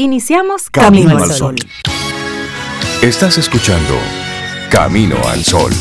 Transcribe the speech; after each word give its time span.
Iniciamos 0.00 0.70
Camino, 0.70 1.18
al 1.18 1.28
Sol. 1.32 1.56
Estás 3.02 3.36
escuchando 3.36 3.94
Camino 4.70 5.16
al 5.26 5.42
Sol. 5.42 5.72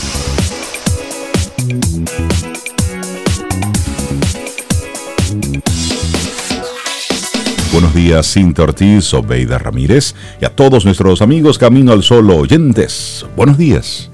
Buenos 7.71 7.93
días, 7.93 8.33
Cintia 8.33 8.63
Ortiz, 8.63 9.13
Obeida 9.13 9.59
Ramírez 9.59 10.15
y 10.41 10.45
a 10.45 10.49
todos 10.49 10.83
nuestros 10.83 11.21
amigos 11.21 11.59
Camino 11.59 11.91
al 11.91 12.01
Sol 12.01 12.27
oyentes. 12.31 13.23
Buenos 13.35 13.59
días. 13.59 14.09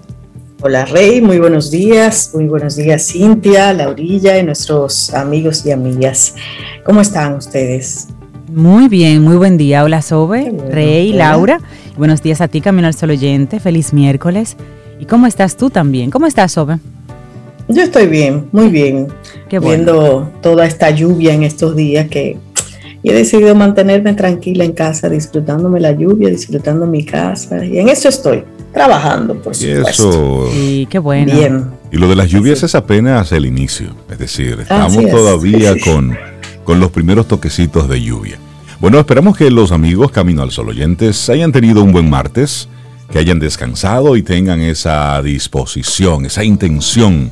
Hola 0.59 0.83
Rey, 0.83 1.21
muy 1.21 1.39
buenos 1.39 1.71
días, 1.71 2.31
muy 2.33 2.47
buenos 2.47 2.75
días 2.75 3.07
Cintia, 3.07 3.71
Laurilla 3.71 4.37
y 4.37 4.43
nuestros 4.43 5.13
amigos 5.13 5.65
y 5.65 5.71
amigas. 5.71 6.35
¿Cómo 6.83 6.99
están 6.99 7.35
ustedes? 7.35 8.09
Muy 8.55 8.87
bien, 8.87 9.23
muy 9.23 9.35
buen 9.35 9.57
día. 9.57 9.83
Hola 9.83 10.03
Sobe, 10.03 10.53
Rey, 10.69 11.11
Laura. 11.11 11.59
Buenos 11.97 12.21
días 12.21 12.39
a 12.39 12.47
ti, 12.47 12.61
Camino 12.61 12.85
al 12.85 12.93
Sol 12.93 13.09
oyente. 13.09 13.59
Feliz 13.59 13.93
miércoles. 13.93 14.57
¿Y 14.99 15.05
cómo 15.05 15.25
estás 15.25 15.57
tú 15.57 15.71
también? 15.71 16.11
¿Cómo 16.11 16.27
estás, 16.27 16.51
Sobe? 16.51 16.77
Yo 17.67 17.81
estoy 17.81 18.05
bien, 18.05 18.49
muy 18.51 18.69
bien. 18.69 19.07
Qué 19.49 19.57
Viendo 19.57 20.31
toda 20.43 20.67
esta 20.67 20.91
lluvia 20.91 21.33
en 21.33 21.41
estos 21.41 21.75
días 21.75 22.07
que 22.09 22.37
y 23.01 23.09
he 23.09 23.13
decidido 23.13 23.53
mantenerme 23.55 24.13
tranquila 24.13 24.63
en 24.63 24.71
casa, 24.71 25.09
disfrutándome 25.09 25.79
la 25.79 25.91
lluvia, 25.91 26.29
disfrutando 26.29 26.85
mi 26.85 27.03
casa. 27.03 27.65
Y 27.65 27.79
en 27.79 27.89
eso 27.89 28.07
estoy, 28.07 28.45
trabajando, 28.71 29.35
por 29.35 29.53
supuesto. 29.55 30.09
Eso. 30.09 30.49
Sí, 30.53 30.87
qué 30.89 30.99
bueno. 30.99 31.33
Bien. 31.33 31.65
Y 31.91 31.97
lo 31.97 32.07
de 32.07 32.15
las 32.15 32.29
lluvias 32.29 32.63
es 32.63 32.75
apenas 32.75 33.31
el 33.33 33.45
inicio. 33.45 33.87
Es 34.09 34.19
decir, 34.19 34.57
estamos 34.61 35.05
todavía 35.09 35.73
con, 35.83 36.17
con 36.63 36.79
los 36.79 36.91
primeros 36.91 37.27
toquecitos 37.27 37.87
de 37.89 38.01
lluvia. 38.01 38.39
Bueno, 38.79 38.99
esperamos 38.99 39.37
que 39.37 39.49
los 39.49 39.71
amigos 39.71 40.11
Camino 40.11 40.41
al 40.41 40.51
Sol 40.51 40.69
oyentes 40.69 41.29
hayan 41.29 41.51
tenido 41.51 41.83
un 41.83 41.91
buen 41.91 42.09
martes, 42.09 42.67
que 43.11 43.19
hayan 43.19 43.39
descansado 43.39 44.17
y 44.17 44.23
tengan 44.23 44.61
esa 44.61 45.21
disposición, 45.21 46.25
esa 46.25 46.43
intención 46.43 47.31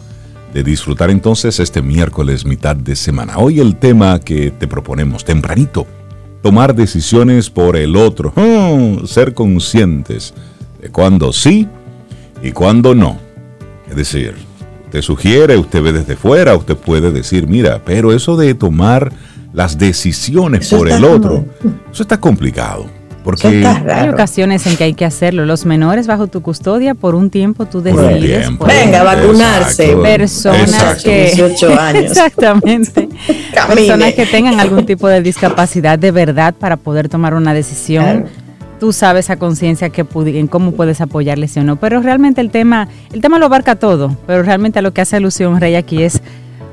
de 0.54 0.64
disfrutar 0.64 1.10
entonces 1.10 1.60
este 1.60 1.82
miércoles 1.82 2.46
mitad 2.46 2.76
de 2.76 2.96
semana. 2.96 3.38
Hoy 3.38 3.60
el 3.60 3.78
tema 3.78 4.20
que 4.20 4.52
te 4.52 4.68
proponemos 4.68 5.26
tempranito, 5.26 5.88
tomar 6.42 6.76
decisiones 6.76 7.50
por 7.50 7.76
el 7.78 7.96
otro, 7.96 8.34
ser 9.06 9.34
conscientes 9.34 10.34
de 10.82 10.90
cuándo 10.90 11.34
sí 11.34 11.68
y 12.44 12.52
cuándo 12.52 12.96
no. 12.96 13.18
Es 13.90 13.96
decir, 13.96 14.36
te 14.92 15.02
sugiere, 15.02 15.58
usted 15.58 15.82
ve 15.82 15.94
desde 15.94 16.16
fuera, 16.16 16.56
usted 16.56 16.76
puede 16.76 17.12
decir, 17.12 17.48
mira, 17.48 17.82
pero 17.84 18.12
eso 18.12 18.38
de 18.38 18.54
tomar 18.54 19.12
las 19.54 19.78
decisiones 19.78 20.70
por 20.70 20.90
el 20.90 21.04
otro, 21.04 21.46
eso 21.92 22.04
está 22.04 22.20
complicado. 22.20 22.86
Porque 23.24 23.64
hay 23.66 24.10
ocasiones 24.10 24.66
en 24.66 24.78
que 24.78 24.84
hay 24.84 24.94
que 24.96 25.06
hacerlo. 25.06 25.46
Los 25.46 25.66
menores 25.66 26.08
bajo 26.08 26.26
tu 26.26 26.42
custodia 26.42 26.96
por 26.96 27.14
un 27.14 27.30
tiempo 27.30 27.68
tú 27.68 27.80
decides. 27.82 28.50
Venga, 28.58 29.04
vacunarse. 29.04 29.96
Personas 29.98 31.04
que 31.04 31.26
18 31.26 31.68
años. 31.80 32.04
Exactamente. 32.06 33.10
personas 33.76 34.14
que 34.16 34.26
tengan 34.26 34.60
algún 34.60 34.88
tipo 34.88 35.08
de 35.08 35.22
discapacidad 35.22 36.00
de 36.00 36.10
verdad 36.10 36.56
para 36.56 36.78
poder 36.78 37.10
tomar 37.10 37.36
una 37.36 37.54
decisión. 37.54 38.26
Tú 38.82 38.94
sabes 38.94 39.30
a 39.30 39.38
conciencia 39.38 39.92
que 39.92 40.04
en 40.26 40.48
cómo 40.48 40.72
puedes 40.72 41.02
apoyarles 41.02 41.56
o 41.56 41.64
no. 41.64 41.76
Pero 41.76 42.02
realmente 42.02 42.42
el 42.42 42.50
tema, 42.50 42.88
el 43.14 43.22
tema 43.22 43.38
lo 43.38 43.46
abarca 43.46 43.76
todo. 43.76 44.18
Pero 44.26 44.42
realmente 44.42 44.80
a 44.80 44.82
lo 44.82 44.92
que 44.92 45.02
hace 45.02 45.18
alusión 45.18 45.62
Rey 45.62 45.76
aquí 45.76 46.02
es 46.02 46.20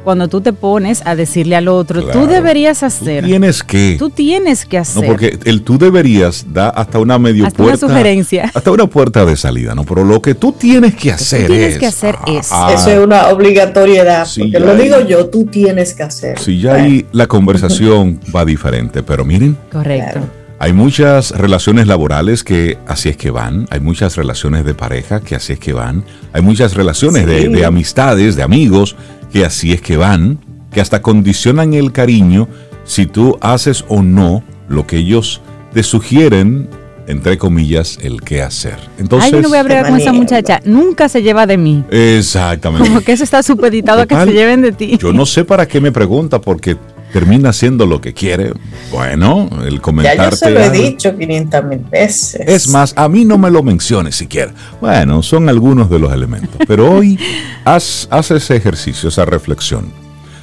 cuando 0.05 0.27
tú 0.29 0.41
te 0.41 0.55
pones 0.55 1.03
a 1.05 1.15
decirle 1.15 1.55
al 1.55 1.69
otro, 1.69 2.03
tú 2.09 2.27
deberías 2.27 2.83
hacer. 2.83 3.25
Tú 3.25 3.29
tienes 3.29 3.63
que. 3.63 3.97
Tú 3.99 4.09
tienes 4.09 4.65
que 4.65 4.79
hacer. 4.79 5.03
No, 5.03 5.07
porque 5.07 5.39
el 5.45 5.61
tú 5.61 5.77
deberías 5.77 6.47
da 6.51 6.71
hasta 6.71 6.99
una 6.99 7.19
medio 7.19 7.47
hasta 7.47 7.63
puerta. 7.63 7.85
Una 7.85 7.95
sugerencia. 7.95 8.51
Hasta 8.55 8.71
una 8.71 8.87
puerta 8.87 9.27
de 9.27 9.37
salida, 9.37 9.75
¿no? 9.75 9.85
Pero 9.85 10.03
lo 10.03 10.23
que 10.23 10.35
tú 10.35 10.53
tienes 10.53 10.95
que 10.95 11.13
hacer 11.13 11.47
tú 11.47 11.53
tienes 11.53 11.77
que 11.77 11.89
hacer 11.89 12.17
es. 12.27 12.49
Ah, 12.51 12.73
Eso 12.75 12.91
es 12.91 13.01
una 13.01 13.29
obligatoriedad. 13.29 14.27
porque 14.35 14.59
lo 14.59 14.75
digo 14.77 15.01
yo, 15.07 15.27
tú 15.27 15.45
tienes 15.45 15.93
que 15.93 16.05
hacer. 16.05 16.39
Si 16.39 16.59
ya 16.59 16.77
ahí 16.77 17.05
la 17.13 17.27
conversación 17.27 18.19
va 18.35 18.47
diferente, 18.47 19.03
pero 19.03 19.27
miren. 19.27 19.59
Correcto. 19.71 20.21
Hay 20.61 20.73
muchas 20.73 21.31
relaciones 21.31 21.87
laborales 21.87 22.43
que 22.43 22.79
así 22.87 23.09
es 23.09 23.17
que 23.17 23.31
van, 23.31 23.67
hay 23.71 23.79
muchas 23.79 24.17
relaciones 24.17 24.65
de 24.65 24.75
pareja 24.75 25.21
que 25.21 25.37
así 25.37 25.53
es 25.53 25.61
que 25.61 25.73
van, 25.73 26.05
hay 26.33 26.43
muchas 26.43 26.75
relaciones 26.75 27.27
de, 27.27 27.49
de 27.49 27.65
amistades, 27.65 28.35
de 28.35 28.43
amigos 28.43 28.97
que 29.33 29.45
así 29.45 29.73
es 29.73 29.81
que 29.81 29.97
van, 29.97 30.39
que 30.73 30.81
hasta 30.81 31.01
condicionan 31.01 31.75
el 31.75 31.93
cariño 31.93 32.49
si 32.85 33.07
tú 33.07 33.39
haces 33.41 33.85
o 33.89 34.03
no 34.03 34.43
lo 34.69 34.87
que 34.87 34.97
ellos 34.97 35.41
te 35.73 35.83
sugieren, 35.83 36.69
entre 37.07 37.39
comillas, 37.39 37.99
el 38.03 38.21
qué 38.23 38.43
hacer. 38.43 38.77
Entonces, 38.99 39.33
Ay, 39.33 39.37
yo 39.39 39.43
no 39.43 39.49
voy 39.49 39.59
a 39.59 39.61
hablar 39.61 39.89
con 39.89 40.01
esa 40.01 40.13
muchacha, 40.13 40.61
nunca 40.65 41.09
se 41.09 41.23
lleva 41.23 41.47
de 41.47 41.57
mí. 41.57 41.85
Exactamente. 41.91 42.89
Como 42.89 43.01
que 43.01 43.13
eso 43.13 43.25
está 43.25 43.43
supeditado 43.43 44.03
a 44.03 44.07
que 44.07 44.17
se 44.17 44.33
lleven 44.33 44.63
de 44.63 44.73
ti. 44.73 44.99
Yo 44.99 45.13
no 45.13 45.25
sé 45.25 45.45
para 45.45 45.67
qué 45.67 45.81
me 45.81 45.93
pregunta, 45.93 46.41
porque 46.41 46.77
termina 47.13 47.51
haciendo 47.51 47.87
lo 47.87 48.01
que 48.01 48.15
quiere. 48.15 48.53
Bueno, 48.93 49.49
el 49.67 49.81
comentarte. 49.81 50.19
Ya 50.19 50.31
yo 50.31 50.37
se 50.37 50.51
lo 50.51 50.61
he 50.61 50.71
dicho 50.71 51.17
500 51.17 51.65
mil 51.65 51.79
veces. 51.79 52.43
Es 52.47 52.69
más, 52.69 52.93
a 52.97 53.09
mí 53.09 53.25
no 53.25 53.39
me 53.39 53.51
lo 53.51 53.63
menciones 53.63 54.17
siquiera. 54.17 54.53
Bueno, 54.81 55.23
son 55.23 55.49
algunos 55.49 55.91
de 55.91 55.99
los 55.99 56.13
elementos. 56.13 56.57
Pero 56.67 56.91
hoy 56.91 57.19
haz, 57.65 58.09
haz 58.11 58.31
ese 58.31 58.57
ejercicio, 58.57 59.09
esa 59.09 59.25
reflexión. 59.25 59.91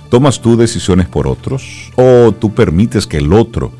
¿Tomas 0.09 0.39
tú 0.39 0.55
decisiones 0.55 1.07
por 1.07 1.27
otros 1.27 1.91
o 1.95 2.31
tú 2.31 2.53
permites 2.53 3.07
que 3.07 3.17
el 3.17 3.33
otro 3.33 3.71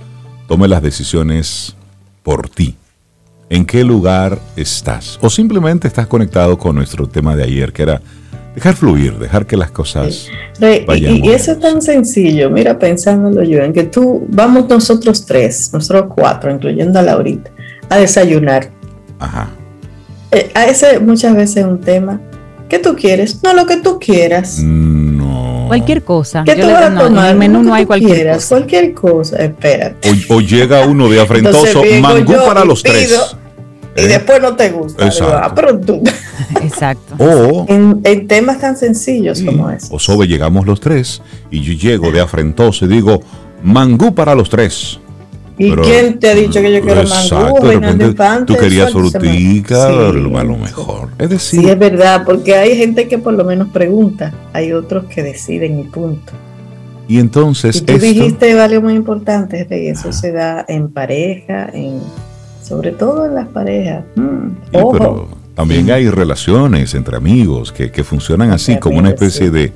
tome 0.47 0.67
las 0.67 0.81
decisiones 0.81 1.75
por 2.23 2.49
ti? 2.49 2.75
¿En 3.49 3.65
qué 3.65 3.83
lugar 3.83 4.39
estás? 4.55 5.19
O 5.21 5.29
simplemente 5.29 5.87
estás 5.87 6.07
conectado 6.07 6.57
con 6.57 6.75
nuestro 6.75 7.07
tema 7.07 7.35
de 7.35 7.43
ayer, 7.43 7.71
que 7.71 7.83
era 7.83 8.01
dejar 8.55 8.75
fluir, 8.75 9.17
dejar 9.17 9.45
que 9.45 9.57
las 9.57 9.71
cosas 9.71 10.29
vayan. 10.59 11.15
Y, 11.17 11.29
eso 11.29 11.51
es 11.51 11.59
tan 11.59 11.81
sencillo, 11.81 12.49
mira, 12.49 12.79
pensándolo 12.79 13.43
yo, 13.43 13.61
en 13.61 13.73
que 13.73 13.83
tú, 13.83 14.25
vamos 14.29 14.67
nosotros 14.69 15.25
tres, 15.25 15.71
nosotros 15.73 16.05
cuatro, 16.15 16.51
incluyendo 16.51 16.97
a 16.99 17.01
Laurita, 17.01 17.51
a 17.89 17.97
desayunar. 17.97 18.69
Ajá. 19.19 19.49
Eh, 20.31 20.51
a 20.53 20.65
ese 20.65 20.99
muchas 20.99 21.35
veces 21.35 21.57
es 21.57 21.65
un 21.65 21.79
tema. 21.79 22.19
¿Qué 22.67 22.79
tú 22.79 22.95
quieres? 22.95 23.43
No, 23.43 23.53
lo 23.53 23.65
que 23.65 23.77
tú 23.77 23.99
quieras. 23.99 24.59
No. 24.59 25.65
Cualquier 25.67 26.03
cosa. 26.03 26.43
¿Qué 26.45 26.55
tú 26.55 26.67
vas 26.67 26.83
a 26.83 26.95
tomar? 26.95 27.25
En 27.25 27.31
el 27.31 27.37
menú 27.37 27.61
no 27.61 27.73
hay 27.73 27.85
cualquier 27.85 28.33
cosa. 28.33 28.47
Cualquier 28.49 28.93
cosa, 28.93 29.37
espérate. 29.37 30.09
O, 30.29 30.41
llega 30.41 30.85
uno 30.85 31.09
de 31.09 31.21
afrentoso, 31.21 31.83
mangú 32.01 32.33
para 32.45 32.65
los 32.65 32.81
tres 32.81 33.35
y 33.95 34.01
¿Eh? 34.01 34.07
después 34.07 34.41
no 34.41 34.55
te 34.55 34.71
gusta. 34.71 35.05
Exacto. 35.05 36.01
Ah, 36.03 36.61
Exacto. 36.61 37.15
O, 37.17 37.65
en, 37.69 38.27
temas 38.27 38.59
tan 38.59 38.75
sencillos 38.75 39.41
como 39.41 39.69
ese. 39.69 39.87
O 39.89 39.99
sobre 39.99 40.27
llegamos 40.27 40.65
los 40.65 40.81
tres 40.81 41.21
y 41.49 41.61
yo 41.61 41.73
llego 41.73 42.11
de 42.11 42.19
afrentoso 42.19 42.85
y 42.85 42.87
digo, 42.89 43.21
mangú 43.63 44.13
para 44.13 44.35
los 44.35 44.49
tres. 44.49 44.99
¿Y 45.57 45.71
quién 45.71 46.19
te 46.19 46.29
ha 46.29 46.35
dicho 46.35 46.61
que 46.61 46.73
yo 46.73 46.81
quiero 46.81 47.03
mangú? 47.07 47.65
De 47.65 47.79
repente, 47.79 48.13
tú 48.45 48.55
querías 48.57 48.91
frutica, 48.91 49.87
a 49.87 50.11
lo 50.11 50.57
mejor. 50.57 51.09
Es 51.17 51.29
decir. 51.29 51.61
Sí, 51.61 51.69
es 51.69 51.79
verdad, 51.79 52.23
porque 52.25 52.55
hay 52.55 52.75
gente 52.75 53.07
que 53.07 53.17
por 53.17 53.33
lo 53.33 53.45
menos 53.45 53.69
pregunta, 53.69 54.33
hay 54.51 54.73
otros 54.73 55.05
que 55.05 55.23
deciden 55.23 55.79
y 55.79 55.83
punto. 55.83 56.33
Y 57.07 57.19
entonces. 57.19 57.77
Y 57.77 57.81
tú 57.81 57.97
dijiste 57.97 58.59
algo 58.59 58.81
muy 58.81 58.93
importante, 58.95 59.65
y 59.69 59.87
eso 59.87 60.11
se 60.11 60.33
da 60.33 60.65
en 60.67 60.91
pareja, 60.91 61.69
en 61.73 62.01
sobre 62.65 62.91
todo 62.91 63.25
en 63.25 63.35
las 63.35 63.47
parejas. 63.47 64.03
Mm, 64.15 64.49
pero 64.71 65.27
también 65.55 65.89
hay 65.91 66.09
relaciones 66.09 66.93
entre 66.95 67.15
amigos 67.15 67.71
que, 67.71 68.03
funcionan 68.03 68.51
así, 68.51 68.77
como 68.77 68.99
una 68.99 69.09
especie 69.09 69.51
de, 69.51 69.71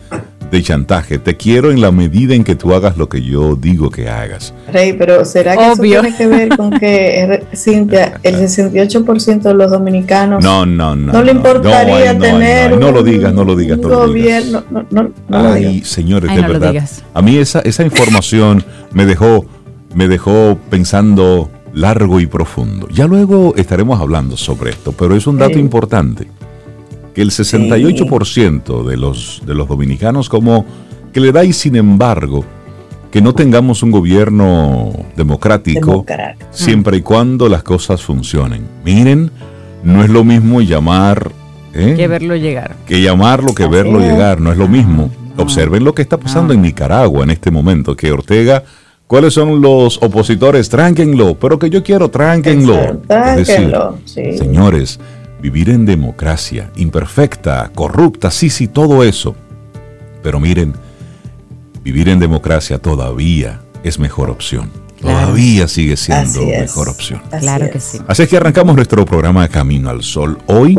chantaje. 0.62 1.20
Te 1.20 1.38
quiero 1.38 1.72
en 1.72 1.80
la 1.80 1.92
medida 1.92 2.34
en 2.34 2.44
que 2.44 2.56
tú 2.56 2.74
hagas 2.74 2.98
lo 2.98 3.08
que 3.08 3.22
yo 3.22 3.56
digo 3.56 3.92
que 3.92 4.10
hagas. 4.10 4.54
Rey, 4.74 4.94
pero 4.94 5.24
¿será 5.24 5.56
que 5.56 5.72
eso 5.72 5.82
tiene 5.82 6.18
que 6.18 6.28
ver 6.28 6.50
con 6.58 6.72
que, 6.72 7.46
Cintia, 7.56 8.20
el 8.24 8.36
68% 8.36 9.42
de 9.42 9.54
los 9.54 9.72
dominicanos 9.72 10.44
no, 10.44 10.66
no, 10.66 10.96
no, 10.96 11.14
no 11.14 11.24
le 11.24 11.32
importaría 11.32 12.18
tener 12.18 12.78
no, 12.78 12.92
lo 12.92 13.04
digas, 13.04 13.34
no 13.34 13.44
lo 13.44 13.56
digas, 13.56 13.78
un 13.78 13.90
gobierno? 13.90 14.64
No, 14.72 14.86
no, 14.90 15.12
Ay, 15.30 15.84
señores, 15.86 16.36
de 16.36 16.42
verdad. 16.42 16.74
A 17.14 17.22
mí 17.22 17.38
esa, 17.38 17.60
esa 17.60 17.84
información 17.84 18.66
me 18.92 19.06
dejó, 19.06 19.46
me 19.94 20.08
dejó 20.08 20.58
pensando 20.70 21.50
largo 21.80 22.20
y 22.20 22.28
profundo. 22.28 22.88
Ya 22.90 23.08
luego 23.08 23.56
estaremos 23.56 24.00
hablando 24.00 24.36
sobre 24.36 24.72
esto, 24.72 24.92
pero 24.92 25.16
es 25.16 25.26
un 25.28 25.38
dato 25.38 25.58
importante, 25.58 26.28
que 27.14 27.22
el 27.22 27.32
68% 27.32 28.84
de 28.84 28.98
los, 28.98 29.42
de 29.46 29.56
los 29.56 29.68
dominicanos 29.68 30.30
como 30.30 30.66
que 31.14 31.20
le 31.20 31.32
da 31.32 31.44
y 31.44 31.54
sin 31.54 31.76
embargo 31.76 32.44
que 33.12 33.22
no 33.22 33.34
tengamos 33.34 33.82
un 33.82 33.92
gobierno 33.92 34.92
democrático 35.16 36.06
siempre 36.52 36.98
y 36.98 37.02
cuando 37.02 37.50
las 37.50 37.64
cosas 37.64 38.04
funcionen. 38.04 38.68
Miren, 38.84 39.32
no 39.84 40.04
es 40.04 40.10
lo 40.10 40.24
mismo 40.24 40.62
llamar... 40.62 41.32
¿eh? 41.74 41.96
Que 41.98 42.08
verlo 42.08 42.36
llegar. 42.36 42.76
Que 42.86 43.02
llamarlo 43.02 43.56
que 43.56 43.66
verlo 43.68 44.00
llegar, 44.00 44.40
no 44.42 44.52
es 44.52 44.58
lo 44.58 44.68
mismo. 44.68 45.10
Observen 45.38 45.86
lo 45.86 45.96
que 45.96 46.02
está 46.02 46.18
pasando 46.18 46.54
en 46.54 46.62
Nicaragua 46.62 47.24
en 47.24 47.32
este 47.32 47.50
momento, 47.50 47.96
que 47.96 48.12
Ortega 48.12 48.64
¿Cuáles 49.10 49.34
son 49.34 49.60
los 49.60 49.98
opositores? 50.04 50.70
Tránquenlo, 50.70 51.34
pero 51.34 51.58
que 51.58 51.72
yo 51.72 51.82
quiero, 51.82 52.12
tránquenlo. 52.12 53.00
Tránquenlo, 53.08 53.98
Señores, 54.06 55.00
vivir 55.42 55.72
en 55.72 55.84
democracia, 55.84 56.70
imperfecta, 56.76 57.72
corrupta, 57.74 58.30
sí, 58.30 58.52
sí, 58.52 58.68
todo 58.68 59.04
eso. 59.04 59.36
Pero 60.22 60.40
miren, 60.40 60.76
vivir 61.84 62.08
en 62.08 62.20
democracia 62.20 62.78
todavía 62.78 63.62
es 63.84 63.98
mejor 63.98 64.30
opción. 64.30 64.70
Todavía 65.02 65.68
sigue 65.68 65.98
siendo 65.98 66.46
mejor 66.46 66.88
opción. 66.88 67.24
claro 67.40 67.68
que 67.72 67.80
sí. 67.80 67.98
Así 68.08 68.22
es 68.22 68.30
que 68.30 68.38
arrancamos 68.38 68.76
nuestro 68.76 69.06
programa 69.06 69.48
Camino 69.48 69.90
al 69.90 70.04
Sol. 70.04 70.38
Hoy, 70.46 70.78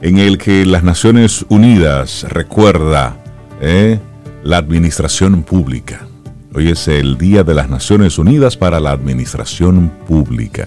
en 0.00 0.16
el 0.16 0.38
que 0.38 0.64
las 0.64 0.82
Naciones 0.82 1.44
Unidas 1.50 2.24
recuerda 2.26 3.18
eh, 3.60 3.98
la 4.44 4.56
administración 4.56 5.42
pública 5.42 6.06
Hoy 6.52 6.68
es 6.68 6.88
el 6.88 7.16
Día 7.16 7.44
de 7.44 7.54
las 7.54 7.70
Naciones 7.70 8.18
Unidas 8.18 8.56
para 8.56 8.80
la 8.80 8.90
Administración 8.90 9.92
Pública. 10.08 10.66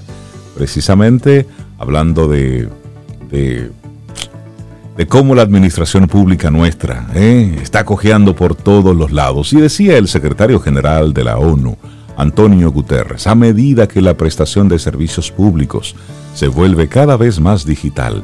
Precisamente 0.55 1.45
hablando 1.77 2.29
de, 2.29 2.69
de, 3.29 3.69
cómo 5.09 5.35
la 5.35 5.41
administración 5.41 6.07
pública 6.07 6.49
nuestra 6.49 7.09
eh, 7.13 7.59
está 7.61 7.83
cojeando 7.83 8.33
por 8.33 8.55
todos 8.55 8.95
los 8.95 9.11
lados. 9.11 9.51
Y 9.51 9.59
decía 9.59 9.97
el 9.97 10.07
secretario 10.07 10.61
general 10.61 11.13
de 11.13 11.25
la 11.25 11.37
ONU, 11.37 11.75
Antonio 12.15 12.71
Guterres, 12.71 13.27
a 13.27 13.35
medida 13.35 13.85
que 13.85 14.01
la 14.01 14.15
prestación 14.15 14.69
de 14.69 14.79
servicios 14.79 15.31
públicos 15.31 15.97
se 16.33 16.47
vuelve 16.47 16.87
cada 16.87 17.17
vez 17.17 17.41
más 17.41 17.65
digital, 17.65 18.23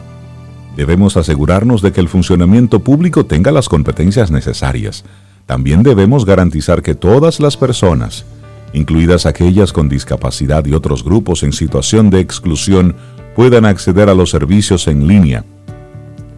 debemos 0.78 1.18
asegurarnos 1.18 1.82
de 1.82 1.92
que 1.92 2.00
el 2.00 2.08
funcionamiento 2.08 2.80
público 2.80 3.26
tenga 3.26 3.52
las 3.52 3.68
competencias 3.68 4.32
necesarias 4.32 5.04
también 5.50 5.82
debemos 5.82 6.26
garantizar 6.26 6.84
que 6.84 6.94
todas 6.94 7.40
las 7.40 7.58
personas, 7.58 8.24
incluidas 8.72 9.26
aquellas 9.26 9.74
con 9.74 9.90
discapacidad 9.90 10.64
y 10.68 10.74
otros 10.74 11.04
grupos 11.04 11.42
en 11.42 11.54
situación 11.54 12.12
de 12.12 12.20
exclusión, 12.20 12.96
puedan 13.36 13.66
acceder 13.66 14.10
a 14.10 14.14
los 14.14 14.30
servicios 14.30 14.88
en 14.88 15.08
línea. 15.08 15.44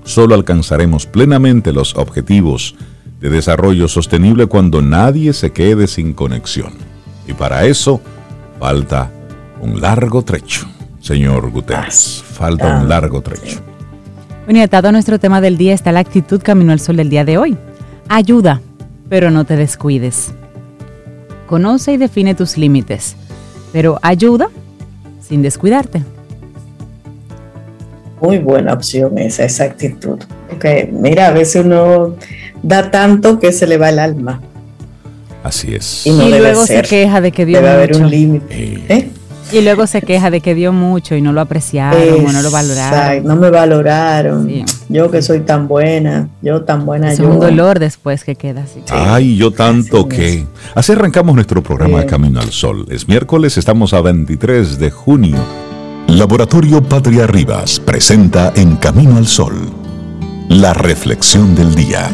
Solo 0.05 0.33
alcanzaremos 0.33 1.07
plenamente 1.07 1.73
los 1.73 1.93
objetivos 1.97 2.75
de 3.19 3.29
desarrollo 3.29 3.89
sostenible 3.89 4.45
cuando 4.45 4.81
nadie 4.81 5.33
se 5.33 5.51
quede 5.51 5.87
sin 5.87 6.13
conexión. 6.13 6.71
Y 7.27 7.33
para 7.33 7.65
eso 7.65 7.99
falta 8.61 9.11
un 9.59 9.81
largo 9.81 10.23
trecho, 10.23 10.67
señor 11.01 11.51
Guterres. 11.51 12.23
Falta 12.25 12.77
un 12.77 12.87
largo 12.87 13.19
trecho. 13.19 13.59
Bueno, 14.45 14.59
y 14.59 14.63
atado 14.63 14.87
a 14.87 14.93
nuestro 14.93 15.19
tema 15.19 15.41
del 15.41 15.57
día 15.57 15.73
está 15.73 15.91
la 15.91 15.99
actitud 15.99 16.41
Camino 16.41 16.71
al 16.71 16.79
Sol 16.79 16.95
del 16.95 17.09
día 17.09 17.25
de 17.25 17.37
hoy. 17.37 17.57
Ayuda 18.07 18.61
pero 19.11 19.29
no 19.29 19.43
te 19.43 19.57
descuides. 19.57 20.31
Conoce 21.45 21.91
y 21.91 21.97
define 21.97 22.33
tus 22.33 22.57
límites, 22.57 23.17
pero 23.73 23.99
ayuda 24.01 24.47
sin 25.21 25.41
descuidarte. 25.41 26.01
Muy 28.21 28.37
buena 28.37 28.71
opción 28.71 29.17
esa, 29.17 29.43
esa 29.43 29.65
actitud. 29.65 30.17
Porque 30.49 30.89
mira, 30.93 31.27
a 31.27 31.31
veces 31.31 31.65
uno 31.65 32.15
da 32.63 32.89
tanto 32.89 33.37
que 33.37 33.51
se 33.51 33.67
le 33.67 33.75
va 33.75 33.89
el 33.89 33.99
alma. 33.99 34.39
Así 35.43 35.75
es. 35.75 36.07
Y, 36.07 36.11
luego 36.11 36.65
se 36.65 36.81
queja 36.81 37.19
de 37.19 37.33
que 37.33 37.45
dio 37.45 37.57
debe 37.57 37.69
haber 37.69 37.97
un 37.97 38.09
límite. 38.09 38.81
¿Eh? 38.87 39.09
Y 39.51 39.61
luego 39.61 39.87
se 39.87 40.01
queja 40.01 40.29
de 40.29 40.41
que 40.41 40.55
dio 40.55 40.71
mucho 40.71 41.15
y 41.15 41.21
no 41.21 41.33
lo 41.33 41.41
apreciaron 41.41 42.25
o 42.25 42.31
no 42.31 42.41
lo 42.41 42.51
valoraron. 42.51 43.23
No 43.25 43.35
me 43.35 43.49
valoraron. 43.49 44.49
Yo 44.89 45.11
que 45.11 45.21
soy 45.21 45.41
tan 45.41 45.67
buena, 45.67 46.29
yo 46.41 46.61
tan 46.61 46.85
buena. 46.85 47.11
Es 47.11 47.19
un 47.19 47.39
dolor 47.39 47.79
después 47.79 48.23
que 48.23 48.35
queda 48.35 48.63
así. 48.63 48.81
Ay, 48.89 49.37
yo 49.37 49.51
tanto 49.51 50.07
que. 50.07 50.45
Así 50.75 50.91
arrancamos 50.91 51.35
nuestro 51.35 51.61
programa 51.61 52.05
Camino 52.05 52.39
al 52.39 52.51
Sol. 52.51 52.85
Es 52.89 53.07
miércoles, 53.07 53.57
estamos 53.57 53.93
a 53.93 54.01
23 54.01 54.79
de 54.79 54.91
junio. 54.91 55.37
Laboratorio 56.07 56.81
Patria 56.81 57.27
Rivas 57.27 57.79
presenta 57.79 58.51
En 58.55 58.75
Camino 58.77 59.17
al 59.17 59.27
Sol 59.27 59.81
la 60.51 60.73
reflexión 60.73 61.55
del 61.55 61.73
día. 61.75 62.11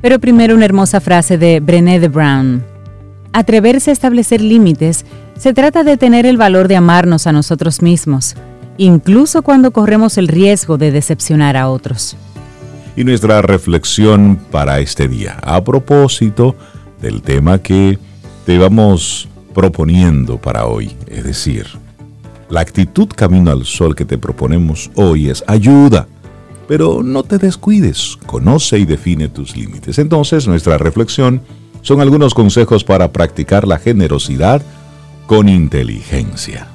Pero 0.00 0.20
primero 0.20 0.54
una 0.54 0.64
hermosa 0.64 1.00
frase 1.00 1.38
de 1.38 1.60
Brené 1.60 1.98
de 1.98 2.08
Brown. 2.08 2.62
Atreverse 3.32 3.90
a 3.90 3.92
establecer 3.92 4.40
límites 4.40 5.04
se 5.36 5.52
trata 5.52 5.84
de 5.84 5.96
tener 5.96 6.24
el 6.24 6.36
valor 6.36 6.68
de 6.68 6.76
amarnos 6.76 7.26
a 7.26 7.32
nosotros 7.32 7.82
mismos, 7.82 8.34
incluso 8.76 9.42
cuando 9.42 9.72
corremos 9.72 10.16
el 10.18 10.28
riesgo 10.28 10.78
de 10.78 10.90
decepcionar 10.90 11.56
a 11.56 11.68
otros. 11.68 12.16
Y 12.96 13.04
nuestra 13.04 13.42
reflexión 13.42 14.36
para 14.50 14.80
este 14.80 15.08
día, 15.08 15.38
a 15.42 15.62
propósito 15.62 16.56
del 17.00 17.22
tema 17.22 17.58
que 17.58 17.98
te 18.46 18.58
vamos 18.58 19.28
proponiendo 19.54 20.38
para 20.38 20.66
hoy, 20.66 20.96
es 21.06 21.24
decir, 21.24 21.66
la 22.48 22.60
actitud 22.60 23.08
camino 23.08 23.50
al 23.50 23.64
sol 23.64 23.94
que 23.94 24.04
te 24.04 24.16
proponemos 24.16 24.90
hoy 24.94 25.28
es 25.28 25.44
ayuda 25.46 26.08
pero 26.68 27.02
no 27.02 27.22
te 27.22 27.38
descuides, 27.38 28.18
conoce 28.26 28.78
y 28.78 28.84
define 28.84 29.28
tus 29.28 29.56
límites. 29.56 29.98
Entonces, 29.98 30.46
nuestra 30.46 30.76
reflexión 30.76 31.40
son 31.80 32.02
algunos 32.02 32.34
consejos 32.34 32.84
para 32.84 33.10
practicar 33.10 33.66
la 33.66 33.78
generosidad 33.78 34.60
con 35.26 35.48
inteligencia. 35.48 36.68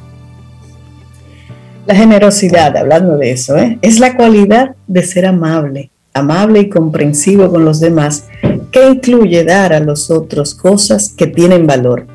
La 1.85 1.95
generosidad, 1.95 2.75
hablando 2.75 3.17
de 3.17 3.31
eso, 3.31 3.55
¿eh? 3.55 3.77
es 3.81 3.99
la 3.99 4.15
cualidad 4.15 4.75
de 4.87 5.03
ser 5.03 5.27
amable, 5.27 5.91
amable 6.13 6.61
y 6.61 6.69
comprensivo 6.69 7.51
con 7.51 7.63
los 7.63 7.79
demás, 7.79 8.27
que 8.71 8.89
incluye 8.89 9.43
dar 9.43 9.73
a 9.73 9.79
los 9.79 10.09
otros 10.09 10.55
cosas 10.55 11.13
que 11.15 11.27
tienen 11.27 11.67
valor. 11.67 12.07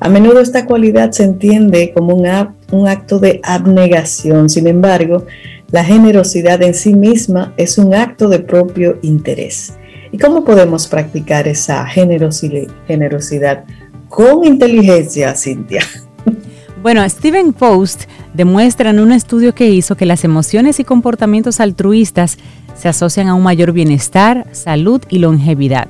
A 0.00 0.08
menudo 0.08 0.40
esta 0.40 0.64
cualidad 0.64 1.10
se 1.10 1.24
entiende 1.24 1.92
como 1.92 2.14
un, 2.14 2.26
un 2.70 2.88
acto 2.88 3.18
de 3.18 3.40
abnegación, 3.42 4.48
sin 4.48 4.68
embargo, 4.68 5.26
la 5.70 5.84
generosidad 5.84 6.62
en 6.62 6.74
sí 6.74 6.94
misma 6.94 7.52
es 7.58 7.76
un 7.76 7.94
acto 7.94 8.28
de 8.28 8.38
propio 8.38 8.98
interés. 9.02 9.74
¿Y 10.10 10.18
cómo 10.18 10.44
podemos 10.44 10.86
practicar 10.86 11.46
esa 11.46 11.84
generosidad 11.86 13.64
con 14.08 14.44
inteligencia, 14.44 15.34
Cintia? 15.34 15.82
Bueno, 16.80 17.06
Stephen 17.08 17.52
Post 17.52 18.04
demuestra 18.34 18.90
en 18.90 19.00
un 19.00 19.10
estudio 19.10 19.52
que 19.52 19.68
hizo 19.68 19.96
que 19.96 20.06
las 20.06 20.22
emociones 20.22 20.78
y 20.78 20.84
comportamientos 20.84 21.58
altruistas 21.58 22.38
se 22.76 22.88
asocian 22.88 23.26
a 23.26 23.34
un 23.34 23.42
mayor 23.42 23.72
bienestar, 23.72 24.46
salud 24.52 25.02
y 25.08 25.18
longevidad. 25.18 25.88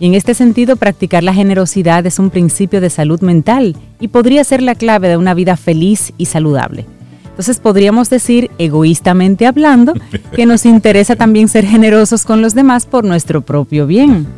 Y 0.00 0.06
en 0.06 0.14
este 0.14 0.34
sentido, 0.34 0.74
practicar 0.74 1.22
la 1.22 1.32
generosidad 1.32 2.04
es 2.04 2.18
un 2.18 2.30
principio 2.30 2.80
de 2.80 2.90
salud 2.90 3.20
mental 3.20 3.76
y 4.00 4.08
podría 4.08 4.42
ser 4.42 4.60
la 4.60 4.74
clave 4.74 5.08
de 5.08 5.16
una 5.16 5.34
vida 5.34 5.56
feliz 5.56 6.12
y 6.18 6.26
saludable. 6.26 6.84
Entonces 7.34 7.58
podríamos 7.58 8.10
decir, 8.10 8.52
egoístamente 8.58 9.48
hablando, 9.48 9.92
que 10.36 10.46
nos 10.46 10.64
interesa 10.64 11.16
también 11.16 11.48
ser 11.48 11.66
generosos 11.66 12.24
con 12.24 12.40
los 12.40 12.54
demás 12.54 12.86
por 12.86 13.04
nuestro 13.04 13.40
propio 13.40 13.88
bien. 13.88 14.28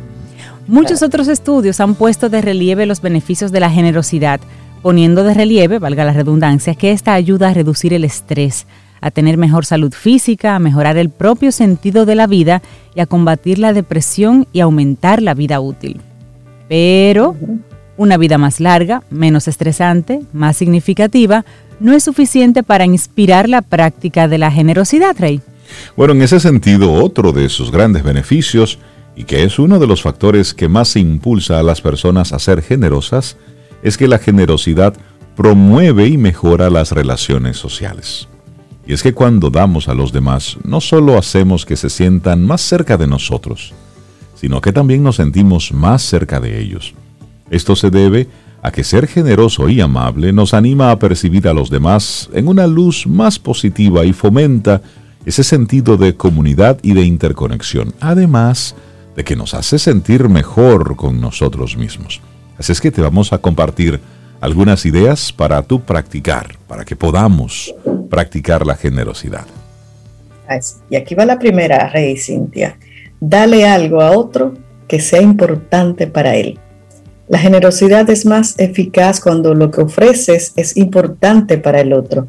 Muchos 0.67 1.03
otros 1.03 1.27
estudios 1.27 1.79
han 1.79 1.93
puesto 1.93 2.27
de 2.27 2.41
relieve 2.41 2.87
los 2.87 3.01
beneficios 3.01 3.51
de 3.51 3.59
la 3.59 3.69
generosidad, 3.69 4.39
poniendo 4.81 5.23
de 5.23 5.35
relieve, 5.35 5.77
valga 5.77 6.05
la 6.05 6.13
redundancia, 6.13 6.73
que 6.73 6.91
esta 6.91 7.13
ayuda 7.13 7.49
a 7.49 7.53
reducir 7.53 7.93
el 7.93 8.03
estrés, 8.03 8.65
a 8.99 9.11
tener 9.11 9.37
mejor 9.37 9.63
salud 9.63 9.93
física, 9.93 10.55
a 10.55 10.59
mejorar 10.59 10.97
el 10.97 11.11
propio 11.11 11.51
sentido 11.51 12.07
de 12.07 12.15
la 12.15 12.25
vida 12.25 12.63
y 12.95 13.01
a 13.01 13.05
combatir 13.05 13.59
la 13.59 13.73
depresión 13.73 14.47
y 14.53 14.61
aumentar 14.61 15.21
la 15.21 15.35
vida 15.35 15.59
útil. 15.59 16.01
Pero 16.67 17.35
una 17.95 18.17
vida 18.17 18.39
más 18.39 18.59
larga, 18.59 19.03
menos 19.11 19.47
estresante, 19.47 20.21
más 20.33 20.57
significativa, 20.57 21.45
no 21.79 21.93
es 21.93 22.03
suficiente 22.03 22.63
para 22.63 22.85
inspirar 22.85 23.49
la 23.49 23.61
práctica 23.61 24.27
de 24.27 24.37
la 24.37 24.51
generosidad, 24.51 25.15
Rey. 25.17 25.41
Bueno, 25.95 26.13
en 26.13 26.21
ese 26.21 26.39
sentido, 26.39 26.93
otro 26.93 27.31
de 27.31 27.49
sus 27.49 27.71
grandes 27.71 28.03
beneficios, 28.03 28.79
y 29.15 29.23
que 29.23 29.43
es 29.43 29.59
uno 29.59 29.79
de 29.79 29.87
los 29.87 30.01
factores 30.01 30.53
que 30.53 30.69
más 30.69 30.95
impulsa 30.95 31.59
a 31.59 31.63
las 31.63 31.81
personas 31.81 32.33
a 32.33 32.39
ser 32.39 32.61
generosas, 32.61 33.37
es 33.83 33.97
que 33.97 34.07
la 34.07 34.19
generosidad 34.19 34.95
promueve 35.35 36.07
y 36.07 36.17
mejora 36.17 36.69
las 36.69 36.91
relaciones 36.91 37.57
sociales. 37.57 38.27
Y 38.85 38.93
es 38.93 39.03
que 39.03 39.13
cuando 39.13 39.49
damos 39.49 39.89
a 39.89 39.93
los 39.93 40.13
demás, 40.13 40.57
no 40.63 40.81
solo 40.81 41.17
hacemos 41.17 41.65
que 41.65 41.75
se 41.75 41.89
sientan 41.89 42.45
más 42.45 42.61
cerca 42.61 42.95
de 42.97 43.07
nosotros, 43.07 43.73
sino 44.35 44.61
que 44.61 44.71
también 44.71 45.03
nos 45.03 45.17
sentimos 45.17 45.71
más 45.73 46.01
cerca 46.03 46.39
de 46.39 46.59
ellos. 46.59 46.93
Esto 47.49 47.75
se 47.75 47.89
debe 47.89 48.27
a 48.67 48.71
que 48.71 48.83
ser 48.83 49.07
generoso 49.07 49.69
y 49.69 49.81
amable 49.81 50.33
nos 50.33 50.53
anima 50.53 50.91
a 50.91 50.99
percibir 50.99 51.47
a 51.47 51.53
los 51.53 51.69
demás 51.69 52.29
en 52.33 52.47
una 52.47 52.67
luz 52.67 53.07
más 53.07 53.39
positiva 53.39 54.05
y 54.05 54.13
fomenta 54.13 54.81
ese 55.25 55.43
sentido 55.43 55.97
de 55.97 56.15
comunidad 56.15 56.77
y 56.81 56.93
de 56.93 57.01
interconexión, 57.01 57.93
además 57.99 58.75
de 59.15 59.23
que 59.23 59.35
nos 59.35 59.53
hace 59.53 59.79
sentir 59.79 60.29
mejor 60.29 60.95
con 60.95 61.19
nosotros 61.19 61.75
mismos. 61.77 62.21
Así 62.57 62.71
es 62.71 62.81
que 62.81 62.91
te 62.91 63.01
vamos 63.01 63.33
a 63.33 63.37
compartir 63.37 63.99
algunas 64.41 64.85
ideas 64.85 65.31
para 65.31 65.61
tú 65.63 65.81
practicar, 65.81 66.55
para 66.67 66.85
que 66.85 66.95
podamos 66.95 67.73
practicar 68.09 68.65
la 68.65 68.75
generosidad. 68.75 69.47
Y 70.89 70.95
aquí 70.95 71.15
va 71.15 71.25
la 71.25 71.39
primera, 71.39 71.89
Rey 71.89 72.17
Cintia. 72.17 72.77
Dale 73.19 73.67
algo 73.67 74.01
a 74.01 74.11
otro 74.11 74.53
que 74.87 74.99
sea 74.99 75.21
importante 75.21 76.07
para 76.07 76.35
él. 76.35 76.59
La 77.27 77.39
generosidad 77.39 78.09
es 78.09 78.25
más 78.25 78.55
eficaz 78.57 79.19
cuando 79.19 79.53
lo 79.53 79.69
que 79.69 79.81
ofreces 79.81 80.53
es 80.55 80.77
importante 80.77 81.57
para 81.57 81.81
el 81.81 81.91
otro. 81.91 82.27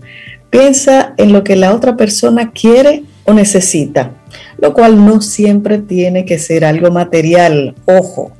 Piensa 0.50 1.14
en 1.18 1.32
lo 1.32 1.44
que 1.44 1.54
la 1.54 1.72
otra 1.72 1.96
persona 1.96 2.50
quiere 2.50 3.04
o 3.24 3.32
necesita, 3.32 4.12
lo 4.60 4.74
cual 4.74 5.04
no 5.04 5.20
siempre 5.20 5.78
tiene 5.78 6.24
que 6.24 6.38
ser 6.38 6.64
algo 6.64 6.90
material. 6.90 7.76
Ojo, 7.84 8.32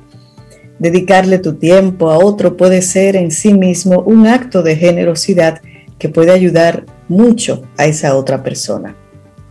dedicarle 0.79 1.39
tu 1.39 1.53
tiempo 1.53 2.11
a 2.11 2.17
otro 2.17 2.57
puede 2.57 2.81
ser 2.81 3.15
en 3.15 3.31
sí 3.31 3.53
mismo 3.53 4.01
un 4.01 4.27
acto 4.27 4.61
de 4.61 4.75
generosidad 4.75 5.61
que 5.97 6.09
puede 6.09 6.31
ayudar 6.31 6.85
mucho 7.07 7.61
a 7.77 7.85
esa 7.85 8.15
otra 8.17 8.43
persona. 8.43 8.95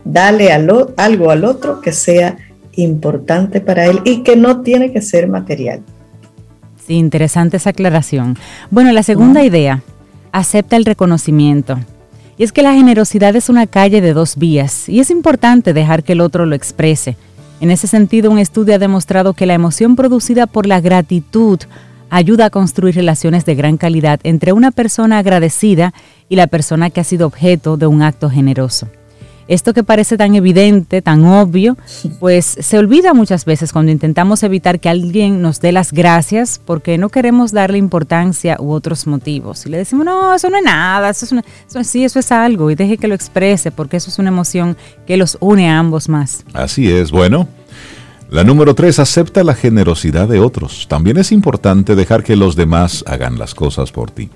Dale 0.05 0.51
algo 0.51 0.93
al 0.97 1.45
otro 1.45 1.81
que 1.81 1.91
sea 1.91 2.37
importante 2.73 3.61
para 3.61 3.87
él 3.87 4.01
y 4.05 4.21
que 4.21 4.35
no 4.35 4.61
tiene 4.61 4.91
que 4.91 5.01
ser 5.01 5.27
material. 5.27 5.81
Sí, 6.89 6.95
interesante 6.95 7.57
esa 7.57 7.69
aclaración. 7.69 8.35
Bueno, 8.71 8.91
la 8.93 9.03
segunda 9.03 9.43
idea, 9.43 9.83
acepta 10.31 10.75
el 10.75 10.85
reconocimiento. 10.85 11.77
Y 12.35 12.43
es 12.43 12.51
que 12.51 12.63
la 12.63 12.73
generosidad 12.73 13.35
es 13.35 13.47
una 13.47 13.67
calle 13.67 14.01
de 14.01 14.13
dos 14.13 14.37
vías 14.37 14.89
y 14.89 14.99
es 14.99 15.11
importante 15.11 15.73
dejar 15.73 16.03
que 16.03 16.13
el 16.13 16.21
otro 16.21 16.47
lo 16.47 16.55
exprese. 16.55 17.15
En 17.61 17.69
ese 17.69 17.85
sentido, 17.85 18.31
un 18.31 18.39
estudio 18.39 18.73
ha 18.73 18.79
demostrado 18.79 19.35
que 19.35 19.45
la 19.45 19.53
emoción 19.53 19.95
producida 19.95 20.47
por 20.47 20.65
la 20.65 20.81
gratitud 20.81 21.59
ayuda 22.09 22.45
a 22.45 22.49
construir 22.49 22.95
relaciones 22.95 23.45
de 23.45 23.53
gran 23.53 23.77
calidad 23.77 24.19
entre 24.23 24.51
una 24.51 24.71
persona 24.71 25.19
agradecida 25.19 25.93
y 26.27 26.37
la 26.37 26.47
persona 26.47 26.89
que 26.89 27.01
ha 27.01 27.03
sido 27.03 27.27
objeto 27.27 27.77
de 27.77 27.85
un 27.85 28.01
acto 28.01 28.31
generoso. 28.31 28.87
Esto 29.49 29.73
que 29.73 29.83
parece 29.83 30.15
tan 30.15 30.35
evidente, 30.35 31.01
tan 31.01 31.25
obvio, 31.25 31.75
pues 32.19 32.45
se 32.45 32.77
olvida 32.77 33.15
muchas 33.15 33.45
veces 33.45 33.73
cuando 33.73 33.91
intentamos 33.91 34.43
evitar 34.43 34.79
que 34.79 34.89
alguien 34.89 35.41
nos 35.41 35.59
dé 35.59 35.71
las 35.71 35.91
gracias 35.91 36.61
porque 36.63 36.99
no 36.99 37.09
queremos 37.09 37.51
darle 37.51 37.79
importancia 37.79 38.57
u 38.59 38.71
otros 38.71 39.07
motivos. 39.07 39.65
Y 39.65 39.69
le 39.69 39.77
decimos, 39.77 40.05
no, 40.05 40.35
eso 40.35 40.51
no 40.51 40.57
es 40.57 40.63
nada, 40.63 41.09
eso 41.09 41.25
es 41.25 41.87
sí, 41.87 42.03
eso 42.03 42.19
es 42.19 42.31
algo 42.31 42.69
y 42.69 42.75
deje 42.75 42.99
que 42.99 43.07
lo 43.07 43.15
exprese 43.15 43.71
porque 43.71 43.97
eso 43.97 44.11
es 44.11 44.19
una 44.19 44.29
emoción 44.29 44.77
que 45.07 45.17
los 45.17 45.35
une 45.39 45.67
a 45.67 45.79
ambos 45.79 46.09
más. 46.09 46.45
Así 46.53 46.91
es, 46.91 47.09
bueno. 47.09 47.47
La 48.29 48.43
número 48.43 48.75
tres, 48.75 48.99
acepta 48.99 49.43
la 49.43 49.55
generosidad 49.55 50.27
de 50.27 50.39
otros. 50.39 50.87
También 50.87 51.17
es 51.17 51.31
importante 51.31 51.95
dejar 51.95 52.23
que 52.23 52.35
los 52.35 52.55
demás 52.55 53.03
hagan 53.07 53.39
las 53.39 53.55
cosas 53.55 53.91
por 53.91 54.11
ti. 54.11 54.29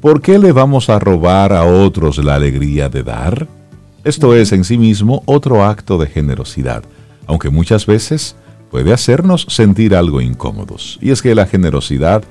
¿Por 0.00 0.20
qué 0.20 0.40
le 0.40 0.50
vamos 0.50 0.90
a 0.90 0.98
robar 0.98 1.52
a 1.52 1.62
otros 1.62 2.18
la 2.18 2.34
alegría 2.34 2.88
de 2.88 3.04
dar? 3.04 3.59
Esto 4.02 4.34
es 4.34 4.52
en 4.52 4.64
sí 4.64 4.78
mismo 4.78 5.22
otro 5.26 5.64
acto 5.64 5.98
de 5.98 6.06
generosidad, 6.06 6.82
aunque 7.26 7.50
muchas 7.50 7.84
veces 7.84 8.34
puede 8.70 8.92
hacernos 8.92 9.46
sentir 9.48 9.94
algo 9.94 10.20
incómodos. 10.20 10.98
Y 11.02 11.10
es 11.10 11.20
que 11.20 11.34
la 11.34 11.46
generosidad 11.46 12.24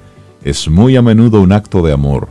es 0.43 0.67
muy 0.67 0.95
a 0.95 1.01
menudo 1.01 1.41
un 1.41 1.51
acto 1.51 1.81
de 1.81 1.93
amor, 1.93 2.29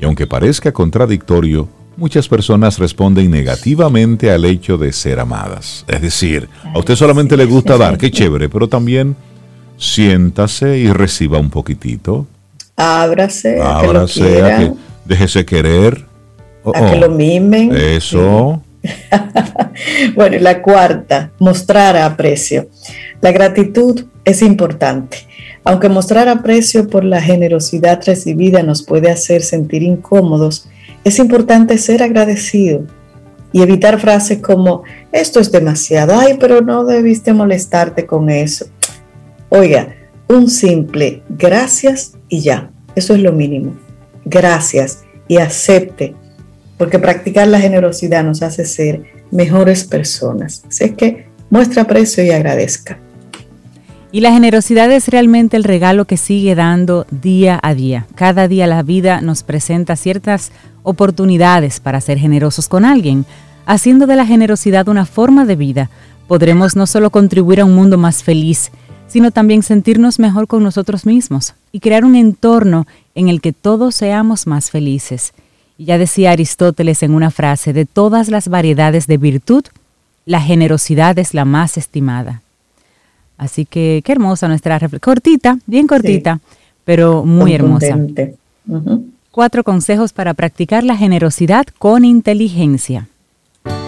y 0.00 0.04
aunque 0.04 0.26
parezca 0.26 0.72
contradictorio, 0.72 1.68
muchas 1.96 2.26
personas 2.26 2.80
responden 2.80 3.30
negativamente 3.30 4.32
al 4.32 4.44
hecho 4.44 4.76
de 4.78 4.92
ser 4.92 5.20
amadas. 5.20 5.84
Es 5.86 6.02
decir, 6.02 6.48
a 6.74 6.78
usted 6.78 6.96
solamente 6.96 7.36
le 7.36 7.44
gusta 7.44 7.76
dar, 7.76 7.98
qué 7.98 8.10
chévere, 8.10 8.48
pero 8.48 8.68
también 8.68 9.14
siéntase 9.76 10.78
y 10.78 10.92
reciba 10.92 11.38
un 11.38 11.50
poquitito. 11.50 12.26
Ábrase, 12.76 13.60
Ábrase, 13.62 14.72
déjese 15.04 15.44
querer. 15.44 16.04
a 16.74 16.90
que 16.90 16.96
lo 16.96 17.10
mimen. 17.10 17.72
Eso. 17.72 18.60
bueno, 20.14 20.36
y 20.36 20.40
la 20.40 20.62
cuarta, 20.62 21.32
mostrar 21.38 21.96
aprecio. 21.96 22.68
La 23.20 23.32
gratitud 23.32 24.04
es 24.24 24.42
importante. 24.42 25.18
Aunque 25.64 25.88
mostrar 25.88 26.28
aprecio 26.28 26.88
por 26.88 27.04
la 27.04 27.20
generosidad 27.20 28.02
recibida 28.04 28.62
nos 28.62 28.82
puede 28.82 29.10
hacer 29.10 29.42
sentir 29.42 29.82
incómodos, 29.82 30.68
es 31.04 31.18
importante 31.18 31.78
ser 31.78 32.02
agradecido 32.02 32.84
y 33.52 33.62
evitar 33.62 34.00
frases 34.00 34.38
como, 34.38 34.82
esto 35.12 35.40
es 35.40 35.52
demasiado, 35.52 36.18
ay, 36.18 36.36
pero 36.40 36.62
no 36.62 36.84
debiste 36.84 37.32
molestarte 37.32 38.06
con 38.06 38.30
eso. 38.30 38.66
Oiga, 39.50 39.94
un 40.28 40.48
simple 40.48 41.22
gracias 41.28 42.14
y 42.28 42.40
ya, 42.40 42.70
eso 42.94 43.14
es 43.14 43.20
lo 43.20 43.32
mínimo. 43.32 43.74
Gracias 44.24 45.04
y 45.28 45.36
acepte 45.36 46.14
porque 46.82 46.98
practicar 46.98 47.46
la 47.46 47.60
generosidad 47.60 48.24
nos 48.24 48.42
hace 48.42 48.64
ser 48.64 49.04
mejores 49.30 49.84
personas. 49.84 50.64
Así 50.66 50.82
es 50.82 50.90
que 50.94 51.28
muestra 51.48 51.82
aprecio 51.82 52.24
y 52.24 52.30
agradezca. 52.30 52.98
Y 54.10 54.20
la 54.20 54.32
generosidad 54.32 54.90
es 54.90 55.06
realmente 55.06 55.56
el 55.56 55.62
regalo 55.62 56.06
que 56.06 56.16
sigue 56.16 56.56
dando 56.56 57.06
día 57.12 57.60
a 57.62 57.74
día. 57.76 58.08
Cada 58.16 58.48
día 58.48 58.66
la 58.66 58.82
vida 58.82 59.20
nos 59.20 59.44
presenta 59.44 59.94
ciertas 59.94 60.50
oportunidades 60.82 61.78
para 61.78 62.00
ser 62.00 62.18
generosos 62.18 62.66
con 62.66 62.84
alguien. 62.84 63.26
Haciendo 63.64 64.08
de 64.08 64.16
la 64.16 64.26
generosidad 64.26 64.88
una 64.88 65.06
forma 65.06 65.44
de 65.44 65.54
vida, 65.54 65.88
podremos 66.26 66.74
no 66.74 66.88
solo 66.88 67.10
contribuir 67.10 67.60
a 67.60 67.64
un 67.64 67.76
mundo 67.76 67.96
más 67.96 68.24
feliz, 68.24 68.72
sino 69.06 69.30
también 69.30 69.62
sentirnos 69.62 70.18
mejor 70.18 70.48
con 70.48 70.64
nosotros 70.64 71.06
mismos 71.06 71.54
y 71.70 71.78
crear 71.78 72.04
un 72.04 72.16
entorno 72.16 72.88
en 73.14 73.28
el 73.28 73.40
que 73.40 73.52
todos 73.52 73.94
seamos 73.94 74.48
más 74.48 74.72
felices 74.72 75.32
ya 75.84 75.98
decía 75.98 76.32
Aristóteles 76.32 77.02
en 77.02 77.14
una 77.14 77.30
frase, 77.30 77.72
de 77.72 77.86
todas 77.86 78.28
las 78.28 78.48
variedades 78.48 79.06
de 79.06 79.16
virtud, 79.16 79.64
la 80.24 80.40
generosidad 80.40 81.18
es 81.18 81.34
la 81.34 81.44
más 81.44 81.76
estimada. 81.76 82.42
Así 83.38 83.64
que 83.64 84.02
qué 84.04 84.12
hermosa 84.12 84.48
nuestra 84.48 84.78
reflexión. 84.78 85.14
Cortita, 85.14 85.58
bien 85.66 85.86
cortita, 85.86 86.40
pero 86.84 87.24
muy 87.24 87.54
hermosa. 87.54 87.98
Cuatro 89.30 89.64
consejos 89.64 90.12
para 90.12 90.34
practicar 90.34 90.84
la 90.84 90.96
generosidad 90.96 91.66
con 91.78 92.04
inteligencia. 92.04 93.08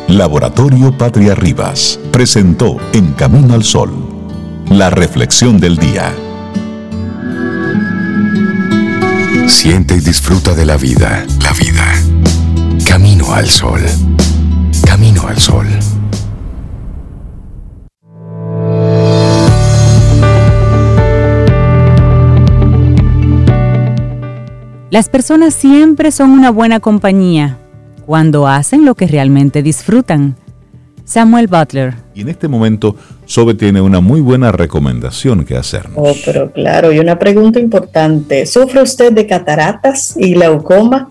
Laboratorio 0.08 0.96
Patria 0.96 1.34
Rivas 1.34 1.98
presentó 2.12 2.78
En 2.92 3.12
Camino 3.12 3.54
al 3.54 3.64
Sol, 3.64 3.92
la 4.70 4.90
reflexión 4.90 5.60
del 5.60 5.76
día. 5.76 6.12
Siente 9.46 9.96
y 9.96 10.00
disfruta 10.00 10.54
de 10.54 10.64
la 10.64 10.76
vida. 10.76 11.26
La 11.42 11.52
vida. 11.52 11.92
Camino 12.88 13.32
al 13.32 13.48
sol. 13.48 13.80
Camino 14.86 15.26
al 15.26 15.38
sol. 15.38 15.66
Las 24.90 25.08
personas 25.08 25.54
siempre 25.54 26.10
son 26.10 26.30
una 26.30 26.50
buena 26.50 26.80
compañía 26.80 27.58
cuando 28.06 28.46
hacen 28.46 28.84
lo 28.84 28.94
que 28.94 29.06
realmente 29.06 29.62
disfrutan. 29.62 30.36
Samuel 31.04 31.48
Butler. 31.48 31.94
Y 32.14 32.22
en 32.22 32.28
este 32.28 32.48
momento, 32.48 32.96
Sobe 33.26 33.54
tiene 33.54 33.80
una 33.80 34.00
muy 34.00 34.20
buena 34.20 34.52
recomendación 34.52 35.44
que 35.44 35.56
hacernos. 35.56 35.94
Oh, 35.96 36.14
pero 36.24 36.52
claro, 36.52 36.92
y 36.92 36.98
una 36.98 37.18
pregunta 37.18 37.58
importante. 37.58 38.46
¿Sufre 38.46 38.82
usted 38.82 39.12
de 39.12 39.26
cataratas 39.26 40.14
y 40.16 40.34
glaucoma? 40.34 41.08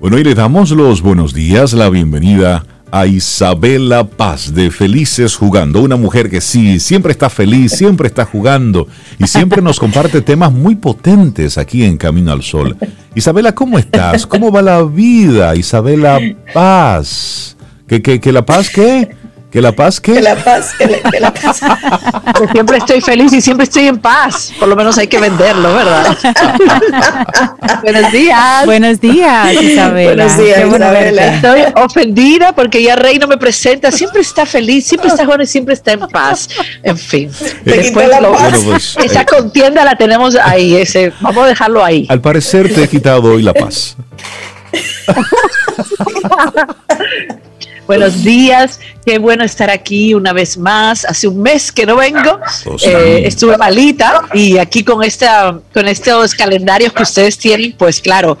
Bueno, 0.00 0.18
y 0.18 0.24
le 0.24 0.34
damos 0.34 0.70
los 0.70 1.02
buenos 1.02 1.34
días, 1.34 1.74
la 1.74 1.90
bienvenida 1.90 2.64
a 2.92 3.06
Isabela 3.06 4.04
Paz 4.04 4.54
de 4.54 4.70
Felices 4.70 5.34
Jugando, 5.34 5.80
una 5.80 5.96
mujer 5.96 6.28
que 6.28 6.42
sí, 6.42 6.78
siempre 6.78 7.12
está 7.12 7.30
feliz, 7.30 7.72
siempre 7.72 8.06
está 8.06 8.26
jugando 8.26 8.86
y 9.18 9.26
siempre 9.26 9.62
nos 9.62 9.80
comparte 9.80 10.20
temas 10.20 10.52
muy 10.52 10.74
potentes 10.74 11.56
aquí 11.56 11.84
en 11.84 11.96
Camino 11.96 12.32
al 12.32 12.42
Sol. 12.42 12.76
Isabela, 13.14 13.54
¿cómo 13.54 13.78
estás? 13.78 14.26
¿Cómo 14.26 14.52
va 14.52 14.60
la 14.60 14.82
vida? 14.82 15.56
Isabela 15.56 16.20
Paz. 16.52 17.56
¿Que, 17.86 18.02
que, 18.02 18.20
que 18.20 18.30
la 18.30 18.44
paz 18.44 18.68
qué? 18.68 19.10
¿Que 19.52 19.60
la 19.60 19.72
paz 19.72 20.00
qué? 20.00 20.14
Que 20.14 20.22
la 20.22 20.34
paz, 20.34 20.72
que, 20.78 21.20
la 21.20 21.34
paz. 21.34 21.60
siempre 22.52 22.78
estoy 22.78 23.02
feliz 23.02 23.34
y 23.34 23.42
siempre 23.42 23.64
estoy 23.64 23.86
en 23.86 23.98
paz. 23.98 24.50
Por 24.58 24.66
lo 24.66 24.74
menos 24.74 24.96
hay 24.96 25.08
que 25.08 25.18
venderlo, 25.20 25.74
¿verdad? 25.74 26.16
Buenos 27.82 28.10
días. 28.12 28.64
Buenos 28.64 28.98
días, 28.98 29.52
Isabela. 29.62 30.24
Buenos 30.24 30.38
días, 30.38 30.66
Isabela. 30.66 31.34
Estoy 31.34 31.60
ofendida 31.76 32.54
porque 32.54 32.82
ya 32.82 32.96
Rey 32.96 33.18
no 33.18 33.26
me 33.26 33.36
presenta. 33.36 33.92
Siempre 33.92 34.22
está 34.22 34.46
feliz, 34.46 34.86
siempre 34.86 35.10
está 35.10 35.26
joven 35.26 35.42
y 35.42 35.46
siempre 35.46 35.74
está 35.74 35.92
en 35.92 36.00
paz. 36.00 36.48
En 36.82 36.96
fin. 36.96 37.30
Después 37.62 38.08
pues, 38.64 38.96
esa 39.04 39.20
eh, 39.20 39.26
contienda 39.26 39.84
la 39.84 39.96
tenemos 39.96 40.34
ahí. 40.34 40.76
Ese, 40.76 41.12
vamos 41.20 41.44
a 41.44 41.48
dejarlo 41.48 41.84
ahí. 41.84 42.06
Al 42.08 42.22
parecer 42.22 42.72
te 42.72 42.84
he 42.84 42.88
quitado 42.88 43.34
hoy 43.34 43.42
la 43.42 43.52
paz. 43.52 43.98
Buenos 47.86 48.22
días, 48.22 48.78
qué 49.04 49.18
bueno 49.18 49.44
estar 49.44 49.68
aquí 49.68 50.14
una 50.14 50.32
vez 50.32 50.56
más. 50.56 51.04
Hace 51.04 51.26
un 51.26 51.42
mes 51.42 51.72
que 51.72 51.84
no 51.84 51.96
vengo, 51.96 52.38
oh, 52.66 52.76
eh, 52.82 53.22
estuve 53.26 53.56
malita 53.58 54.22
y 54.32 54.58
aquí 54.58 54.84
con 54.84 55.02
esta, 55.02 55.58
con 55.74 55.88
estos 55.88 56.34
calendarios 56.34 56.92
que 56.92 57.02
ustedes 57.02 57.36
tienen, 57.36 57.72
pues 57.76 58.00
claro, 58.00 58.38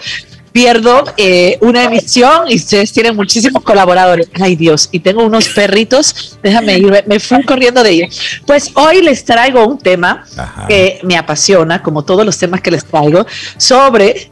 pierdo 0.52 1.04
eh, 1.16 1.58
una 1.60 1.84
emisión 1.84 2.48
y 2.48 2.56
ustedes 2.56 2.92
tienen 2.92 3.16
muchísimos 3.16 3.64
colaboradores. 3.64 4.28
Ay 4.40 4.54
Dios, 4.54 4.88
y 4.92 5.00
tengo 5.00 5.24
unos 5.24 5.48
perritos, 5.48 6.38
déjame 6.42 6.78
ir, 6.78 7.04
me 7.06 7.18
fui 7.18 7.42
corriendo 7.42 7.82
de 7.82 7.90
ellos. 7.90 8.40
Pues 8.46 8.70
hoy 8.74 9.02
les 9.02 9.24
traigo 9.24 9.66
un 9.66 9.78
tema 9.78 10.24
que 10.68 11.00
me 11.02 11.16
apasiona, 11.16 11.82
como 11.82 12.04
todos 12.04 12.24
los 12.24 12.38
temas 12.38 12.60
que 12.60 12.70
les 12.70 12.84
traigo, 12.84 13.26
sobre 13.56 14.30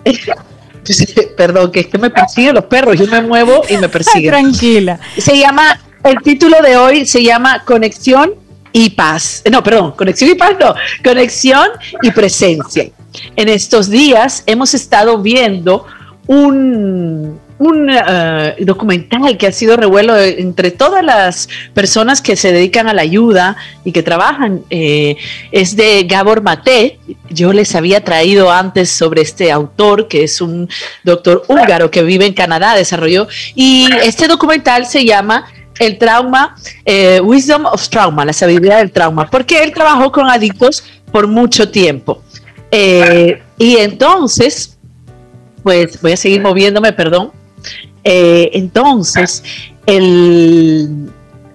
Perdón, 1.36 1.72
que 1.72 1.80
es 1.80 1.86
que 1.86 1.98
me 1.98 2.10
persiguen 2.10 2.54
los 2.54 2.64
perros, 2.64 2.98
yo 2.98 3.06
me 3.06 3.22
muevo 3.22 3.62
y 3.68 3.76
me 3.76 3.88
persiguen. 3.90 4.30
Tranquila. 4.30 4.98
Se 5.16 5.38
llama, 5.38 5.80
el 6.04 6.16
título 6.22 6.60
de 6.62 6.76
hoy 6.76 7.06
se 7.06 7.22
llama 7.22 7.64
Conexión 7.64 8.34
y 8.72 8.90
Paz. 8.90 9.42
No, 9.50 9.62
perdón, 9.62 9.92
Conexión 9.92 10.30
y 10.30 10.34
Paz 10.34 10.52
no, 10.60 10.74
Conexión 11.02 11.68
y 12.02 12.10
Presencia. 12.10 12.88
En 13.36 13.48
estos 13.48 13.90
días 13.90 14.42
hemos 14.46 14.74
estado 14.74 15.18
viendo 15.18 15.86
un, 16.26 17.40
un 17.60 17.90
eh, 17.90 18.56
documental 18.60 19.36
que 19.36 19.46
ha 19.46 19.52
sido 19.52 19.76
revuelo 19.76 20.18
entre 20.18 20.70
todas 20.70 21.04
las 21.04 21.46
personas 21.74 22.22
que 22.22 22.34
se 22.34 22.52
dedican 22.52 22.88
a 22.88 22.94
la 22.94 23.02
ayuda 23.02 23.54
y 23.84 23.92
que 23.92 24.02
trabajan. 24.02 24.62
Eh, 24.70 25.16
es 25.52 25.76
de 25.76 26.04
Gabor 26.04 26.40
Mate. 26.40 26.98
Yo 27.28 27.52
les 27.52 27.74
había 27.74 28.02
traído 28.02 28.50
antes 28.50 28.90
sobre 28.90 29.20
este 29.20 29.52
autor, 29.52 30.08
que 30.08 30.24
es 30.24 30.40
un 30.40 30.70
doctor 31.04 31.44
húngaro 31.48 31.90
que 31.90 32.02
vive 32.02 32.24
en 32.24 32.32
Canadá, 32.32 32.74
desarrolló. 32.74 33.28
Y 33.54 33.90
este 34.04 34.26
documental 34.26 34.86
se 34.86 35.04
llama 35.04 35.44
el 35.78 35.98
trauma, 35.98 36.56
eh, 36.86 37.20
Wisdom 37.22 37.66
of 37.66 37.86
Trauma, 37.90 38.24
la 38.24 38.32
sabiduría 38.32 38.78
del 38.78 38.90
trauma, 38.90 39.28
porque 39.28 39.62
él 39.62 39.72
trabajó 39.74 40.10
con 40.10 40.30
adictos 40.30 40.82
por 41.12 41.26
mucho 41.26 41.68
tiempo. 41.70 42.22
y 42.72 43.76
entonces, 43.76 44.78
pues 45.62 46.00
voy 46.00 46.12
a 46.12 46.16
seguir 46.16 46.40
moviéndome, 46.40 46.94
perdón. 46.94 47.32
Eh, 48.04 48.50
entonces, 48.54 49.42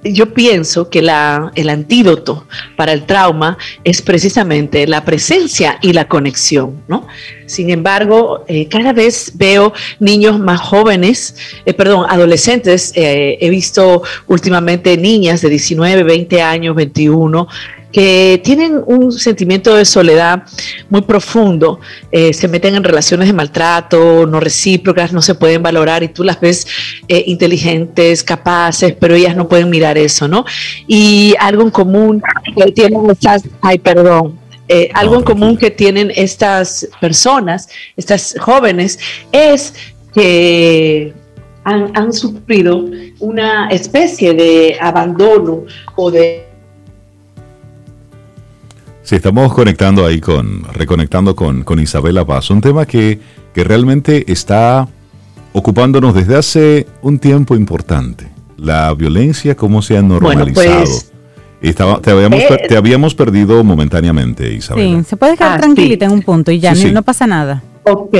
yo 0.03 0.33
pienso 0.33 0.89
que 0.89 0.99
el 0.99 1.69
antídoto 1.69 2.45
para 2.75 2.91
el 2.93 3.05
trauma 3.05 3.57
es 3.83 4.01
precisamente 4.01 4.85
la 4.85 5.03
presencia 5.03 5.79
y 5.81 5.93
la 5.93 6.07
conexión, 6.07 6.83
¿no? 6.87 7.07
Sin 7.47 7.69
embargo, 7.71 8.43
eh, 8.47 8.67
cada 8.67 8.93
vez 8.93 9.31
veo 9.35 9.73
niños 9.99 10.39
más 10.39 10.61
jóvenes, 10.61 11.35
eh, 11.65 11.73
perdón, 11.73 12.05
adolescentes, 12.09 12.91
he 12.95 13.49
visto 13.49 14.03
últimamente 14.27 14.97
niñas 14.97 15.41
de 15.41 15.49
19, 15.49 16.03
20 16.03 16.41
años, 16.41 16.75
21, 16.75 17.47
que 17.95 18.41
tienen 18.43 18.83
un 18.87 19.09
sentimiento 19.13 19.73
de 19.73 19.85
soledad 19.85 20.43
muy 20.89 20.99
profundo, 20.99 21.79
eh, 22.11 22.33
se 22.33 22.49
meten 22.49 22.75
en 22.75 22.83
relaciones 22.83 23.29
de 23.29 23.33
maltrato, 23.33 24.25
no 24.25 24.41
recíprocas, 24.41 25.13
no 25.13 25.21
se 25.21 25.33
pueden 25.33 25.63
valorar 25.63 26.03
y 26.03 26.09
tú 26.09 26.21
las 26.25 26.41
ves 26.41 26.67
eh, 27.07 27.23
inteligentes, 27.25 28.21
capaces, 28.21 28.93
pero 28.99 29.15
ellas 29.15 29.37
no 29.37 29.47
pueden 29.47 29.69
mirar 29.69 29.97
eso, 29.97 30.27
¿no? 30.27 30.43
Y 30.87 31.35
algo 31.39 31.61
en 31.61 31.69
común 31.69 32.21
que 32.53 32.69
tienen 32.73 33.09
estas, 33.09 33.43
ay, 33.61 33.79
perdón, 33.79 34.37
eh, 34.67 34.89
algo 34.93 35.15
en 35.15 35.23
común 35.23 35.55
que 35.55 35.71
tienen 35.71 36.11
estas 36.17 36.89
personas, 36.99 37.69
estas 37.95 38.35
jóvenes, 38.41 38.99
es 39.31 39.73
que 40.13 41.13
han, 41.63 41.93
han, 41.95 42.11
sufrido 42.11 42.83
una 43.19 43.69
especie 43.69 44.33
de 44.33 44.77
abandono 44.81 45.63
o 45.95 46.11
de 46.11 46.44
Sí, 49.05 49.17
estamos 49.17 49.53
conectando 49.53 50.03
ahí 50.03 50.19
con, 50.19 50.63
reconectando 50.73 51.35
con, 51.35 51.63
con 51.63 51.79
Isabela 51.79 52.25
Paz, 52.25 52.49
un 52.49 52.59
tema 52.59 52.87
que, 52.87 53.19
que 53.53 53.63
realmente 53.63 54.31
está 54.31 54.87
ocupándonos 55.53 56.15
desde 56.15 56.35
hace 56.35 56.87
un 57.03 57.19
tiempo 57.19 57.55
importante. 57.55 58.27
La 58.57 58.91
violencia, 58.95 59.55
cómo 59.55 59.83
se 59.83 59.95
ha 59.95 60.01
normalizado. 60.01 60.85
Pues, 60.85 61.11
Estaba, 61.61 62.01
te, 62.01 62.09
habíamos, 62.09 62.39
eh, 62.39 62.65
te 62.67 62.75
habíamos 62.75 63.13
perdido 63.13 63.63
momentáneamente, 63.63 64.51
Isabela. 64.51 64.97
Sí, 64.97 65.03
se 65.07 65.17
puede 65.17 65.37
quedar 65.37 65.59
ah, 65.59 65.61
tranquilita 65.61 66.05
en 66.05 66.11
un 66.11 66.23
punto 66.23 66.49
y 66.49 66.59
ya 66.59 66.73
no 66.73 67.03
pasa 67.03 67.27
nada. 67.27 67.61
Ok, 67.83 68.15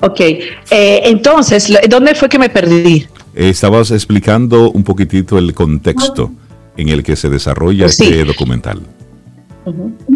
ok. 0.00 0.20
Eh, 0.20 1.00
entonces, 1.04 1.72
¿dónde 1.88 2.16
fue 2.16 2.28
que 2.28 2.40
me 2.40 2.48
perdí? 2.48 3.06
estabas 3.36 3.92
explicando 3.92 4.72
un 4.72 4.82
poquitito 4.82 5.38
el 5.38 5.54
contexto 5.54 6.32
en 6.76 6.88
el 6.88 7.04
que 7.04 7.14
se 7.14 7.28
desarrolla 7.28 7.86
este 7.86 8.24
documental. 8.24 8.80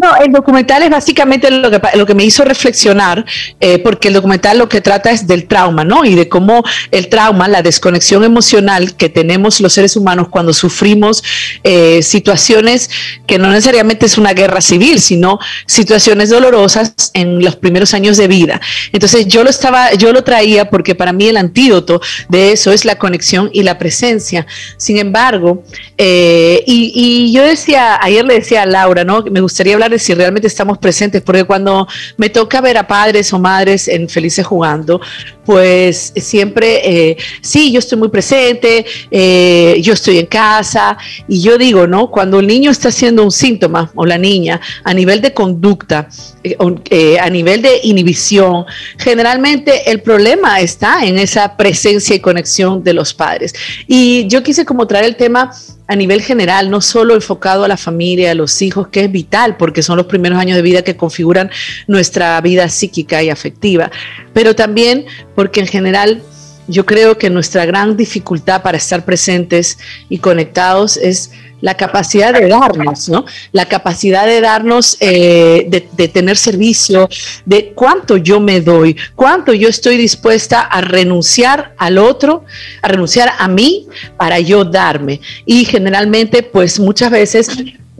No, 0.03 0.17
el 0.17 0.33
documental 0.33 0.83
es 0.83 0.89
básicamente 0.89 1.49
lo 1.49 1.71
que, 1.71 1.79
lo 1.95 2.05
que 2.05 2.13
me 2.13 2.25
hizo 2.25 2.43
reflexionar, 2.43 3.25
eh, 3.61 3.79
porque 3.79 4.09
el 4.09 4.15
documental 4.15 4.57
lo 4.57 4.67
que 4.67 4.81
trata 4.81 5.11
es 5.11 5.27
del 5.27 5.45
trauma, 5.45 5.85
¿no? 5.85 6.03
Y 6.03 6.13
de 6.13 6.27
cómo 6.27 6.61
el 6.91 7.07
trauma, 7.07 7.47
la 7.47 7.61
desconexión 7.61 8.25
emocional 8.25 8.97
que 8.97 9.07
tenemos 9.07 9.61
los 9.61 9.71
seres 9.71 9.95
humanos 9.95 10.27
cuando 10.27 10.51
sufrimos 10.51 11.23
eh, 11.63 12.03
situaciones 12.03 12.89
que 13.25 13.39
no 13.39 13.47
necesariamente 13.47 14.05
es 14.05 14.17
una 14.17 14.33
guerra 14.33 14.59
civil, 14.59 14.99
sino 14.99 15.39
situaciones 15.67 16.29
dolorosas 16.29 16.93
en 17.13 17.41
los 17.41 17.55
primeros 17.55 17.93
años 17.93 18.17
de 18.17 18.27
vida. 18.27 18.59
Entonces 18.91 19.25
yo 19.29 19.45
lo 19.45 19.49
estaba, 19.49 19.93
yo 19.93 20.11
lo 20.11 20.25
traía 20.25 20.69
porque 20.69 20.95
para 20.95 21.13
mí 21.13 21.29
el 21.29 21.37
antídoto 21.37 22.01
de 22.27 22.51
eso 22.51 22.73
es 22.73 22.83
la 22.83 22.97
conexión 22.97 23.49
y 23.53 23.63
la 23.63 23.77
presencia. 23.77 24.45
Sin 24.75 24.97
embargo, 24.97 25.63
eh, 25.97 26.61
y, 26.67 26.91
y, 26.93 27.31
yo 27.31 27.43
decía, 27.43 27.97
ayer 28.01 28.25
le 28.25 28.33
decía 28.33 28.63
a 28.63 28.65
Laura, 28.65 29.05
¿no? 29.05 29.23
Me 29.31 29.39
gustaría 29.39 29.75
hablar 29.75 29.92
si 29.99 30.13
realmente 30.13 30.47
estamos 30.47 30.77
presentes, 30.77 31.21
porque 31.21 31.43
cuando 31.43 31.87
me 32.17 32.29
toca 32.29 32.61
ver 32.61 32.77
a 32.77 32.87
padres 32.87 33.31
o 33.33 33.39
madres 33.39 33.87
en 33.87 34.09
Felices 34.09 34.45
Jugando, 34.45 35.01
pues 35.45 36.13
siempre, 36.15 37.09
eh, 37.09 37.17
sí, 37.41 37.71
yo 37.71 37.79
estoy 37.79 37.97
muy 37.97 38.09
presente, 38.09 38.85
eh, 39.11 39.79
yo 39.81 39.93
estoy 39.93 40.19
en 40.19 40.25
casa, 40.25 40.97
y 41.27 41.41
yo 41.41 41.57
digo, 41.57 41.87
¿no? 41.87 42.09
Cuando 42.09 42.39
el 42.39 42.47
niño 42.47 42.71
está 42.71 42.89
haciendo 42.89 43.23
un 43.23 43.31
síntoma 43.31 43.91
o 43.95 44.05
la 44.05 44.17
niña 44.17 44.59
a 44.83 44.93
nivel 44.93 45.21
de 45.21 45.33
conducta, 45.33 46.07
eh, 46.43 47.19
a 47.19 47.29
nivel 47.29 47.61
de 47.61 47.79
inhibición, 47.83 48.65
generalmente 48.97 49.89
el 49.89 50.01
problema 50.01 50.59
está 50.59 51.05
en 51.05 51.17
esa 51.17 51.55
presencia 51.55 52.15
y 52.15 52.19
conexión 52.19 52.83
de 52.83 52.93
los 52.93 53.13
padres. 53.13 53.53
Y 53.87 54.27
yo 54.27 54.43
quise 54.43 54.65
como 54.65 54.85
traer 54.85 55.05
el 55.05 55.15
tema 55.15 55.51
a 55.87 55.95
nivel 55.95 56.21
general, 56.21 56.69
no 56.69 56.81
solo 56.81 57.13
enfocado 57.13 57.63
a 57.63 57.67
la 57.67 57.77
familia, 57.77 58.31
a 58.31 58.35
los 58.35 58.61
hijos, 58.61 58.87
que 58.87 59.01
es 59.01 59.11
vital 59.11 59.57
porque 59.57 59.83
son 59.83 59.97
los 59.97 60.07
primeros 60.07 60.37
años 60.37 60.55
de 60.55 60.61
vida 60.61 60.81
que 60.81 60.95
configuran 60.95 61.49
nuestra 61.87 62.39
vida 62.41 62.67
psíquica 62.69 63.21
y 63.21 63.29
afectiva, 63.29 63.91
pero 64.33 64.55
también 64.55 65.05
porque 65.35 65.59
en 65.59 65.67
general 65.67 66.21
yo 66.67 66.85
creo 66.85 67.17
que 67.17 67.29
nuestra 67.29 67.65
gran 67.65 67.97
dificultad 67.97 68.61
para 68.61 68.77
estar 68.77 69.05
presentes 69.05 69.77
y 70.09 70.19
conectados 70.19 70.97
es 70.97 71.31
la 71.63 71.77
capacidad 71.77 72.33
de 72.33 72.49
darnos, 72.49 73.07
¿no? 73.07 73.23
La 73.53 73.65
capacidad 73.69 74.25
de 74.25 74.41
darnos, 74.41 74.97
eh, 74.99 75.65
de, 75.69 76.07
tener 76.09 76.35
servicio, 76.35 77.07
de 77.45 77.71
cuánto 77.73 78.17
yo 78.17 78.41
me 78.41 78.59
doy, 78.59 78.97
cuánto 79.15 79.53
yo 79.53 79.69
estoy 79.69 79.95
dispuesta 79.95 80.59
a 80.59 80.81
renunciar 80.81 81.73
al 81.77 81.99
otro, 81.99 82.43
a 82.81 82.89
renunciar 82.89 83.31
a 83.39 83.47
mí 83.47 83.87
para 84.17 84.41
yo 84.41 84.65
darme. 84.65 85.21
Y 85.45 85.63
generalmente, 85.63 86.43
pues 86.43 86.81
muchas 86.81 87.11
veces 87.11 87.47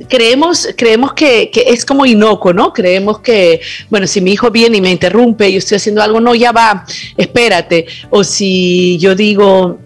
creemos, 0.07 0.67
creemos 0.75 1.13
que, 1.13 1.49
que, 1.51 1.65
es 1.67 1.85
como 1.85 2.05
inocuo, 2.05 2.53
¿no? 2.53 2.73
Creemos 2.73 3.19
que, 3.19 3.61
bueno, 3.89 4.07
si 4.07 4.21
mi 4.21 4.31
hijo 4.33 4.49
viene 4.51 4.77
y 4.77 4.81
me 4.81 4.91
interrumpe, 4.91 5.51
yo 5.51 5.59
estoy 5.59 5.77
haciendo 5.77 6.01
algo, 6.01 6.19
no, 6.19 6.33
ya 6.35 6.51
va, 6.51 6.85
espérate. 7.17 7.85
O 8.09 8.23
si 8.23 8.97
yo 8.97 9.15
digo, 9.15 9.79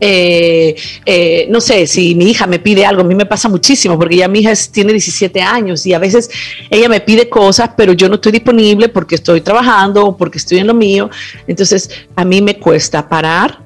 eh, 0.00 0.74
eh, 1.06 1.46
no 1.48 1.60
sé, 1.60 1.86
si 1.86 2.14
mi 2.14 2.26
hija 2.26 2.46
me 2.46 2.58
pide 2.58 2.84
algo, 2.84 3.02
a 3.02 3.04
mí 3.04 3.14
me 3.14 3.26
pasa 3.26 3.48
muchísimo, 3.48 3.98
porque 3.98 4.16
ya 4.16 4.28
mi 4.28 4.40
hija 4.40 4.52
tiene 4.70 4.92
17 4.92 5.40
años 5.40 5.86
y 5.86 5.94
a 5.94 5.98
veces 5.98 6.30
ella 6.68 6.88
me 6.88 7.00
pide 7.00 7.28
cosas, 7.28 7.70
pero 7.76 7.92
yo 7.92 8.08
no 8.08 8.16
estoy 8.16 8.32
disponible 8.32 8.88
porque 8.88 9.14
estoy 9.14 9.40
trabajando 9.40 10.06
o 10.06 10.16
porque 10.16 10.38
estoy 10.38 10.58
en 10.58 10.66
lo 10.66 10.74
mío. 10.74 11.08
Entonces, 11.46 11.90
a 12.16 12.24
mí 12.24 12.42
me 12.42 12.58
cuesta 12.58 13.08
parar 13.08 13.64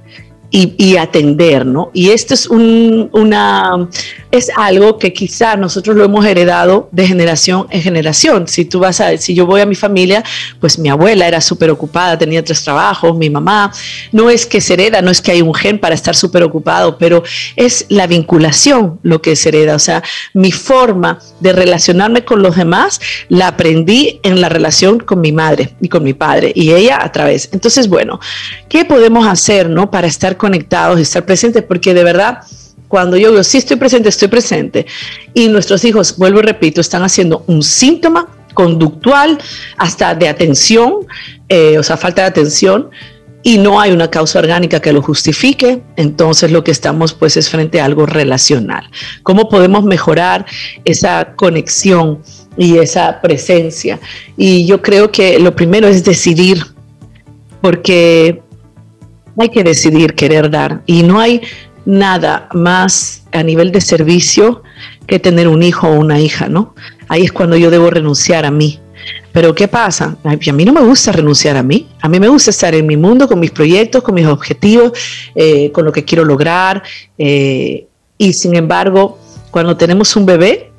y, 0.51 0.97
atender, 0.97 1.67
¿no? 1.67 1.91
Y 1.93 2.11
esto 2.11 2.35
es 2.35 2.47
un, 2.47 3.11
una, 3.13 3.89
es 4.31 4.51
algo 4.57 4.99
que 4.99 5.13
quizá 5.13 5.57
nosotros 5.57 5.97
lo 5.97 6.05
hemos 6.05 6.25
heredado 6.25 6.89
de 6.93 7.07
generación 7.07 7.67
en 7.71 7.83
generación. 7.83 8.49
Si 8.49 8.65
tú 8.65 8.81
vas 8.81 9.01
a, 9.01 9.17
si 9.17 9.35
yo 9.35 9.47
voy 9.47 9.61
a 9.61 9.67
mi 9.67 9.75
familia, 9.75 10.23
pues 10.61 10.79
mi 10.79 10.89
abuela 10.89 11.27
era 11.27 11.41
súper 11.41 11.71
ocupada, 11.71 12.19
tenía 12.19 12.45
tres 12.45 12.63
trabajos, 12.63 13.17
mi 13.17 13.31
mamá, 13.31 13.73
no 14.13 14.31
es 14.31 14.47
que 14.47 14.61
se 14.61 14.75
hereda, 14.75 15.03
no 15.03 15.11
es 15.11 15.23
que 15.23 15.33
hay 15.33 15.43
un 15.43 15.55
gen 15.55 15.79
para 15.79 15.95
estar 15.95 16.15
súper 16.15 16.43
ocupado, 16.43 16.99
pero 16.99 17.23
es 17.57 17.87
la 17.89 18.07
vinculación 18.07 18.99
lo 19.03 19.23
que 19.23 19.37
se 19.37 19.49
hereda. 19.49 19.75
O 19.75 19.79
sea, 19.79 20.03
mi 20.35 20.53
forma 20.53 21.19
de 21.41 21.53
relacionarme 21.53 22.25
con 22.25 22.43
los 22.43 22.57
demás 22.57 23.01
la 23.29 23.49
aprendí 23.49 24.21
en 24.23 24.41
la 24.41 24.49
relación 24.49 25.01
con 25.01 25.21
mi 25.21 25.33
madre 25.33 25.75
y 25.81 25.89
con 25.89 26.03
mi 26.03 26.13
padre 26.13 26.53
y 26.55 26.73
ella 26.73 26.99
a 27.03 27.11
través. 27.13 27.49
Entonces, 27.53 27.89
bueno, 27.89 28.21
¿qué 28.69 28.85
podemos 28.85 29.27
hacer, 29.27 29.71
no? 29.71 29.91
Para 29.91 30.07
estar 30.07 30.37
conectados, 30.37 31.01
estar 31.01 31.25
presentes, 31.25 31.63
porque 31.63 31.95
de 31.95 32.05
verdad, 32.05 32.41
cuando 32.89 33.17
yo 33.17 33.31
digo, 33.31 33.43
sí 33.43 33.59
estoy 33.59 33.77
presente, 33.77 34.09
estoy 34.09 34.29
presente, 34.29 34.87
y 35.35 35.49
nuestros 35.49 35.85
hijos, 35.85 36.17
vuelvo 36.17 36.41
y 36.41 36.43
repito, 36.43 36.81
están 36.81 37.03
haciendo 37.03 37.45
un 37.47 37.63
síntoma 37.63 38.29
conductual, 38.55 39.39
hasta 39.77 40.15
de 40.15 40.29
atención, 40.29 41.07
eh, 41.49 41.79
o 41.79 41.83
sea, 41.83 41.97
falta 41.97 42.23
de 42.23 42.29
atención, 42.29 42.91
y 43.43 43.59
no 43.59 43.81
hay 43.81 43.93
una 43.93 44.11
causa 44.11 44.41
orgánica 44.41 44.81
que 44.81 44.93
lo 44.93 45.01
justifique, 45.01 45.81
entonces 45.97 46.51
lo 46.51 46.65
que 46.65 46.71
estamos 46.71 47.15
pues 47.15 47.37
es 47.37 47.49
frente 47.49 47.81
a 47.81 47.85
algo 47.85 48.05
relacional. 48.05 48.91
¿Cómo 49.23 49.49
podemos 49.49 49.85
mejorar 49.85 50.45
esa 50.85 51.35
conexión 51.37 52.21
y 52.57 52.79
esa 52.79 53.21
presencia? 53.21 54.01
Y 54.37 54.67
yo 54.67 54.83
creo 54.83 55.13
que 55.13 55.39
lo 55.39 55.55
primero 55.55 55.87
es 55.87 56.05
decidir, 56.05 56.65
porque 57.61 58.43
hay 59.39 59.49
que 59.51 59.63
decidir 59.63 60.15
querer 60.15 60.51
dar 60.51 60.83
y 60.85 61.05
no 61.05 61.21
hay 61.21 61.41
nada 61.89 62.51
más 62.53 63.23
a 63.33 63.43
nivel 63.43 63.73
de 63.73 63.81
servicio 63.81 64.63
que 65.07 65.19
tener 65.19 65.49
un 65.49 65.63
hijo 65.63 65.89
o 65.89 65.99
una 65.99 66.21
hija, 66.21 66.47
¿no? 66.47 66.75
Ahí 67.09 67.23
es 67.23 67.33
cuando 67.33 67.57
yo 67.57 67.71
debo 67.71 67.89
renunciar 67.89 68.45
a 68.45 68.51
mí. 68.51 68.79
Pero 69.33 69.55
¿qué 69.55 69.69
pasa? 69.69 70.19
A 70.23 70.53
mí 70.53 70.65
no 70.67 70.75
me 70.75 70.83
gusta 70.83 71.13
renunciar 71.13 71.57
a 71.57 71.63
mí. 71.63 71.89
A 72.03 72.09
mí 72.11 72.21
me 72.21 72.29
gusta 72.29 72.51
estar 72.51 72.75
en 72.75 72.87
mi 72.87 72.99
mundo 72.99 73.27
con 73.27 73.41
mis 73.41 73.53
proyectos, 73.53 74.03
con 74.03 74.15
mis 74.15 74.27
objetivos, 74.27 74.93
eh, 75.35 75.73
con 75.73 75.87
lo 75.87 75.93
que 75.93 76.05
quiero 76.05 76.27
lograr. 76.27 76.83
Eh, 77.17 77.87
y 78.19 78.35
sin 78.35 78.55
embargo, 78.55 79.19
cuando 79.51 79.75
tenemos 79.79 80.15
un 80.15 80.27
bebé, 80.27 80.71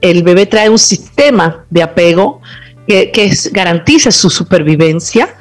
el 0.00 0.22
bebé 0.22 0.46
trae 0.46 0.70
un 0.70 0.78
sistema 0.78 1.64
de 1.68 1.82
apego 1.82 2.40
que, 2.86 3.10
que 3.10 3.32
garantiza 3.50 4.12
su 4.12 4.30
supervivencia 4.30 5.34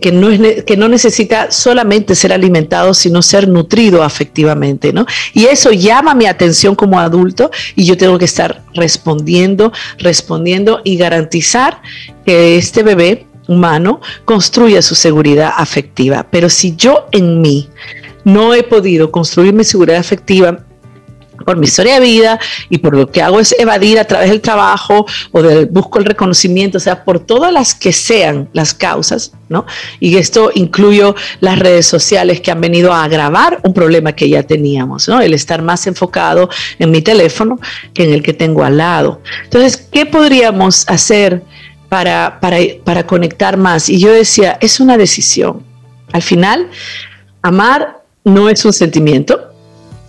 que 0.00 0.12
no, 0.12 0.30
es, 0.30 0.64
que 0.64 0.76
no 0.76 0.88
necesita 0.88 1.50
solamente 1.50 2.14
ser 2.14 2.32
alimentado, 2.32 2.94
sino 2.94 3.22
ser 3.22 3.48
nutrido 3.48 4.02
afectivamente, 4.02 4.92
¿no? 4.92 5.06
Y 5.34 5.46
eso 5.46 5.72
llama 5.72 6.14
mi 6.14 6.26
atención 6.26 6.74
como 6.74 7.00
adulto 7.00 7.50
y 7.74 7.84
yo 7.84 7.96
tengo 7.96 8.18
que 8.18 8.24
estar 8.24 8.62
respondiendo, 8.74 9.72
respondiendo 9.98 10.80
y 10.84 10.96
garantizar 10.96 11.82
que 12.24 12.56
este 12.56 12.82
bebé 12.82 13.26
humano 13.48 14.00
construya 14.24 14.80
su 14.80 14.94
seguridad 14.94 15.52
afectiva. 15.56 16.26
Pero 16.30 16.48
si 16.48 16.76
yo 16.76 17.06
en 17.10 17.40
mí 17.40 17.68
no 18.24 18.54
he 18.54 18.62
podido 18.62 19.10
construir 19.10 19.52
mi 19.52 19.64
seguridad 19.64 19.98
afectiva, 19.98 20.64
por 21.44 21.56
mi 21.56 21.66
historia 21.66 21.94
de 21.94 22.00
vida 22.00 22.40
y 22.68 22.78
por 22.78 22.94
lo 22.94 23.10
que 23.10 23.22
hago 23.22 23.40
es 23.40 23.54
evadir 23.58 23.98
a 23.98 24.04
través 24.04 24.30
del 24.30 24.40
trabajo 24.40 25.06
o 25.32 25.42
del 25.42 25.66
busco 25.66 25.98
el 25.98 26.04
reconocimiento, 26.04 26.78
o 26.78 26.80
sea, 26.80 27.04
por 27.04 27.20
todas 27.20 27.52
las 27.52 27.74
que 27.74 27.92
sean 27.92 28.48
las 28.52 28.74
causas, 28.74 29.32
¿no? 29.48 29.66
Y 29.98 30.16
esto 30.16 30.50
incluyo 30.54 31.14
las 31.40 31.58
redes 31.58 31.86
sociales 31.86 32.40
que 32.40 32.50
han 32.50 32.60
venido 32.60 32.92
a 32.92 33.04
agravar 33.04 33.60
un 33.62 33.74
problema 33.74 34.12
que 34.12 34.28
ya 34.28 34.42
teníamos, 34.42 35.08
¿no? 35.08 35.20
El 35.20 35.34
estar 35.34 35.62
más 35.62 35.86
enfocado 35.86 36.48
en 36.78 36.90
mi 36.90 37.02
teléfono 37.02 37.58
que 37.94 38.04
en 38.04 38.12
el 38.12 38.22
que 38.22 38.32
tengo 38.32 38.64
al 38.64 38.78
lado. 38.78 39.20
Entonces, 39.44 39.76
¿qué 39.76 40.06
podríamos 40.06 40.88
hacer 40.88 41.42
para, 41.88 42.38
para, 42.40 42.58
para 42.84 43.06
conectar 43.06 43.56
más? 43.56 43.88
Y 43.88 43.98
yo 43.98 44.12
decía, 44.12 44.58
es 44.60 44.80
una 44.80 44.96
decisión. 44.96 45.64
Al 46.12 46.22
final, 46.22 46.68
amar 47.42 48.00
no 48.24 48.48
es 48.48 48.64
un 48.64 48.72
sentimiento, 48.72 49.49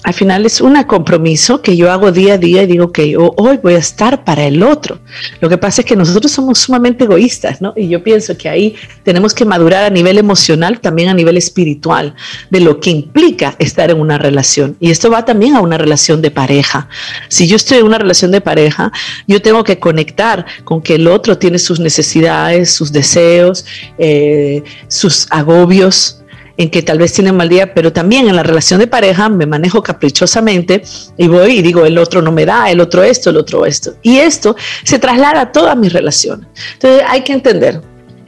al 0.03 0.13
final 0.13 0.45
es 0.45 0.61
un 0.61 0.81
compromiso 0.83 1.61
que 1.61 1.77
yo 1.77 1.91
hago 1.91 2.11
día 2.11 2.33
a 2.33 2.37
día 2.37 2.63
y 2.63 2.65
digo 2.67 2.91
que 2.91 3.15
hoy 3.17 3.59
voy 3.61 3.75
a 3.75 3.77
estar 3.77 4.23
para 4.23 4.45
el 4.45 4.63
otro. 4.63 4.99
Lo 5.39 5.49
que 5.49 5.57
pasa 5.57 5.81
es 5.81 5.85
que 5.85 5.95
nosotros 5.95 6.31
somos 6.31 6.59
sumamente 6.59 7.03
egoístas, 7.03 7.61
¿no? 7.61 7.73
Y 7.75 7.87
yo 7.87 8.03
pienso 8.03 8.35
que 8.35 8.49
ahí 8.49 8.75
tenemos 9.03 9.33
que 9.33 9.45
madurar 9.45 9.83
a 9.83 9.89
nivel 9.89 10.17
emocional, 10.17 10.79
también 10.79 11.09
a 11.09 11.13
nivel 11.13 11.37
espiritual, 11.37 12.15
de 12.49 12.61
lo 12.61 12.79
que 12.79 12.89
implica 12.89 13.55
estar 13.59 13.91
en 13.91 13.99
una 13.99 14.17
relación. 14.17 14.75
Y 14.79 14.89
esto 14.89 15.11
va 15.11 15.23
también 15.23 15.55
a 15.55 15.61
una 15.61 15.77
relación 15.77 16.21
de 16.21 16.31
pareja. 16.31 16.87
Si 17.27 17.47
yo 17.47 17.55
estoy 17.55 17.79
en 17.79 17.85
una 17.85 17.99
relación 17.99 18.31
de 18.31 18.41
pareja, 18.41 18.91
yo 19.27 19.41
tengo 19.41 19.63
que 19.63 19.77
conectar 19.77 20.45
con 20.63 20.81
que 20.81 20.95
el 20.95 21.07
otro 21.07 21.37
tiene 21.37 21.59
sus 21.59 21.79
necesidades, 21.79 22.71
sus 22.71 22.91
deseos, 22.91 23.65
eh, 23.99 24.63
sus 24.87 25.27
agobios, 25.29 26.20
en 26.57 26.69
que 26.69 26.81
tal 26.81 26.99
vez 26.99 27.13
tienen 27.13 27.35
mal 27.35 27.49
día, 27.49 27.73
pero 27.73 27.91
también 27.93 28.27
en 28.27 28.35
la 28.35 28.43
relación 28.43 28.79
de 28.79 28.87
pareja 28.87 29.29
me 29.29 29.45
manejo 29.45 29.81
caprichosamente 29.81 30.83
y 31.17 31.27
voy 31.27 31.59
y 31.59 31.61
digo, 31.61 31.85
el 31.85 31.97
otro 31.97 32.21
no 32.21 32.31
me 32.31 32.45
da, 32.45 32.69
el 32.69 32.79
otro 32.79 33.03
esto, 33.03 33.29
el 33.29 33.37
otro 33.37 33.65
esto. 33.65 33.93
Y 34.01 34.17
esto 34.17 34.55
se 34.83 34.99
traslada 34.99 35.41
a 35.41 35.51
todas 35.51 35.77
mis 35.77 35.93
relaciones. 35.93 36.47
Entonces 36.73 37.03
hay 37.07 37.21
que 37.21 37.33
entender, 37.33 37.81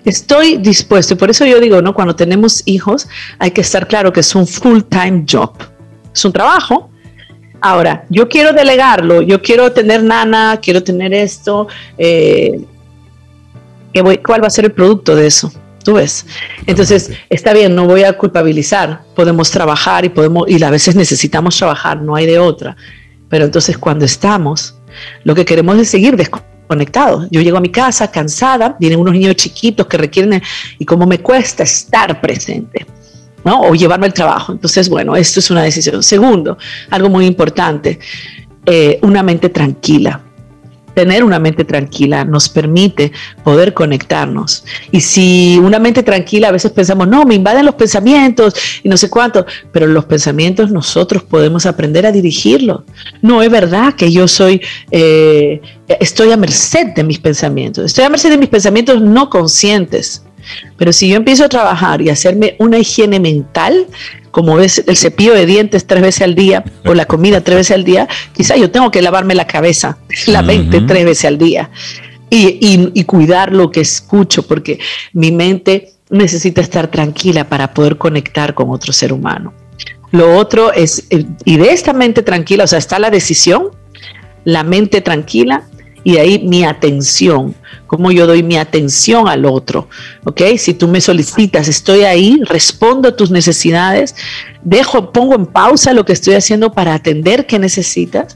estoy 0.05 0.57
dispuesto, 0.57 1.13
y 1.13 1.17
por 1.17 1.29
eso 1.29 1.45
yo 1.45 1.59
digo, 1.59 1.81
¿no? 1.81 1.93
Cuando 1.93 2.15
tenemos 2.15 2.63
hijos, 2.65 3.07
hay 3.39 3.51
que 3.51 3.61
estar 3.61 3.87
claro 3.87 4.11
que 4.11 4.21
es 4.21 4.35
un 4.35 4.47
full-time 4.47 5.25
job. 5.29 5.51
Es 6.13 6.23
un 6.25 6.33
trabajo. 6.33 6.89
Ahora, 7.61 8.05
yo 8.09 8.27
quiero 8.27 8.51
delegarlo, 8.51 9.21
yo 9.21 9.41
quiero 9.41 9.71
tener 9.71 10.03
nana, 10.03 10.59
quiero 10.61 10.83
tener 10.83 11.13
esto. 11.13 11.67
Eh, 11.97 12.65
¿Cuál 14.25 14.43
va 14.43 14.47
a 14.47 14.49
ser 14.49 14.65
el 14.65 14.71
producto 14.71 15.15
de 15.15 15.27
eso? 15.27 15.51
Tú 15.83 15.93
ves. 15.93 16.25
Entonces, 16.65 17.11
está 17.29 17.53
bien, 17.53 17.75
no 17.75 17.85
voy 17.85 18.03
a 18.03 18.17
culpabilizar. 18.17 19.01
Podemos 19.15 19.51
trabajar 19.51 20.05
y 20.05 20.09
podemos, 20.09 20.49
y 20.49 20.61
a 20.63 20.69
veces 20.69 20.95
necesitamos 20.95 21.57
trabajar, 21.57 22.01
no 22.01 22.15
hay 22.15 22.25
de 22.25 22.39
otra. 22.39 22.75
Pero 23.29 23.45
entonces 23.45 23.77
cuando 23.77 24.05
estamos, 24.05 24.75
lo 25.23 25.35
que 25.35 25.43
queremos 25.43 25.77
es 25.77 25.89
seguir 25.89 26.15
desconectados. 26.15 27.27
Yo 27.31 27.41
llego 27.41 27.57
a 27.57 27.61
mi 27.61 27.69
casa 27.69 28.09
cansada, 28.09 28.77
vienen 28.79 28.99
unos 28.99 29.13
niños 29.13 29.35
chiquitos 29.35 29.87
que 29.87 29.97
requieren, 29.97 30.41
y 30.79 30.85
cómo 30.85 31.05
me 31.05 31.19
cuesta 31.19 31.63
estar 31.63 32.21
presente. 32.21 32.85
¿no? 33.43 33.61
O 33.61 33.75
llevarme 33.75 34.05
al 34.05 34.13
trabajo. 34.13 34.53
Entonces, 34.53 34.87
bueno, 34.87 35.17
esto 35.17 35.41
es 35.41 35.51
una 35.51 35.63
decisión. 35.63 36.01
Segundo, 36.01 36.57
algo 36.89 37.09
muy 37.09 37.25
importante, 37.25 37.99
eh, 38.65 38.99
una 39.01 39.21
mente 39.21 39.49
tranquila 39.49 40.22
tener 40.93 41.23
una 41.23 41.39
mente 41.39 41.63
tranquila 41.65 42.23
nos 42.25 42.49
permite 42.49 43.11
poder 43.43 43.73
conectarnos. 43.73 44.65
Y 44.91 45.01
si 45.01 45.59
una 45.61 45.79
mente 45.79 46.03
tranquila, 46.03 46.49
a 46.49 46.51
veces 46.51 46.71
pensamos, 46.71 47.07
no, 47.07 47.25
me 47.25 47.35
invaden 47.35 47.65
los 47.65 47.75
pensamientos 47.75 48.53
y 48.83 48.89
no 48.89 48.97
sé 48.97 49.09
cuánto, 49.09 49.45
pero 49.71 49.87
los 49.87 50.05
pensamientos 50.05 50.71
nosotros 50.71 51.23
podemos 51.23 51.65
aprender 51.65 52.05
a 52.05 52.11
dirigirlos. 52.11 52.81
No 53.21 53.41
es 53.41 53.49
verdad 53.49 53.93
que 53.95 54.11
yo 54.11 54.27
soy, 54.27 54.61
eh, 54.91 55.61
estoy 55.99 56.31
a 56.31 56.37
merced 56.37 56.87
de 56.95 57.03
mis 57.03 57.19
pensamientos, 57.19 57.85
estoy 57.85 58.05
a 58.05 58.09
merced 58.09 58.29
de 58.29 58.37
mis 58.37 58.49
pensamientos 58.49 59.01
no 59.01 59.29
conscientes. 59.29 60.22
Pero 60.77 60.93
si 60.93 61.09
yo 61.09 61.17
empiezo 61.17 61.45
a 61.45 61.49
trabajar 61.49 62.01
y 62.01 62.09
hacerme 62.09 62.55
una 62.59 62.77
higiene 62.77 63.19
mental, 63.19 63.87
como 64.31 64.59
es 64.59 64.83
el 64.87 64.97
cepillo 64.97 65.33
de 65.33 65.45
dientes 65.45 65.85
tres 65.85 66.01
veces 66.01 66.23
al 66.23 66.35
día 66.35 66.63
o 66.85 66.93
la 66.93 67.05
comida 67.05 67.41
tres 67.41 67.57
veces 67.57 67.75
al 67.75 67.83
día, 67.83 68.07
quizá 68.33 68.55
yo 68.55 68.71
tengo 68.71 68.91
que 68.91 69.01
lavarme 69.01 69.35
la 69.35 69.45
cabeza, 69.45 69.97
la 70.27 70.41
mente 70.41 70.81
tres 70.81 71.05
veces 71.05 71.25
al 71.25 71.37
día 71.37 71.69
y, 72.33 73.03
cuidar 73.03 73.53
lo 73.53 73.71
que 73.71 73.81
escucho, 73.81 74.47
porque 74.47 74.79
mi 75.13 75.31
mente 75.31 75.93
necesita 76.09 76.61
estar 76.61 76.89
tranquila 76.89 77.47
para 77.47 77.73
poder 77.73 77.97
conectar 77.97 78.53
con 78.53 78.69
otro 78.69 78.93
ser 78.93 79.13
humano. 79.13 79.53
Lo 80.11 80.37
otro 80.37 80.71
es, 80.73 81.05
eh, 81.09 81.25
y 81.45 81.57
de 81.57 81.71
esta 81.71 81.93
mente 81.93 82.21
tranquila, 82.21 82.65
o 82.65 82.67
sea, 82.67 82.79
está 82.79 82.99
la 82.99 83.09
decisión, 83.09 83.69
la 84.45 84.63
mente 84.63 85.01
tranquila 85.01 85.63
y 86.03 86.17
ahí 86.17 86.39
mi 86.39 86.63
atención 86.63 87.55
cómo 87.93 88.11
yo 88.11 88.25
doy 88.25 88.41
mi 88.41 88.57
atención 88.57 89.27
al 89.27 89.45
otro, 89.45 89.87
¿ok? 90.23 90.41
Si 90.57 90.73
tú 90.73 90.87
me 90.87 90.99
solicitas, 90.99 91.67
estoy 91.67 92.01
ahí, 92.01 92.39
respondo 92.43 93.09
a 93.09 93.15
tus 93.15 93.29
necesidades, 93.29 94.15
dejo, 94.63 95.11
pongo 95.11 95.35
en 95.35 95.45
pausa 95.45 95.93
lo 95.93 96.03
que 96.03 96.13
estoy 96.13 96.33
haciendo 96.33 96.71
para 96.71 96.95
atender 96.95 97.45
qué 97.45 97.59
necesitas. 97.59 98.35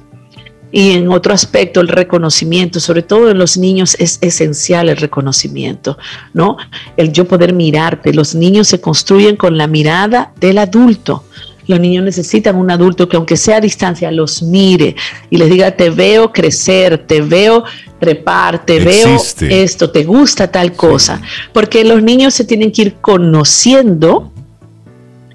Y 0.72 0.92
en 0.92 1.10
otro 1.10 1.34
aspecto, 1.34 1.82
el 1.82 1.88
reconocimiento, 1.88 2.80
sobre 2.80 3.02
todo 3.02 3.32
en 3.32 3.40
los 3.40 3.58
niños, 3.58 3.96
es 3.98 4.20
esencial 4.22 4.90
el 4.90 4.98
reconocimiento, 4.98 5.98
¿no? 6.36 6.58
El 6.96 7.12
yo 7.12 7.26
poder 7.26 7.52
mirarte. 7.52 8.14
Los 8.14 8.36
niños 8.36 8.68
se 8.68 8.80
construyen 8.80 9.38
con 9.38 9.58
la 9.58 9.66
mirada 9.66 10.34
del 10.40 10.60
adulto. 10.60 11.24
Los 11.68 11.80
niños 11.80 12.04
necesitan 12.04 12.56
un 12.56 12.72
adulto 12.72 13.08
que 13.08 13.18
aunque 13.18 13.38
sea 13.38 13.58
a 13.58 13.62
distancia 13.62 14.12
los 14.12 14.42
mire 14.42 14.96
y 15.30 15.38
les 15.38 15.50
diga, 15.50 15.72
te 15.72 15.90
veo 15.90 16.32
crecer, 16.32 17.06
te 17.06 17.22
veo 17.22 17.64
trepar, 18.00 18.66
te 18.66 18.80
veo 18.80 19.18
esto, 19.50 19.90
te 19.90 20.04
gusta 20.04 20.52
tal 20.52 20.74
cosa. 20.74 21.22
Porque 21.54 21.84
los 21.84 22.02
niños 22.02 22.34
se 22.34 22.46
tienen 22.46 22.72
que 22.72 22.84
ir 22.84 22.96
conociendo 22.96 24.32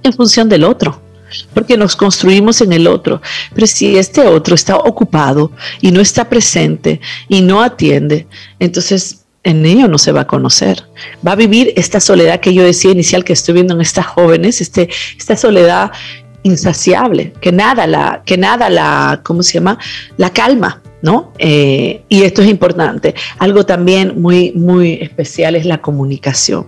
en 0.03 0.13
función 0.13 0.49
del 0.49 0.65
otro 0.65 1.01
porque 1.55 1.77
nos 1.77 1.97
construimos 1.97 2.61
en 2.61 2.73
el 2.73 2.87
otro. 2.87 3.21
Pero 3.55 3.67
si 3.67 3.97
este 3.97 4.21
otro 4.23 4.55
está 4.55 4.77
ocupado 4.77 5.53
y 5.81 5.91
no 5.91 6.01
está 6.01 6.29
presente 6.29 7.01
y 7.29 7.41
no 7.41 7.63
atiende, 7.63 8.27
entonces 8.59 9.23
el 9.43 9.61
niño 9.61 9.89
no 9.89 9.99
se 9.99 10.13
va 10.13 10.23
a 10.23 10.27
conocer. 10.27 10.85
Va 11.27 11.33
a 11.33 11.37
vivir 11.37 11.73
esta 11.77 12.01
soledad 12.01 12.41
que 12.41 12.55
yo 12.55 12.63
decía 12.63 12.93
inicial 12.93 13.25
que 13.25 13.33
estoy 13.33 13.55
viendo 13.55 13.75
en 13.75 13.81
estas 13.81 14.07
jóvenes, 14.07 14.61
este, 14.61 14.89
esta 15.19 15.37
soledad 15.37 15.91
insaciable, 16.43 17.33
que 17.41 17.53
nada 17.53 17.87
la, 17.87 18.23
que 18.25 18.37
nada 18.37 18.69
la, 18.69 19.21
¿cómo 19.23 19.43
se 19.43 19.55
llama? 19.55 19.79
La 20.17 20.31
calma, 20.31 20.83
¿no? 21.03 21.33
Eh, 21.39 22.03
y 22.09 22.23
esto 22.23 22.43
es 22.43 22.49
importante. 22.49 23.15
Algo 23.39 23.65
también 23.65 24.21
muy, 24.21 24.53
muy 24.53 24.95
especial 25.01 25.55
es 25.57 25.67
la 25.67 25.81
comunicación. 25.81 26.67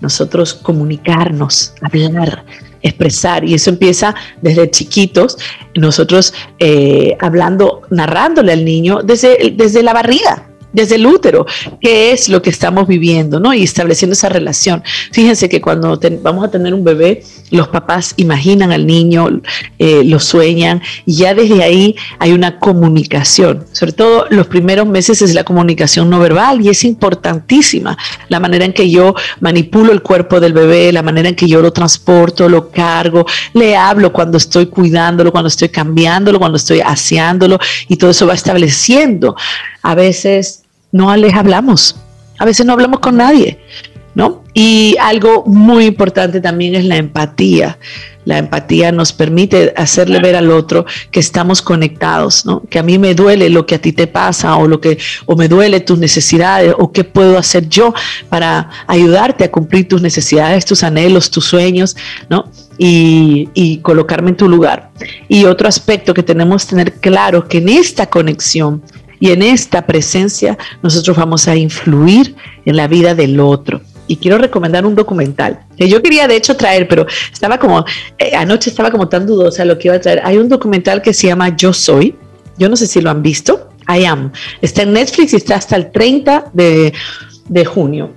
Nosotros 0.00 0.54
comunicarnos, 0.54 1.74
hablar, 1.82 2.44
expresar, 2.82 3.44
y 3.44 3.54
eso 3.54 3.70
empieza 3.70 4.14
desde 4.40 4.70
chiquitos, 4.70 5.36
nosotros 5.74 6.32
eh, 6.60 7.16
hablando, 7.20 7.82
narrándole 7.90 8.52
al 8.52 8.64
niño 8.64 9.00
desde, 9.02 9.54
desde 9.56 9.82
la 9.82 9.92
barriga, 9.92 10.47
desde 10.78 10.94
el 10.94 11.06
útero, 11.06 11.44
qué 11.80 12.12
es 12.12 12.28
lo 12.28 12.40
que 12.40 12.50
estamos 12.50 12.86
viviendo, 12.86 13.40
¿no? 13.40 13.52
Y 13.52 13.64
estableciendo 13.64 14.12
esa 14.12 14.28
relación. 14.28 14.82
Fíjense 15.12 15.48
que 15.48 15.60
cuando 15.60 15.98
vamos 16.22 16.44
a 16.44 16.50
tener 16.50 16.72
un 16.72 16.84
bebé, 16.84 17.22
los 17.50 17.68
papás 17.68 18.14
imaginan 18.16 18.70
al 18.70 18.86
niño, 18.86 19.40
eh, 19.78 20.02
lo 20.04 20.20
sueñan, 20.20 20.80
y 21.04 21.16
ya 21.16 21.34
desde 21.34 21.62
ahí 21.62 21.96
hay 22.20 22.32
una 22.32 22.58
comunicación. 22.58 23.64
Sobre 23.72 23.92
todo 23.92 24.26
los 24.30 24.46
primeros 24.46 24.86
meses 24.86 25.20
es 25.20 25.34
la 25.34 25.42
comunicación 25.42 26.08
no 26.10 26.20
verbal 26.20 26.60
y 26.64 26.68
es 26.68 26.84
importantísima 26.84 27.96
la 28.28 28.38
manera 28.38 28.64
en 28.64 28.72
que 28.72 28.88
yo 28.88 29.14
manipulo 29.40 29.92
el 29.92 30.02
cuerpo 30.02 30.38
del 30.38 30.52
bebé, 30.52 30.92
la 30.92 31.02
manera 31.02 31.28
en 31.28 31.34
que 31.34 31.48
yo 31.48 31.60
lo 31.60 31.72
transporto, 31.72 32.48
lo 32.48 32.70
cargo, 32.70 33.26
le 33.54 33.76
hablo 33.76 34.12
cuando 34.12 34.38
estoy 34.38 34.66
cuidándolo, 34.66 35.32
cuando 35.32 35.48
estoy 35.48 35.70
cambiándolo, 35.70 36.38
cuando 36.38 36.56
estoy 36.56 36.80
aseándolo, 36.80 37.58
y 37.88 37.96
todo 37.96 38.10
eso 38.10 38.26
va 38.26 38.34
estableciendo 38.34 39.34
a 39.82 39.94
veces 39.94 40.64
no 40.92 41.14
les 41.16 41.34
hablamos, 41.34 41.96
a 42.38 42.44
veces 42.44 42.64
no 42.64 42.72
hablamos 42.72 43.00
con 43.00 43.16
nadie, 43.16 43.58
¿no? 44.14 44.42
Y 44.54 44.96
algo 45.00 45.44
muy 45.46 45.84
importante 45.84 46.40
también 46.40 46.74
es 46.74 46.84
la 46.84 46.96
empatía. 46.96 47.78
La 48.24 48.38
empatía 48.38 48.92
nos 48.92 49.12
permite 49.12 49.72
hacerle 49.76 50.18
ver 50.18 50.36
al 50.36 50.50
otro 50.50 50.84
que 51.10 51.20
estamos 51.20 51.62
conectados, 51.62 52.44
¿no? 52.44 52.62
Que 52.68 52.78
a 52.78 52.82
mí 52.82 52.98
me 52.98 53.14
duele 53.14 53.48
lo 53.48 53.64
que 53.64 53.76
a 53.76 53.80
ti 53.80 53.92
te 53.92 54.06
pasa 54.06 54.56
o 54.56 54.66
lo 54.66 54.80
que 54.80 54.98
o 55.26 55.36
me 55.36 55.48
duele 55.48 55.80
tus 55.80 55.98
necesidades 55.98 56.74
o 56.76 56.92
qué 56.92 57.04
puedo 57.04 57.38
hacer 57.38 57.68
yo 57.68 57.94
para 58.28 58.68
ayudarte 58.86 59.44
a 59.44 59.50
cumplir 59.50 59.88
tus 59.88 60.02
necesidades, 60.02 60.64
tus 60.64 60.82
anhelos, 60.82 61.30
tus 61.30 61.44
sueños, 61.44 61.96
¿no? 62.28 62.50
Y, 62.76 63.48
y, 63.54 63.78
colocarme 63.78 64.30
en 64.30 64.36
tu 64.36 64.48
lugar. 64.48 64.90
Y 65.28 65.44
otro 65.44 65.68
aspecto 65.68 66.12
que 66.12 66.22
tenemos 66.22 66.64
que 66.64 66.70
tener 66.70 66.94
claro 66.94 67.48
que 67.48 67.58
en 67.58 67.68
esta 67.68 68.06
conexión 68.06 68.82
y 69.20 69.30
en 69.30 69.42
esta 69.42 69.86
presencia 69.86 70.58
nosotros 70.82 71.16
vamos 71.16 71.48
a 71.48 71.56
influir 71.56 72.34
en 72.64 72.76
la 72.76 72.88
vida 72.88 73.14
del 73.14 73.38
otro. 73.40 73.80
Y 74.06 74.16
quiero 74.16 74.38
recomendar 74.38 74.86
un 74.86 74.94
documental 74.94 75.60
que 75.76 75.88
yo 75.88 76.02
quería 76.02 76.26
de 76.26 76.36
hecho 76.36 76.56
traer, 76.56 76.88
pero 76.88 77.06
estaba 77.30 77.58
como, 77.58 77.84
eh, 78.18 78.34
anoche 78.34 78.70
estaba 78.70 78.90
como 78.90 79.08
tan 79.08 79.26
dudosa 79.26 79.64
lo 79.64 79.78
que 79.78 79.88
iba 79.88 79.96
a 79.96 80.00
traer. 80.00 80.22
Hay 80.24 80.38
un 80.38 80.48
documental 80.48 81.02
que 81.02 81.12
se 81.12 81.26
llama 81.26 81.54
Yo 81.56 81.72
Soy. 81.72 82.14
Yo 82.56 82.68
no 82.68 82.76
sé 82.76 82.86
si 82.86 83.00
lo 83.00 83.10
han 83.10 83.22
visto. 83.22 83.68
I 83.86 84.04
Am. 84.06 84.32
Está 84.62 84.82
en 84.82 84.94
Netflix 84.94 85.34
y 85.34 85.36
está 85.36 85.56
hasta 85.56 85.76
el 85.76 85.90
30 85.90 86.50
de, 86.54 86.92
de 87.48 87.64
junio. 87.64 88.10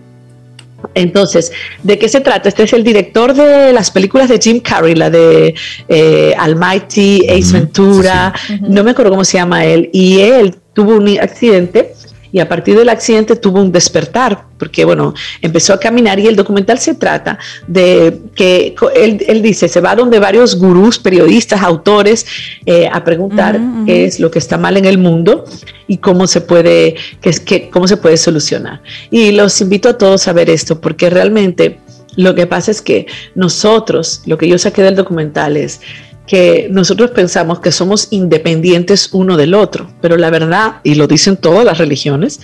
Entonces, 0.93 1.51
¿de 1.83 1.97
qué 1.97 2.09
se 2.09 2.21
trata? 2.21 2.49
Este 2.49 2.63
es 2.63 2.73
el 2.73 2.83
director 2.83 3.33
de 3.33 3.71
las 3.73 3.91
películas 3.91 4.29
de 4.29 4.39
Jim 4.39 4.59
Carrey, 4.59 4.95
la 4.95 5.09
de 5.09 5.55
eh, 5.87 6.33
Almighty, 6.37 7.27
Ace 7.29 7.53
Ventura, 7.53 8.33
no 8.61 8.83
me 8.83 8.91
acuerdo 8.91 9.11
cómo 9.11 9.23
se 9.23 9.37
llama 9.37 9.65
él, 9.65 9.89
y 9.93 10.19
él 10.19 10.55
tuvo 10.81 10.95
un 10.95 11.19
accidente 11.19 11.93
y 12.31 12.39
a 12.39 12.49
partir 12.49 12.75
del 12.75 12.89
accidente 12.89 13.35
tuvo 13.35 13.61
un 13.61 13.71
despertar, 13.71 14.45
porque 14.57 14.83
bueno, 14.83 15.13
empezó 15.41 15.73
a 15.73 15.79
caminar 15.79 16.17
y 16.19 16.27
el 16.27 16.35
documental 16.35 16.79
se 16.79 16.95
trata 16.95 17.37
de 17.67 18.19
que 18.33 18.73
él, 18.95 19.41
dice, 19.43 19.67
se 19.67 19.79
va 19.79 19.95
donde 19.95 20.17
varios 20.17 20.57
gurús, 20.57 20.97
periodistas, 20.97 21.61
autores, 21.61 22.25
eh, 22.65 22.89
a 22.91 23.03
preguntar 23.03 23.59
qué 23.85 24.05
es 24.05 24.19
lo 24.19 24.31
que 24.31 24.39
está 24.39 24.57
mal 24.57 24.77
en 24.77 24.85
el 24.85 24.97
mundo 24.97 25.45
y 25.87 25.97
cómo 25.97 26.25
se 26.25 26.41
puede, 26.41 26.95
qué, 27.21 27.69
cómo 27.69 27.87
se 27.87 27.97
puede 27.97 28.17
solucionar. 28.17 28.81
Y 29.11 29.33
los 29.33 29.61
invito 29.61 29.89
a 29.89 29.97
todos 29.97 30.27
a 30.27 30.33
ver 30.33 30.49
esto, 30.49 30.81
porque 30.81 31.11
realmente 31.11 31.79
lo 32.15 32.33
que 32.33 32.47
pasa 32.47 32.71
es 32.71 32.81
que 32.81 33.05
nosotros, 33.35 34.21
lo 34.25 34.37
que 34.37 34.47
yo 34.47 34.57
saqué 34.57 34.81
del 34.81 34.95
documental 34.95 35.57
es, 35.57 35.81
que 36.31 36.69
nosotros 36.71 37.11
pensamos 37.11 37.59
que 37.59 37.73
somos 37.73 38.07
independientes 38.11 39.09
uno 39.11 39.35
del 39.35 39.53
otro, 39.53 39.91
pero 39.99 40.15
la 40.15 40.29
verdad, 40.29 40.75
y 40.81 40.95
lo 40.95 41.05
dicen 41.05 41.35
todas 41.35 41.65
las 41.65 41.77
religiones, 41.77 42.39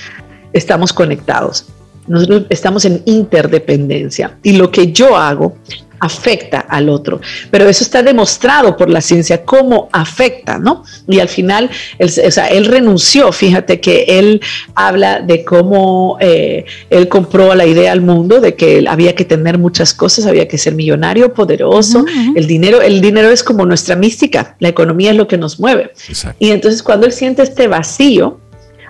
estamos 0.51 0.91
conectados. 0.91 1.67
Nosotros 2.05 2.47
estamos 2.49 2.83
en 2.83 3.01
interdependencia 3.05 4.37
y 4.43 4.57
lo 4.57 4.71
que 4.71 4.91
yo 4.91 5.15
hago 5.15 5.55
afecta 5.99 6.59
al 6.59 6.89
otro. 6.89 7.19
Pero 7.51 7.67
eso 7.67 7.83
está 7.83 8.03
demostrado 8.03 8.75
por 8.77 8.89
la 8.89 9.01
ciencia, 9.01 9.43
cómo 9.43 9.89
afecta, 9.91 10.59
¿no? 10.59 10.83
Y 11.07 11.19
al 11.19 11.29
final, 11.29 11.69
él, 11.97 12.11
o 12.25 12.31
sea, 12.31 12.47
él 12.47 12.65
renunció, 12.65 13.31
fíjate 13.31 13.79
que 13.79 14.05
él 14.07 14.41
habla 14.75 15.21
de 15.21 15.43
cómo 15.43 16.17
eh, 16.19 16.65
él 16.89 17.07
compró 17.07 17.55
la 17.55 17.65
idea 17.65 17.91
al 17.91 18.01
mundo 18.01 18.39
de 18.39 18.55
que 18.55 18.85
había 18.87 19.15
que 19.15 19.25
tener 19.25 19.57
muchas 19.57 19.93
cosas, 19.93 20.25
había 20.25 20.47
que 20.47 20.57
ser 20.57 20.75
millonario, 20.75 21.33
poderoso, 21.33 22.05
el 22.35 22.47
dinero, 22.47 22.81
el 22.81 23.01
dinero 23.01 23.29
es 23.29 23.43
como 23.43 23.65
nuestra 23.65 23.95
mística, 23.95 24.55
la 24.59 24.69
economía 24.69 25.11
es 25.11 25.17
lo 25.17 25.27
que 25.27 25.37
nos 25.37 25.59
mueve. 25.59 25.91
Y 26.39 26.51
entonces 26.51 26.83
cuando 26.83 27.05
él 27.05 27.11
siente 27.11 27.41
este 27.41 27.67
vacío, 27.67 28.39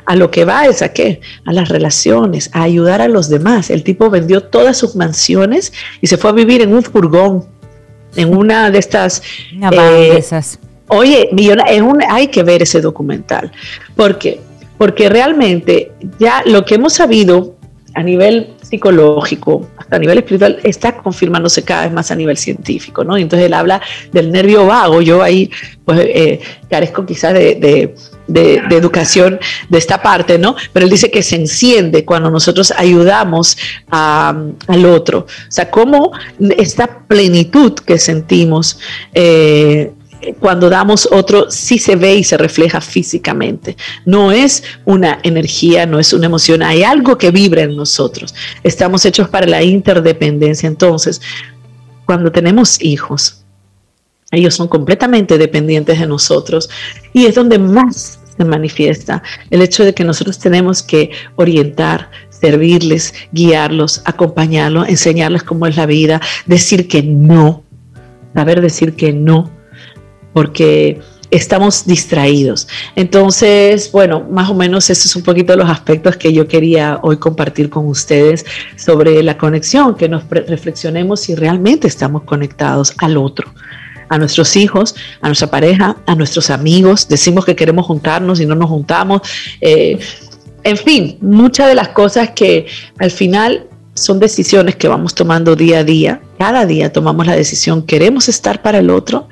a 0.07 0.15
lo 0.15 0.31
que 0.31 0.45
va 0.45 0.65
es 0.65 0.81
a 0.81 0.93
qué? 0.93 1.19
A 1.45 1.51
las 1.51 1.67
relaciones, 1.67 2.49
a 2.53 2.63
ayudar 2.63 3.01
a 3.01 3.09
los 3.09 3.27
demás. 3.27 3.69
El 3.69 3.83
tipo 3.83 4.09
vendió 4.09 4.41
todas 4.41 4.77
sus 4.77 4.95
mansiones 4.95 5.73
y 5.99 6.07
se 6.07 6.17
fue 6.17 6.29
a 6.29 6.33
vivir 6.33 6.61
en 6.61 6.73
un 6.73 6.81
furgón, 6.81 7.45
en 8.15 8.35
una 8.35 8.71
de 8.71 8.79
estas... 8.79 9.21
Eh, 9.51 10.17
esas. 10.17 10.59
Oye, 10.87 11.29
hay 12.09 12.27
que 12.27 12.43
ver 12.43 12.63
ese 12.63 12.79
documental. 12.79 13.51
¿Por 13.97 14.17
qué? 14.17 14.39
Porque 14.77 15.09
realmente 15.09 15.91
ya 16.17 16.41
lo 16.45 16.63
que 16.63 16.75
hemos 16.75 16.93
sabido 16.93 17.57
a 17.93 18.01
nivel 18.01 18.53
psicológico, 18.61 19.67
hasta 19.75 19.97
a 19.97 19.99
nivel 19.99 20.19
espiritual, 20.19 20.59
está 20.63 20.95
confirmándose 20.95 21.63
cada 21.63 21.83
vez 21.83 21.91
más 21.91 22.11
a 22.11 22.15
nivel 22.15 22.37
científico, 22.37 23.03
¿no? 23.03 23.17
entonces 23.17 23.47
él 23.47 23.53
habla 23.53 23.81
del 24.11 24.31
nervio 24.31 24.67
vago, 24.67 25.01
yo 25.01 25.23
ahí 25.23 25.49
pues 25.83 25.99
eh, 26.01 26.39
carezco 26.69 27.05
quizás 27.05 27.33
de 27.33 27.55
de, 27.55 27.95
educación 28.27 29.39
de 29.69 29.77
esta 29.77 30.01
parte, 30.01 30.37
¿no? 30.37 30.55
Pero 30.73 30.85
él 30.85 30.91
dice 30.91 31.09
que 31.11 31.23
se 31.23 31.35
enciende 31.35 32.05
cuando 32.05 32.29
nosotros 32.29 32.73
ayudamos 32.75 33.57
al 33.89 34.85
otro. 34.85 35.19
O 35.19 35.51
sea, 35.51 35.69
cómo 35.69 36.11
esta 36.57 36.99
plenitud 37.07 37.73
que 37.73 37.97
sentimos 37.97 38.79
eh, 39.13 39.91
cuando 40.39 40.69
damos 40.69 41.07
otro 41.11 41.49
sí 41.49 41.77
se 41.79 41.95
ve 41.95 42.15
y 42.15 42.23
se 42.23 42.37
refleja 42.37 42.81
físicamente. 42.81 43.77
No 44.05 44.31
es 44.31 44.63
una 44.85 45.19
energía, 45.23 45.85
no 45.85 45.99
es 45.99 46.13
una 46.13 46.25
emoción, 46.25 46.63
hay 46.63 46.83
algo 46.83 47.17
que 47.17 47.31
vibra 47.31 47.61
en 47.61 47.75
nosotros. 47.75 48.33
Estamos 48.63 49.05
hechos 49.05 49.29
para 49.29 49.47
la 49.47 49.63
interdependencia. 49.63 50.67
Entonces, 50.67 51.21
cuando 52.05 52.31
tenemos 52.31 52.81
hijos, 52.81 53.43
ellos 54.31 54.55
son 54.55 54.67
completamente 54.67 55.37
dependientes 55.37 55.99
de 55.99 56.07
nosotros 56.07 56.69
y 57.13 57.25
es 57.25 57.35
donde 57.35 57.59
más 57.59 58.19
se 58.37 58.45
manifiesta 58.45 59.23
el 59.49 59.61
hecho 59.61 59.85
de 59.85 59.93
que 59.93 60.03
nosotros 60.03 60.37
tenemos 60.37 60.83
que 60.83 61.11
orientar, 61.35 62.11
servirles, 62.29 63.13
guiarlos, 63.31 64.01
acompañarlos, 64.05 64.89
enseñarles 64.89 65.43
cómo 65.43 65.65
es 65.65 65.75
la 65.75 65.85
vida, 65.85 66.21
decir 66.45 66.87
que 66.87 67.01
no, 67.01 67.63
saber 68.35 68.61
decir 68.61 68.95
que 68.95 69.13
no, 69.13 69.49
porque 70.33 70.99
estamos 71.31 71.85
distraídos. 71.87 72.67
Entonces, 72.95 73.91
bueno, 73.91 74.27
más 74.29 74.49
o 74.49 74.53
menos 74.53 74.89
esos 74.89 75.09
son 75.09 75.21
un 75.21 75.25
poquito 75.25 75.55
los 75.55 75.69
aspectos 75.69 76.17
que 76.17 76.31
yo 76.31 76.47
quería 76.47 76.99
hoy 77.01 77.17
compartir 77.17 77.69
con 77.69 77.87
ustedes 77.87 78.45
sobre 78.75 79.23
la 79.23 79.37
conexión, 79.37 79.95
que 79.95 80.09
nos 80.09 80.29
reflexionemos 80.29 81.21
si 81.21 81.33
realmente 81.33 81.87
estamos 81.87 82.23
conectados 82.23 82.93
al 82.99 83.17
otro 83.17 83.51
a 84.09 84.17
nuestros 84.17 84.55
hijos, 84.55 84.95
a 85.21 85.27
nuestra 85.27 85.49
pareja, 85.49 85.97
a 86.05 86.15
nuestros 86.15 86.49
amigos, 86.49 87.07
decimos 87.07 87.45
que 87.45 87.55
queremos 87.55 87.85
juntarnos 87.85 88.39
y 88.39 88.45
no 88.45 88.55
nos 88.55 88.69
juntamos. 88.69 89.21
Eh, 89.61 89.99
en 90.63 90.77
fin, 90.77 91.17
muchas 91.21 91.67
de 91.67 91.75
las 91.75 91.89
cosas 91.89 92.31
que 92.31 92.67
al 92.99 93.11
final 93.11 93.67
son 93.93 94.19
decisiones 94.19 94.75
que 94.75 94.87
vamos 94.87 95.15
tomando 95.15 95.55
día 95.55 95.79
a 95.79 95.83
día. 95.83 96.21
Cada 96.37 96.65
día 96.65 96.91
tomamos 96.91 97.25
la 97.25 97.35
decisión, 97.35 97.81
queremos 97.83 98.29
estar 98.29 98.61
para 98.61 98.79
el 98.79 98.89
otro, 98.89 99.27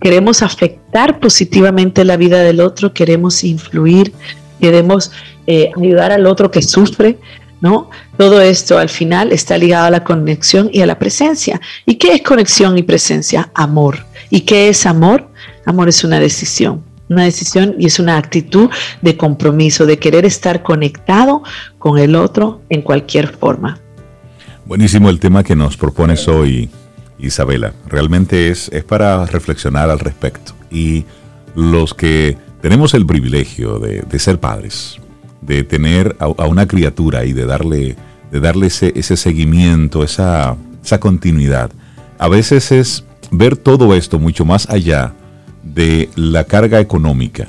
queremos 0.00 0.42
afectar 0.42 1.18
positivamente 1.18 2.04
la 2.04 2.16
vida 2.16 2.40
del 2.42 2.60
otro, 2.60 2.92
queremos 2.92 3.42
influir, 3.44 4.12
queremos 4.60 5.10
eh, 5.46 5.70
ayudar 5.76 6.12
al 6.12 6.26
otro 6.26 6.50
que 6.50 6.62
sufre, 6.62 7.18
¿no? 7.64 7.88
Todo 8.18 8.42
esto 8.42 8.78
al 8.78 8.90
final 8.90 9.32
está 9.32 9.56
ligado 9.56 9.86
a 9.86 9.90
la 9.90 10.04
conexión 10.04 10.68
y 10.70 10.82
a 10.82 10.86
la 10.86 10.98
presencia. 10.98 11.62
¿Y 11.86 11.94
qué 11.94 12.12
es 12.12 12.22
conexión 12.22 12.76
y 12.76 12.82
presencia? 12.82 13.50
Amor. 13.54 14.04
¿Y 14.28 14.42
qué 14.42 14.68
es 14.68 14.84
amor? 14.84 15.30
Amor 15.64 15.88
es 15.88 16.04
una 16.04 16.20
decisión, 16.20 16.84
una 17.08 17.24
decisión 17.24 17.74
y 17.78 17.86
es 17.86 17.98
una 17.98 18.18
actitud 18.18 18.68
de 19.00 19.16
compromiso, 19.16 19.86
de 19.86 19.98
querer 19.98 20.26
estar 20.26 20.62
conectado 20.62 21.42
con 21.78 21.96
el 21.96 22.16
otro 22.16 22.60
en 22.68 22.82
cualquier 22.82 23.34
forma. 23.34 23.80
Buenísimo 24.66 25.08
el 25.08 25.18
tema 25.18 25.42
que 25.42 25.56
nos 25.56 25.78
propones 25.78 26.28
hoy, 26.28 26.68
Isabela. 27.18 27.72
Realmente 27.86 28.50
es, 28.50 28.68
es 28.72 28.84
para 28.84 29.24
reflexionar 29.24 29.88
al 29.88 30.00
respecto. 30.00 30.52
Y 30.70 31.06
los 31.54 31.94
que 31.94 32.36
tenemos 32.60 32.92
el 32.92 33.06
privilegio 33.06 33.78
de, 33.78 34.18
ser 34.18 34.38
padres, 34.38 34.98
de 35.46 35.64
tener 35.64 36.16
a, 36.18 36.28
una 36.46 36.66
criatura 36.66 37.24
y 37.24 37.32
de 37.32 37.46
darle, 37.46 37.96
de 38.30 38.40
darle 38.40 38.66
ese, 38.68 38.92
ese 38.96 39.16
seguimiento, 39.16 40.02
esa, 40.02 40.56
esa 40.82 40.98
continuidad, 41.00 41.70
a 42.18 42.28
veces 42.28 42.72
es 42.72 43.04
ver 43.30 43.56
todo 43.56 43.94
esto 43.94 44.18
mucho 44.18 44.44
más 44.44 44.68
allá 44.70 45.14
de 45.62 46.08
la 46.14 46.44
carga 46.44 46.80
económica, 46.80 47.48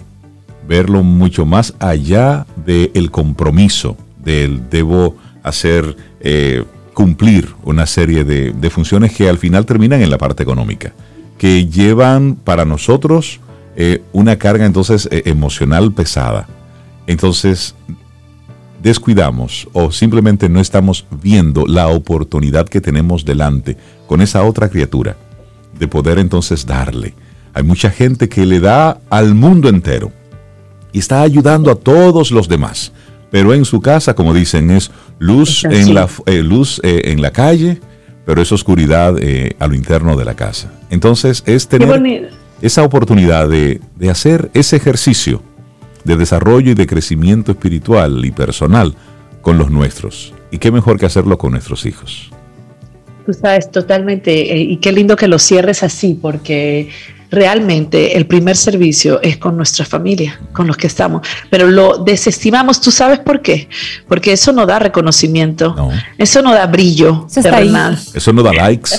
verlo 0.67 1.03
mucho 1.03 1.45
más 1.45 1.73
allá 1.79 2.45
del 2.65 3.12
compromiso, 3.12 3.97
del 4.23 4.69
debo 4.69 5.15
hacer, 5.43 5.95
eh, 6.21 6.63
cumplir 6.93 7.49
una 7.63 7.86
serie 7.86 8.23
de, 8.23 8.69
funciones 8.69 9.13
que 9.13 9.29
al 9.29 9.38
final 9.38 9.65
terminan 9.65 10.01
en 10.01 10.10
la 10.10 10.17
parte 10.17 10.43
económica, 10.43 10.93
que 11.38 11.67
llevan 11.67 12.36
para 12.36 12.65
nosotros 12.65 13.39
eh, 13.75 14.01
una 14.13 14.38
carga 14.38 14.65
entonces 14.65 15.08
eh, 15.12 15.23
emocional 15.25 15.91
pesada. 15.91 16.47
Entonces, 17.08 17.76
descuidamos 18.82 19.68
o 19.74 19.91
simplemente 19.91 20.50
no 20.50 20.60
estamos 20.60 21.06
viendo 21.22 21.65
la 21.65 21.88
oportunidad 21.88 22.68
que 22.68 22.82
tenemos 22.82 23.26
delante 23.26 23.78
con 24.08 24.22
esa 24.22 24.44
otra 24.44 24.70
criatura 24.70 25.15
de 25.78 25.88
poder 25.88 26.20
entonces 26.20 26.65
darle 26.65 27.13
hay 27.56 27.63
mucha 27.63 27.89
gente 27.89 28.28
que 28.28 28.46
le 28.46 28.60
da 28.60 29.00
al 29.10 29.34
mundo 29.34 29.70
entero 29.70 30.12
y 30.91 31.00
está 31.00 31.22
ayudando 31.22 31.72
a 31.72 31.76
todos 31.76 32.30
los 32.30 32.50
demás. 32.50 32.91
Pero 33.32 33.54
en 33.54 33.63
su 33.63 33.80
casa, 33.80 34.13
como 34.13 34.34
dicen, 34.34 34.72
es 34.72 34.91
luz, 35.20 35.63
en 35.63 35.94
la, 35.94 36.10
eh, 36.26 36.44
luz 36.44 36.82
eh, 36.84 37.04
en 37.06 37.22
la 37.22 37.32
calle, 37.32 37.80
pero 38.26 38.41
es 38.41 38.52
oscuridad 38.52 39.15
eh, 39.22 39.56
a 39.58 39.68
lo 39.68 39.76
interno 39.76 40.18
de 40.18 40.26
la 40.26 40.36
casa. 40.36 40.70
Entonces 40.89 41.44
es 41.46 41.70
tener 41.70 42.30
esa 42.62 42.84
oportunidad 42.84 43.48
de, 43.48 43.80
de 43.96 44.10
hacer 44.10 44.52
ese 44.54 44.76
ejercicio 44.76 45.41
de 46.06 46.15
desarrollo 46.15 46.72
y 46.72 46.76
de 46.76 46.88
crecimiento 46.88 47.52
espiritual 47.52 48.24
y 48.24 48.32
personal 48.32 48.96
con 49.41 49.58
los 49.58 49.70
nuestros. 49.70 50.34
Y 50.52 50.60
qué 50.60 50.72
mejor 50.72 50.98
que 50.98 51.06
hacerlo 51.06 51.38
con 51.38 51.52
nuestros 51.52 51.86
hijos. 51.86 52.32
Tú 53.26 53.34
sabes, 53.34 53.72
totalmente. 53.72 54.56
Y 54.56 54.78
qué 54.78 54.91
lindo 54.91 55.15
que 55.15 55.28
lo 55.28 55.39
cierres 55.39 55.84
así, 55.84 56.18
porque 56.22 56.89
realmente 57.31 58.17
el 58.17 58.25
primer 58.25 58.55
servicio 58.55 59.21
es 59.21 59.38
con 59.38 59.57
nuestra 59.57 59.85
familia, 59.85 60.39
con 60.53 60.67
los 60.67 60.77
que 60.77 60.88
estamos, 60.88 61.27
pero 61.49 61.67
lo 61.67 61.97
desestimamos, 61.97 62.81
¿tú 62.81 62.91
sabes 62.91 63.19
por 63.19 63.41
qué? 63.41 63.67
Porque 64.07 64.33
eso 64.33 64.51
no 64.51 64.65
da 64.65 64.79
reconocimiento, 64.79 65.75
eso 66.17 66.41
no 66.41 66.53
da 66.53 66.65
brillo 66.67 67.25
eso 67.29 67.41
Eso 68.13 68.33
no 68.33 68.43
da 68.43 68.53
likes. 68.53 68.91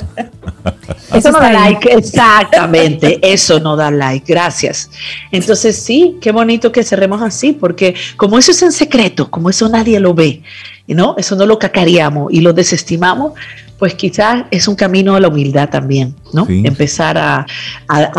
eso 1.15 1.31
no 1.33 1.41
da 1.41 1.53
like, 1.53 1.93
exactamente, 1.93 3.19
eso 3.23 3.61
no 3.61 3.77
da 3.77 3.91
like, 3.91 4.31
gracias. 4.33 4.91
Entonces 5.33 5.77
sí, 5.77 6.17
qué 6.21 6.33
bonito 6.33 6.73
que 6.73 6.83
cerremos 6.83 7.23
así, 7.23 7.53
porque 7.53 7.95
como 8.17 8.39
eso 8.39 8.51
es 8.51 8.63
en 8.63 8.73
secreto, 8.73 9.31
como 9.31 9.51
eso 9.51 9.69
nadie 9.69 10.01
lo 10.01 10.15
ve, 10.15 10.43
¿no? 10.87 11.15
Eso 11.19 11.37
no 11.37 11.47
lo 11.47 11.59
cacareamos 11.59 12.33
y 12.33 12.41
lo 12.41 12.53
desestimamos, 12.53 13.33
pues 13.79 13.95
quizás 13.95 14.45
es 14.51 14.69
un 14.69 14.75
camino 14.75 15.15
a 15.15 15.21
la 15.21 15.29
humildad 15.29 15.69
también, 15.69 16.15
¿no? 16.33 16.47
Empezar 16.49 17.19
a, 17.19 17.47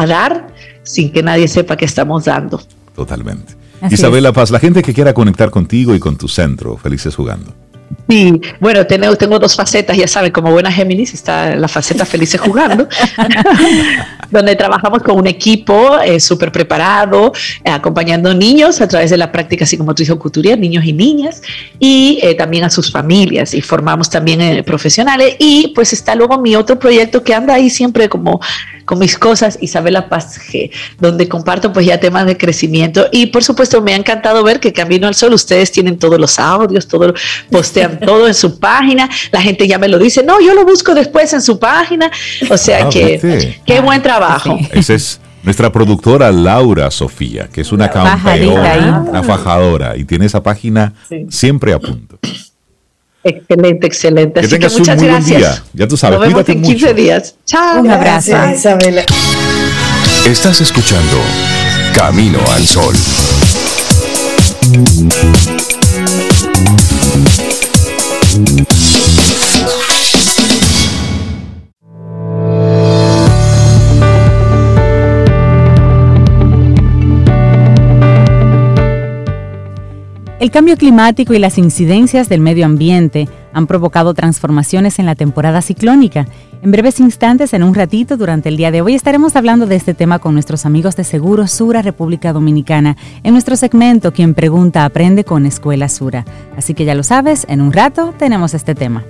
dar 0.07 0.47
sin 0.83 1.11
que 1.11 1.23
nadie 1.23 1.47
sepa 1.47 1.75
que 1.75 1.85
estamos 1.85 2.25
dando. 2.25 2.61
Totalmente. 2.95 3.55
Isabela 3.91 4.33
Paz, 4.33 4.49
la 4.49 4.59
gente 4.59 4.81
que 4.81 4.93
quiera 4.93 5.13
conectar 5.13 5.51
contigo 5.51 5.93
y 5.93 5.99
con 5.99 6.17
tu 6.17 6.27
centro, 6.27 6.77
felices 6.77 7.15
jugando. 7.15 7.53
Sí, 8.09 8.41
bueno, 8.61 8.85
tengo, 8.87 9.15
tengo 9.17 9.37
dos 9.37 9.55
facetas, 9.55 9.97
ya 9.97 10.07
saben, 10.07 10.31
como 10.31 10.51
buena 10.51 10.71
Géminis 10.71 11.13
está 11.13 11.55
la 11.55 11.67
faceta 11.67 12.05
Felices 12.05 12.39
Jugando, 12.39 12.87
donde 14.31 14.55
trabajamos 14.55 15.03
con 15.03 15.17
un 15.17 15.27
equipo 15.27 15.99
eh, 15.99 16.19
súper 16.19 16.51
preparado, 16.51 17.33
eh, 17.65 17.69
acompañando 17.69 18.33
niños 18.33 18.79
a 18.79 18.87
través 18.87 19.09
de 19.09 19.17
la 19.17 19.29
práctica 19.29 19.65
psicomotriz 19.65 20.09
couturier, 20.11 20.57
niños 20.57 20.85
y 20.85 20.93
niñas, 20.93 21.41
y 21.79 22.19
eh, 22.23 22.33
también 22.35 22.63
a 22.63 22.69
sus 22.69 22.89
familias, 22.91 23.53
y 23.53 23.61
formamos 23.61 24.09
también 24.09 24.63
profesionales, 24.63 25.35
y 25.39 25.73
pues 25.75 25.91
está 25.91 26.15
luego 26.15 26.37
mi 26.39 26.55
otro 26.55 26.79
proyecto 26.79 27.23
que 27.23 27.33
anda 27.33 27.55
ahí 27.55 27.69
siempre 27.69 28.07
como 28.07 28.39
con 28.87 28.99
mis 28.99 29.17
cosas, 29.17 29.57
Isabela 29.59 30.07
Paz 30.07 30.39
G, 30.39 30.71
donde 30.97 31.27
comparto 31.27 31.73
pues 31.73 31.85
ya 31.85 31.99
temas 31.99 32.25
de 32.25 32.37
crecimiento, 32.37 33.07
y 33.11 33.25
por 33.25 33.43
supuesto 33.43 33.81
me 33.81 33.93
ha 33.93 33.97
encantado 33.97 34.41
ver 34.45 34.61
que 34.61 34.71
Camino 34.71 35.07
al 35.07 35.13
Sol, 35.13 35.33
ustedes 35.33 35.73
tienen 35.73 35.99
todos 35.99 36.17
los 36.17 36.39
audios, 36.39 36.87
todo, 36.87 37.13
postean 37.51 37.99
todo 38.05 38.27
en 38.27 38.33
su 38.33 38.59
página, 38.59 39.09
la 39.33 39.41
gente 39.41 39.67
ya 39.67 39.77
me 39.77 39.89
lo 39.89 39.99
dice, 39.99 40.23
no, 40.23 40.39
yo 40.39 40.53
lo 40.53 40.65
busco 40.65 40.95
después 40.95 41.33
en 41.33 41.41
su 41.41 41.59
página, 41.59 42.09
o 42.49 42.55
sea 42.55 42.85
ah, 42.85 42.89
que 42.89 43.59
qué 43.65 43.81
buen 43.81 44.01
trabajo. 44.01 44.57
Esa 44.71 44.93
es 44.93 45.19
nuestra 45.43 45.69
productora 45.69 46.31
Laura 46.31 46.89
Sofía, 46.89 47.49
que 47.51 47.59
es 47.59 47.73
una 47.73 47.89
campeona, 47.89 49.03
una 49.05 49.21
fajadora, 49.21 49.97
y 49.97 50.05
tiene 50.05 50.27
esa 50.27 50.41
página 50.41 50.93
siempre 51.29 51.73
a 51.73 51.79
punto. 51.79 52.19
Excelente, 53.27 53.87
excelente. 53.87 54.39
Que 54.39 54.45
Así 54.45 54.59
que 54.59 54.69
muchas 54.69 55.01
gracias. 55.01 55.63
Ya 55.73 55.87
tú 55.87 55.97
sabes, 55.97 56.19
Nos 56.19 56.27
vemos 56.27 56.47
en 56.49 56.61
15 56.61 56.93
días. 56.93 57.35
Chao. 57.45 57.81
Un 57.81 57.91
abrazo. 57.91 58.31
Isabela. 58.53 59.03
Estás 60.25 60.61
escuchando 60.61 61.17
Camino 61.93 62.39
al 62.51 62.65
Sol. 62.65 62.95
El 80.39 80.51
cambio 80.51 80.77
climático 80.77 81.33
y 81.33 81.39
las 81.39 81.57
incidencias 81.57 82.29
del 82.29 82.41
medio 82.41 82.67
ambiente 82.67 83.27
han 83.53 83.65
provocado 83.65 84.13
transformaciones 84.13 84.99
en 84.99 85.07
la 85.07 85.15
temporada 85.15 85.63
ciclónica. 85.63 86.27
En 86.61 86.69
breves 86.69 86.99
instantes, 86.99 87.55
en 87.55 87.63
un 87.63 87.73
ratito, 87.73 88.17
durante 88.17 88.49
el 88.49 88.55
día 88.55 88.69
de 88.69 88.81
hoy, 88.81 88.93
estaremos 88.93 89.35
hablando 89.35 89.65
de 89.65 89.75
este 89.75 89.95
tema 89.95 90.19
con 90.19 90.35
nuestros 90.35 90.67
amigos 90.67 90.95
de 90.95 91.05
Seguro 91.05 91.47
Sura 91.47 91.81
República 91.81 92.33
Dominicana 92.33 92.97
en 93.23 93.33
nuestro 93.33 93.55
segmento 93.55 94.13
Quien 94.13 94.35
Pregunta 94.35 94.85
Aprende 94.85 95.23
con 95.23 95.47
Escuela 95.47 95.89
Sura. 95.89 96.23
Así 96.55 96.75
que 96.75 96.85
ya 96.85 96.93
lo 96.93 97.01
sabes, 97.01 97.47
en 97.49 97.59
un 97.59 97.73
rato 97.73 98.13
tenemos 98.19 98.53
este 98.53 98.75
tema. 98.75 99.03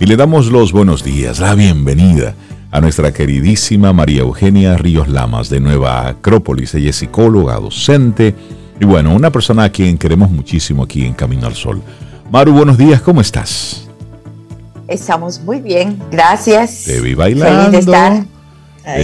Y 0.00 0.06
le 0.06 0.16
damos 0.16 0.50
los 0.50 0.72
buenos 0.72 1.04
días, 1.04 1.38
la 1.38 1.54
bienvenida 1.54 2.34
a 2.72 2.80
nuestra 2.80 3.12
queridísima 3.12 3.92
María 3.92 4.22
Eugenia 4.22 4.76
Ríos 4.76 5.06
Lamas 5.06 5.48
de 5.48 5.60
Nueva 5.60 6.08
Acrópolis. 6.08 6.74
Ella 6.74 6.90
es 6.90 6.96
psicóloga, 6.96 7.54
docente 7.60 8.34
y 8.80 8.84
bueno, 8.84 9.14
una 9.14 9.30
persona 9.30 9.64
a 9.64 9.68
quien 9.70 9.98
queremos 9.98 10.30
muchísimo 10.30 10.84
aquí 10.84 11.04
en 11.04 11.14
Camino 11.14 11.46
al 11.46 11.54
Sol. 11.54 11.82
Maru, 12.30 12.52
buenos 12.52 12.78
días, 12.78 13.00
¿cómo 13.00 13.20
estás? 13.20 13.88
Estamos 14.88 15.40
muy 15.40 15.60
bien, 15.60 16.00
gracias. 16.10 16.84
Te 16.84 17.00
vi 17.00 17.14
bailando. 17.14 17.64
Feliz 17.64 17.72
de 17.72 17.78
estar 17.78 18.24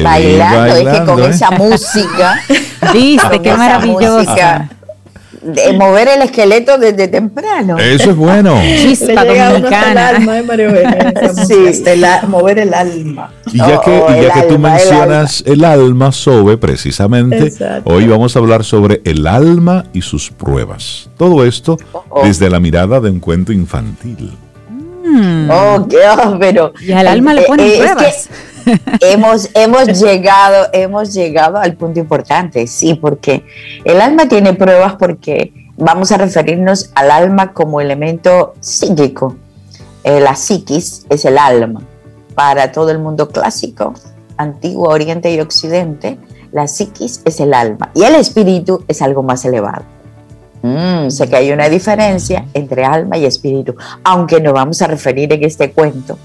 bailando, 0.03 0.77
es 0.77 0.99
que 0.99 1.05
con 1.05 1.23
¿eh? 1.23 1.29
esa 1.29 1.51
música. 1.51 2.41
Viste, 2.93 3.43
qué 3.43 3.55
maravilloso 3.57 4.35
de 5.55 5.73
mover 5.73 6.09
el 6.09 6.23
esqueleto 6.23 6.79
desde 6.79 7.09
temprano. 7.09 7.79
Eso 7.79 8.11
es 8.11 8.17
bueno. 8.17 8.61
Chispa 8.63 9.25
dominicana. 9.25 10.09
Alma, 10.09 10.39
¿eh, 10.39 11.13
sí, 11.81 11.93
mover 12.29 12.59
el 12.59 12.75
alma. 12.75 13.33
Y 13.53 13.59
ya 13.59 13.81
que, 13.81 14.03
y 14.19 14.23
ya 14.23 14.33
que 14.33 14.43
tú 14.43 14.59
mencionas 14.59 15.43
el 15.47 15.65
alma, 15.65 16.13
Sobe, 16.13 16.57
precisamente, 16.59 17.53
hoy 17.85 18.07
vamos 18.07 18.37
a 18.37 18.39
hablar 18.39 18.65
sobre 18.65 19.01
el 19.05 19.27
alma 19.27 19.85
y 19.93 20.03
sus 20.03 20.31
pruebas. 20.31 21.09
Todo 21.17 21.45
esto 21.45 21.79
oh, 21.93 22.05
oh. 22.11 22.25
desde 22.25 22.51
la 22.51 22.61
mirada 22.61 23.01
de 23.01 23.11
un 23.11 23.21
cuento 23.21 23.53
infantil. 23.53 24.33
Mm. 25.05 25.51
Oh, 25.51 25.89
pero. 26.39 26.73
Y 26.81 26.93
al 26.93 27.09
alma 27.09 27.33
le 27.33 27.43
eh, 27.43 27.47
ponen 27.47 27.67
eh, 27.67 27.79
pruebas 27.79 28.29
hemos, 29.01 29.51
hemos, 29.55 30.01
llegado, 30.01 30.67
hemos 30.73 31.13
llegado 31.15 31.59
al 31.59 31.75
punto 31.75 32.01
importante, 32.01 32.67
sí, 32.67 32.95
porque 32.95 33.45
el 33.85 34.01
alma 34.01 34.29
tiene 34.29 34.55
pruebas 34.55 34.95
porque 34.99 35.53
vamos 35.77 36.13
a 36.13 36.19
referirnos 36.19 36.91
al 36.95 37.11
alma 37.11 37.53
como 37.53 37.81
elemento 37.81 38.55
psíquico. 38.61 39.37
Eh, 40.05 40.21
la 40.21 40.35
psiquis 40.35 41.07
es 41.09 41.25
el 41.25 41.39
alma. 41.39 41.83
Para 42.35 42.73
todo 42.73 42.91
el 42.91 42.99
mundo 42.99 43.29
clásico, 43.29 43.95
antiguo, 44.37 44.89
oriente 44.89 45.33
y 45.33 45.41
occidente, 45.41 46.19
la 46.53 46.67
psiquis 46.67 47.21
es 47.25 47.41
el 47.41 47.53
alma 47.53 47.91
y 47.95 48.05
el 48.05 48.15
espíritu 48.15 48.85
es 48.89 49.03
algo 49.03 49.23
más 49.23 49.45
elevado. 49.45 49.85
Mm, 50.63 51.11
sé 51.11 51.29
que 51.29 51.37
hay 51.37 51.53
una 51.53 51.69
diferencia 51.69 52.47
entre 52.55 52.85
alma 52.85 53.17
y 53.17 53.25
espíritu, 53.25 53.77
aunque 54.03 54.41
nos 54.41 54.53
vamos 54.53 54.83
a 54.83 54.87
referir 54.87 55.33
en 55.33 55.45
este 55.45 55.73
cuento. 55.73 56.19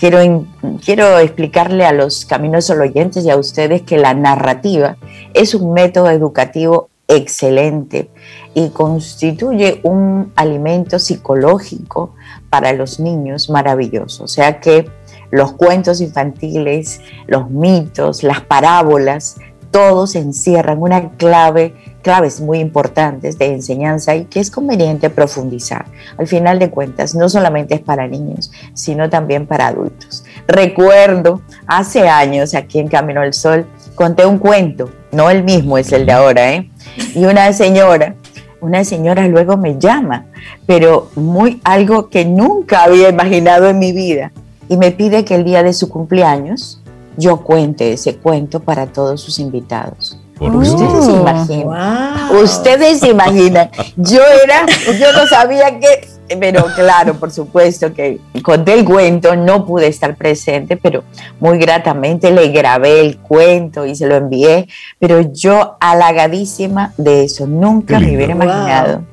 Quiero, 0.00 0.46
quiero 0.82 1.18
explicarle 1.18 1.84
a 1.84 1.92
los 1.92 2.24
caminos 2.24 2.70
oyentes 2.70 3.22
y 3.26 3.30
a 3.30 3.36
ustedes 3.36 3.82
que 3.82 3.98
la 3.98 4.14
narrativa 4.14 4.96
es 5.34 5.54
un 5.54 5.74
método 5.74 6.08
educativo 6.08 6.88
excelente 7.06 8.08
y 8.54 8.70
constituye 8.70 9.80
un 9.82 10.32
alimento 10.36 10.98
psicológico 10.98 12.14
para 12.48 12.72
los 12.72 12.98
niños 12.98 13.50
maravilloso. 13.50 14.24
O 14.24 14.28
sea 14.28 14.58
que 14.58 14.88
los 15.30 15.52
cuentos 15.52 16.00
infantiles, 16.00 17.02
los 17.26 17.50
mitos, 17.50 18.22
las 18.22 18.40
parábolas, 18.40 19.36
todos 19.70 20.16
encierran 20.16 20.80
una 20.80 21.10
clave, 21.10 21.74
claves 22.02 22.40
muy 22.40 22.58
importantes 22.58 23.38
de 23.38 23.46
enseñanza 23.46 24.14
y 24.14 24.24
que 24.24 24.40
es 24.40 24.50
conveniente 24.50 25.10
profundizar. 25.10 25.86
Al 26.18 26.26
final 26.26 26.58
de 26.58 26.70
cuentas, 26.70 27.14
no 27.14 27.28
solamente 27.28 27.74
es 27.74 27.80
para 27.80 28.08
niños, 28.08 28.50
sino 28.74 29.10
también 29.10 29.46
para 29.46 29.68
adultos. 29.68 30.24
Recuerdo 30.46 31.40
hace 31.66 32.08
años 32.08 32.54
aquí 32.54 32.78
en 32.78 32.88
Camino 32.88 33.20
al 33.20 33.34
Sol, 33.34 33.66
conté 33.94 34.26
un 34.26 34.38
cuento, 34.38 34.90
no 35.12 35.30
el 35.30 35.44
mismo 35.44 35.78
es 35.78 35.92
el 35.92 36.06
de 36.06 36.12
ahora, 36.12 36.52
¿eh? 36.52 36.70
Y 37.14 37.24
una 37.24 37.52
señora, 37.52 38.14
una 38.60 38.84
señora 38.84 39.26
luego 39.26 39.56
me 39.56 39.78
llama, 39.78 40.26
pero 40.66 41.10
muy 41.16 41.60
algo 41.64 42.08
que 42.08 42.24
nunca 42.24 42.84
había 42.84 43.08
imaginado 43.08 43.68
en 43.68 43.78
mi 43.78 43.92
vida 43.92 44.32
y 44.68 44.76
me 44.76 44.92
pide 44.92 45.24
que 45.24 45.34
el 45.34 45.44
día 45.44 45.62
de 45.62 45.72
su 45.72 45.88
cumpleaños 45.88 46.80
yo 47.16 47.38
cuente 47.38 47.92
ese 47.92 48.16
cuento 48.16 48.60
para 48.60 48.86
todos 48.86 49.20
sus 49.20 49.38
invitados. 49.38 50.19
Ustedes 50.40 51.04
se 51.04 51.12
imaginan. 51.12 52.30
Ustedes 52.42 53.00
se 53.00 53.08
imaginan. 53.08 53.70
Yo 53.96 54.20
era, 54.42 54.64
yo 54.98 55.12
no 55.12 55.26
sabía 55.26 55.78
que, 55.78 56.08
pero 56.38 56.64
claro, 56.74 57.14
por 57.14 57.30
supuesto 57.30 57.92
que 57.92 58.20
conté 58.42 58.74
el 58.74 58.84
cuento, 58.84 59.36
no 59.36 59.66
pude 59.66 59.86
estar 59.88 60.16
presente, 60.16 60.78
pero 60.78 61.04
muy 61.40 61.58
gratamente 61.58 62.30
le 62.30 62.48
grabé 62.48 63.00
el 63.00 63.18
cuento 63.18 63.84
y 63.84 63.94
se 63.94 64.06
lo 64.06 64.16
envié. 64.16 64.66
Pero 64.98 65.20
yo 65.20 65.76
halagadísima 65.78 66.94
de 66.96 67.24
eso, 67.24 67.46
nunca 67.46 68.00
me 68.00 68.16
hubiera 68.16 68.32
imaginado 68.32 69.04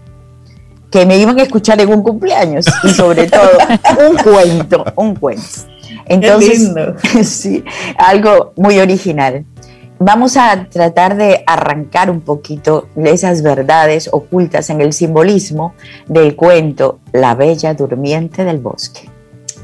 que 0.89 1.05
me 1.05 1.17
iban 1.17 1.37
a 1.37 1.43
escuchar 1.43 1.81
en 1.81 1.89
un 1.89 2.01
cumpleaños 2.01 2.65
y 2.83 2.89
sobre 2.89 3.27
todo 3.27 3.49
un 4.09 4.15
cuento, 4.17 4.85
un 4.95 5.15
cuento. 5.15 5.43
Entonces, 6.05 6.73
sí, 7.23 7.63
algo 7.97 8.53
muy 8.55 8.79
original. 8.79 9.45
Vamos 9.99 10.37
a 10.37 10.67
tratar 10.69 11.17
de 11.17 11.43
arrancar 11.47 12.09
un 12.11 12.21
poquito 12.21 12.87
de 12.95 13.11
esas 13.11 13.41
verdades 13.41 14.09
ocultas 14.11 14.69
en 14.69 14.81
el 14.81 14.93
simbolismo 14.93 15.73
del 16.07 16.35
cuento 16.35 16.99
La 17.13 17.35
Bella 17.35 17.73
Durmiente 17.73 18.43
del 18.43 18.59
Bosque. 18.59 19.09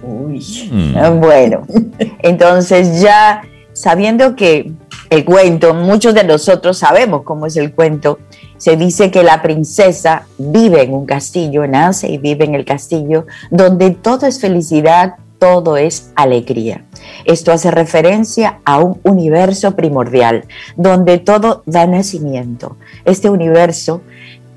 Uy. 0.02 0.44
Mm. 0.72 1.20
Bueno, 1.20 1.62
entonces 2.20 3.02
ya 3.02 3.42
sabiendo 3.74 4.36
que 4.36 4.72
el 5.10 5.26
cuento, 5.26 5.74
muchos 5.74 6.14
de 6.14 6.24
nosotros 6.24 6.78
sabemos 6.78 7.24
cómo 7.24 7.46
es 7.46 7.56
el 7.58 7.74
cuento, 7.74 8.20
se 8.58 8.78
dice 8.78 9.12
que 9.12 9.24
la 9.24 9.42
princesa 9.42 10.26
vive 10.38 10.84
en 10.84 10.94
un 10.94 11.06
castillo, 11.06 11.68
nace 11.68 12.10
y 12.10 12.18
vive 12.18 12.46
en 12.46 12.56
el 12.56 12.66
castillo, 12.66 13.26
donde 13.52 13.92
todo 13.92 14.26
es 14.26 14.40
felicidad, 14.40 15.16
todo 15.38 15.78
es 15.78 16.12
alegría. 16.16 16.86
Esto 17.26 17.52
hace 17.52 17.72
referencia 17.72 18.60
a 18.66 18.80
un 18.80 19.00
universo 19.04 19.76
primordial, 19.76 20.46
donde 20.76 21.18
todo 21.18 21.64
da 21.66 21.88
nacimiento. 21.88 22.78
Este 23.06 23.30
universo 23.30 24.02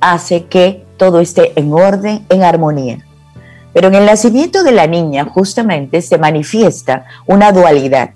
hace 0.00 0.44
que 0.44 0.84
todo 0.96 1.20
esté 1.20 1.52
en 1.58 1.72
orden, 1.72 2.24
en 2.28 2.42
armonía. 2.42 3.04
Pero 3.72 3.88
en 3.88 3.94
el 3.94 4.06
nacimiento 4.06 4.62
de 4.62 4.72
la 4.72 4.86
niña 4.86 5.24
justamente 5.24 6.00
se 6.00 6.18
manifiesta 6.18 7.04
una 7.26 7.52
dualidad. 7.52 8.10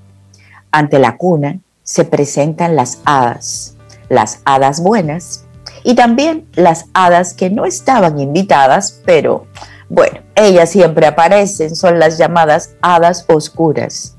Ante 0.73 0.99
la 0.99 1.17
cuna 1.17 1.59
se 1.83 2.05
presentan 2.05 2.77
las 2.77 3.01
hadas, 3.05 3.77
las 4.09 4.41
hadas 4.45 4.83
buenas 4.83 5.45
y 5.83 5.95
también 5.95 6.49
las 6.55 6.87
hadas 6.95 7.35
que 7.35 7.51
no 7.51 7.67
estaban 7.67 8.19
invitadas, 8.19 9.01
pero 9.05 9.47
bueno, 9.89 10.21
ellas 10.37 10.71
siempre 10.71 11.07
aparecen, 11.07 11.75
son 11.75 11.99
las 11.99 12.17
llamadas 12.17 12.71
hadas 12.81 13.25
oscuras. 13.29 14.17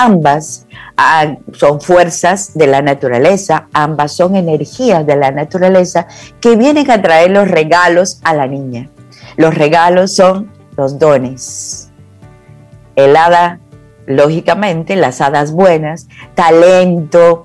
Ambas 0.00 0.68
ah, 0.96 1.34
son 1.52 1.80
fuerzas 1.80 2.56
de 2.56 2.68
la 2.68 2.82
naturaleza, 2.82 3.66
ambas 3.72 4.12
son 4.12 4.36
energías 4.36 5.04
de 5.04 5.16
la 5.16 5.32
naturaleza 5.32 6.06
que 6.40 6.54
vienen 6.54 6.88
a 6.88 7.02
traer 7.02 7.32
los 7.32 7.48
regalos 7.48 8.20
a 8.22 8.32
la 8.32 8.46
niña. 8.46 8.88
Los 9.36 9.56
regalos 9.56 10.14
son 10.14 10.52
los 10.76 11.00
dones. 11.00 11.90
El 12.94 13.16
hada, 13.16 13.58
lógicamente, 14.06 14.94
las 14.94 15.20
hadas 15.20 15.50
buenas, 15.50 16.06
talento, 16.36 17.44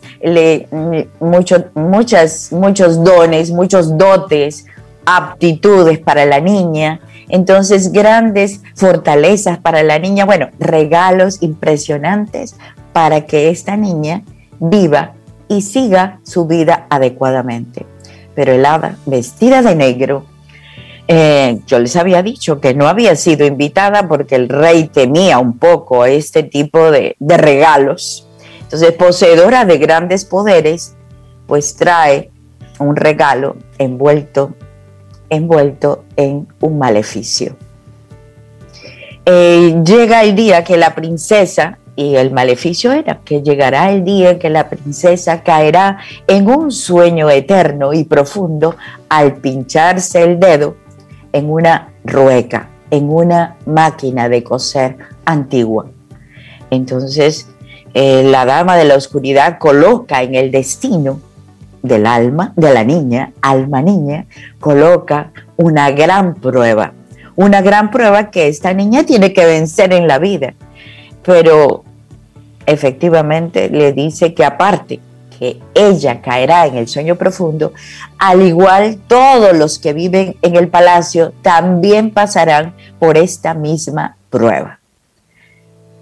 muchas, 1.19 2.51
muchos 2.51 3.03
dones, 3.03 3.49
muchos 3.49 3.97
dotes, 3.97 4.67
aptitudes 5.07 5.97
para 5.97 6.27
la 6.27 6.39
niña 6.39 7.01
entonces, 7.29 7.91
grandes 7.91 8.61
fortalezas 8.75 9.57
para 9.57 9.83
la 9.83 9.99
niña, 9.99 10.25
bueno, 10.25 10.49
regalos 10.59 11.41
impresionantes 11.41 12.55
para 12.91 13.25
que 13.25 13.49
esta 13.49 13.77
niña 13.77 14.23
viva 14.59 15.13
y 15.47 15.61
siga 15.61 16.19
su 16.23 16.45
vida 16.45 16.85
adecuadamente. 16.89 17.85
Pero 18.35 18.53
el 18.53 18.65
hada, 18.65 18.97
vestida 19.05 19.61
de 19.61 19.75
negro, 19.75 20.25
eh, 21.07 21.59
yo 21.67 21.79
les 21.79 21.95
había 21.95 22.23
dicho 22.23 22.59
que 22.59 22.73
no 22.73 22.87
había 22.87 23.15
sido 23.15 23.45
invitada 23.45 24.07
porque 24.07 24.35
el 24.35 24.49
rey 24.49 24.87
temía 24.87 25.37
un 25.37 25.57
poco 25.57 26.05
este 26.05 26.43
tipo 26.43 26.91
de, 26.91 27.15
de 27.19 27.37
regalos. 27.37 28.27
Entonces, 28.61 28.91
poseedora 28.93 29.65
de 29.65 29.77
grandes 29.77 30.25
poderes, 30.25 30.95
pues 31.47 31.75
trae 31.75 32.31
un 32.79 32.95
regalo 32.95 33.57
envuelto 33.77 34.53
envuelto 35.33 36.03
en 36.15 36.47
un 36.61 36.77
maleficio. 36.77 37.55
Eh, 39.25 39.81
llega 39.85 40.23
el 40.23 40.35
día 40.35 40.63
que 40.63 40.77
la 40.77 40.93
princesa, 40.95 41.77
y 41.95 42.15
el 42.15 42.31
maleficio 42.31 42.91
era 42.91 43.19
que 43.23 43.43
llegará 43.43 43.91
el 43.91 44.03
día 44.03 44.31
en 44.31 44.39
que 44.39 44.49
la 44.49 44.67
princesa 44.69 45.43
caerá 45.43 45.99
en 46.27 46.49
un 46.49 46.71
sueño 46.71 47.29
eterno 47.29 47.93
y 47.93 48.03
profundo 48.03 48.75
al 49.09 49.35
pincharse 49.35 50.23
el 50.23 50.39
dedo 50.39 50.75
en 51.31 51.51
una 51.51 51.93
rueca, 52.03 52.69
en 52.89 53.09
una 53.09 53.57
máquina 53.65 54.27
de 54.27 54.43
coser 54.43 54.97
antigua. 55.25 55.85
Entonces, 56.71 57.47
eh, 57.93 58.23
la 58.23 58.45
dama 58.45 58.75
de 58.75 58.85
la 58.85 58.95
oscuridad 58.95 59.59
coloca 59.59 60.23
en 60.23 60.33
el 60.33 60.49
destino 60.49 61.19
del 61.83 62.07
alma, 62.07 62.53
de 62.55 62.73
la 62.73 62.83
niña, 62.83 63.33
alma 63.41 63.81
niña, 63.81 64.25
coloca 64.59 65.31
una 65.57 65.91
gran 65.91 66.35
prueba, 66.35 66.93
una 67.35 67.61
gran 67.61 67.91
prueba 67.91 68.31
que 68.31 68.47
esta 68.47 68.73
niña 68.73 69.03
tiene 69.05 69.33
que 69.33 69.45
vencer 69.45 69.93
en 69.93 70.07
la 70.07 70.17
vida. 70.17 70.53
Pero 71.23 71.83
efectivamente 72.65 73.69
le 73.69 73.91
dice 73.91 74.33
que 74.33 74.45
aparte 74.45 75.01
que 75.37 75.59
ella 75.73 76.21
caerá 76.21 76.65
en 76.67 76.77
el 76.77 76.87
sueño 76.87 77.17
profundo, 77.17 77.73
al 78.17 78.41
igual 78.41 78.97
todos 79.07 79.55
los 79.55 79.77
que 79.77 79.91
viven 79.91 80.37
en 80.41 80.55
el 80.55 80.69
palacio 80.69 81.33
también 81.41 82.11
pasarán 82.11 82.73
por 82.97 83.17
esta 83.17 83.53
misma 83.53 84.15
prueba. 84.29 84.79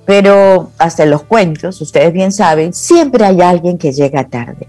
Pero 0.06 0.72
hasta 0.78 1.04
en 1.04 1.10
los 1.10 1.24
cuentos, 1.24 1.82
ustedes 1.82 2.14
bien 2.14 2.32
saben, 2.32 2.74
siempre 2.74 3.26
hay 3.26 3.42
alguien 3.42 3.80
que 3.80 3.94
llega 3.94 4.28
tarde 4.28 4.68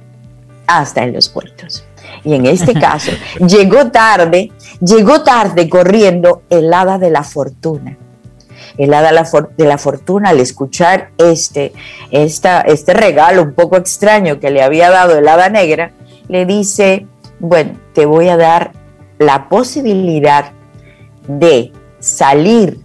hasta 0.66 1.02
en 1.02 1.12
los 1.12 1.28
puertos. 1.28 1.84
Y 2.24 2.34
en 2.34 2.46
este 2.46 2.74
caso, 2.74 3.12
llegó 3.46 3.90
tarde, 3.90 4.52
llegó 4.80 5.22
tarde 5.22 5.68
corriendo 5.68 6.42
el 6.50 6.72
hada 6.72 6.98
de 6.98 7.10
la 7.10 7.24
fortuna. 7.24 7.98
El 8.78 8.94
hada 8.94 9.10
de 9.56 9.64
la 9.64 9.78
fortuna 9.78 10.30
al 10.30 10.40
escuchar 10.40 11.10
este, 11.18 11.72
esta, 12.10 12.62
este 12.62 12.94
regalo 12.94 13.42
un 13.42 13.52
poco 13.52 13.76
extraño 13.76 14.40
que 14.40 14.50
le 14.50 14.62
había 14.62 14.88
dado 14.90 15.18
el 15.18 15.28
hada 15.28 15.50
negra, 15.50 15.92
le 16.28 16.46
dice, 16.46 17.06
bueno, 17.38 17.78
te 17.92 18.06
voy 18.06 18.28
a 18.28 18.36
dar 18.36 18.72
la 19.18 19.48
posibilidad 19.48 20.52
de 21.28 21.72
salir 22.00 22.80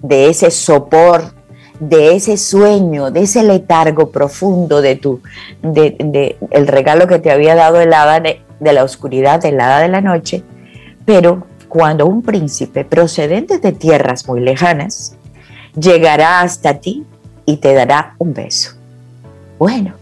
de 0.00 0.28
ese 0.28 0.50
sopor 0.50 1.34
de 1.82 2.14
ese 2.14 2.36
sueño, 2.36 3.10
de 3.10 3.22
ese 3.22 3.42
letargo 3.42 4.10
profundo 4.10 4.80
de 4.80 4.94
tu, 4.94 5.20
de, 5.62 6.36
el 6.50 6.68
regalo 6.68 7.08
que 7.08 7.18
te 7.18 7.32
había 7.32 7.56
dado 7.56 7.80
el 7.80 7.92
hada 7.92 8.20
de, 8.20 8.40
de 8.60 8.72
la 8.72 8.84
oscuridad, 8.84 9.44
el 9.44 9.60
hada 9.60 9.80
de 9.80 9.88
la 9.88 10.00
noche, 10.00 10.44
pero 11.04 11.44
cuando 11.68 12.06
un 12.06 12.22
príncipe 12.22 12.84
procedente 12.84 13.58
de 13.58 13.72
tierras 13.72 14.28
muy 14.28 14.40
lejanas 14.40 15.16
llegará 15.74 16.42
hasta 16.42 16.74
ti 16.74 17.04
y 17.46 17.56
te 17.56 17.74
dará 17.74 18.14
un 18.18 18.32
beso. 18.32 18.74
Bueno, 19.58 19.94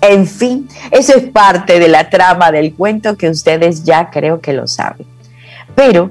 en 0.00 0.28
fin, 0.28 0.68
eso 0.92 1.16
es 1.16 1.24
parte 1.24 1.80
de 1.80 1.88
la 1.88 2.08
trama 2.08 2.52
del 2.52 2.72
cuento 2.72 3.16
que 3.16 3.28
ustedes 3.28 3.82
ya 3.82 4.10
creo 4.10 4.40
que 4.40 4.52
lo 4.52 4.68
saben. 4.68 5.06
Pero 5.74 6.10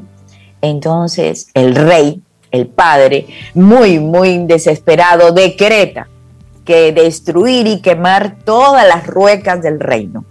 entonces 0.62 1.48
el 1.54 1.74
rey, 1.74 2.22
el 2.56 2.68
padre, 2.68 3.28
muy, 3.54 4.00
muy 4.00 4.46
desesperado, 4.46 5.32
decreta 5.32 6.08
que 6.66 6.92
destruir 6.92 7.68
y 7.68 7.82
quemar 7.82 8.38
todas 8.44 8.88
las 8.88 9.06
ruecas 9.06 9.62
del 9.62 9.80
reino. 9.80 10.26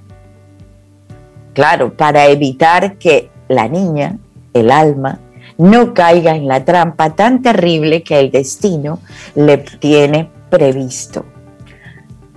Claro, 1.52 1.94
para 1.94 2.26
evitar 2.26 2.96
que 2.98 3.30
la 3.48 3.68
niña, 3.68 4.18
el 4.52 4.72
alma, 4.72 5.20
no 5.56 5.94
caiga 5.94 6.34
en 6.34 6.48
la 6.48 6.64
trampa 6.64 7.10
tan 7.10 7.42
terrible 7.42 8.02
que 8.02 8.18
el 8.18 8.32
destino 8.32 8.98
le 9.36 9.58
tiene 9.58 10.28
previsto. 10.50 11.24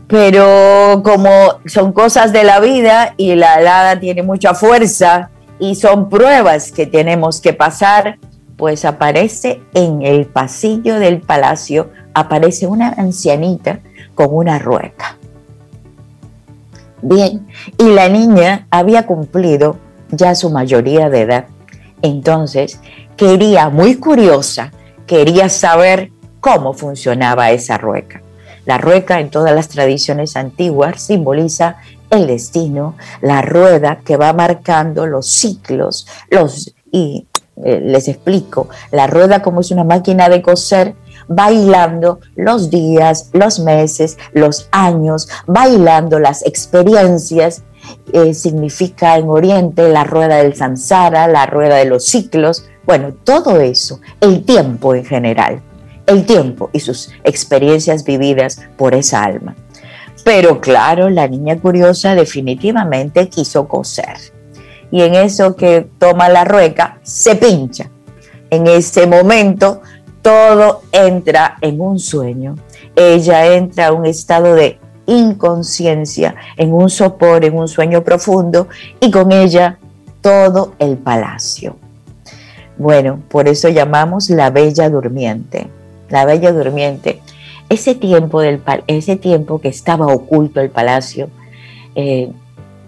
Pero 0.08 1.02
como 1.04 1.30
son 1.66 1.92
cosas 1.92 2.32
de 2.32 2.44
la 2.44 2.60
vida 2.60 3.16
y 3.18 3.36
la 3.36 3.60
helada 3.60 4.00
tiene 4.00 4.24
mucha 4.24 4.54
fuerza 4.54 5.32
y 5.60 5.76
son 5.76 6.10
pruebas 6.10 6.72
que 6.72 6.86
tenemos 6.86 7.42
que 7.42 7.54
pasar, 7.54 8.20
pues 8.58 8.86
aparece 8.86 9.62
en 9.74 10.02
el 10.02 10.26
pasillo 10.26 11.00
del 11.00 11.22
palacio, 11.22 11.92
aparece 12.14 12.68
una 12.68 12.90
ancianita 12.90 13.80
con 14.16 14.28
una 14.32 14.60
rueca. 14.60 15.18
Bien, 17.02 17.48
y 17.78 17.84
la 17.84 18.10
niña 18.10 18.68
había 18.72 19.06
cumplido 19.06 19.78
ya 20.10 20.34
su 20.34 20.50
mayoría 20.50 21.10
de 21.10 21.22
edad. 21.22 21.46
Entonces, 22.02 22.80
quería, 23.16 23.70
muy 23.70 23.96
curiosa, 23.96 24.72
quería 25.06 25.50
saber 25.50 26.12
cómo 26.40 26.74
funcionaba 26.74 27.52
esa 27.52 27.78
rueca. 27.78 28.22
La 28.66 28.78
rueca 28.78 29.20
en 29.20 29.30
todas 29.30 29.54
las 29.54 29.70
tradiciones 29.70 30.36
antiguas 30.36 31.02
simboliza 31.02 31.78
el 32.10 32.28
destino, 32.28 32.96
la 33.22 33.42
rueda 33.42 34.00
que 34.04 34.18
va 34.18 34.34
marcando 34.34 35.06
los 35.06 35.28
ciclos, 35.28 36.08
los 36.30 36.74
y 36.92 37.28
eh, 37.64 37.82
les 37.84 38.08
explico, 38.08 38.70
la 38.92 39.08
rueda 39.08 39.42
como 39.42 39.62
es 39.62 39.72
una 39.72 39.84
máquina 39.84 40.30
de 40.30 40.42
coser, 40.42 40.96
bailando 41.28 42.20
los 42.36 42.70
días, 42.70 43.30
los 43.34 43.60
meses, 43.60 44.18
los 44.34 44.70
años, 44.72 45.28
bailando 45.46 46.20
las 46.20 46.46
experiencias. 46.46 47.64
Eh, 48.12 48.34
significa 48.34 49.18
en 49.18 49.30
Oriente 49.30 49.88
la 49.90 50.04
rueda 50.04 50.38
del 50.38 50.56
samsara, 50.56 51.28
la 51.28 51.46
rueda 51.46 51.78
de 51.78 51.86
los 51.86 52.06
ciclos, 52.06 52.66
bueno, 52.86 53.14
todo 53.24 53.60
eso, 53.60 54.00
el 54.22 54.44
tiempo 54.44 54.94
en 54.96 55.06
general, 55.06 55.62
el 56.06 56.26
tiempo 56.26 56.70
y 56.74 56.80
sus 56.80 57.12
experiencias 57.24 58.04
vividas 58.04 58.62
por 58.78 58.94
esa 58.94 59.24
alma. 59.24 59.56
Pero 60.24 60.60
claro, 60.60 61.10
la 61.10 61.28
niña 61.28 61.60
curiosa 61.60 62.14
definitivamente 62.14 63.30
quiso 63.30 63.68
coser. 63.68 64.37
Y 64.92 65.02
en 65.02 65.16
eso 65.16 65.56
que 65.56 65.88
toma 66.00 66.30
la 66.30 66.46
rueca, 66.46 67.00
se 67.04 67.36
pincha. 67.36 67.90
En 68.50 68.68
ese 68.68 69.08
momento, 69.08 69.82
todo 70.22 70.82
entra 70.92 71.58
en 71.62 71.82
un 71.82 72.00
sueño. 72.00 72.56
Ella 72.96 73.54
entra 73.54 73.88
a 73.88 73.94
un 73.94 74.06
estado 74.06 74.56
de 74.56 74.80
inconsciencia, 75.06 76.36
en 76.56 76.74
un 76.74 76.90
sopor, 76.90 77.46
en 77.46 77.58
un 77.58 77.68
sueño 77.68 78.04
profundo, 78.04 78.68
y 79.00 79.12
con 79.12 79.32
ella 79.32 79.78
todo 80.22 80.74
el 80.80 80.98
palacio. 80.98 81.76
Bueno, 82.78 83.22
por 83.30 83.48
eso 83.48 83.70
llamamos 83.70 84.30
la 84.30 84.50
bella 84.50 84.90
durmiente. 84.90 85.68
La 86.10 86.26
bella 86.26 86.54
durmiente 86.54 87.22
ese 87.70 87.96
tiempo, 87.96 88.42
del, 88.42 88.62
ese 88.88 89.16
tiempo 89.16 89.60
que 89.60 89.68
estaba 89.68 90.08
oculto 90.08 90.62
el 90.62 90.70
palacio, 90.70 91.30
eh, 91.96 92.32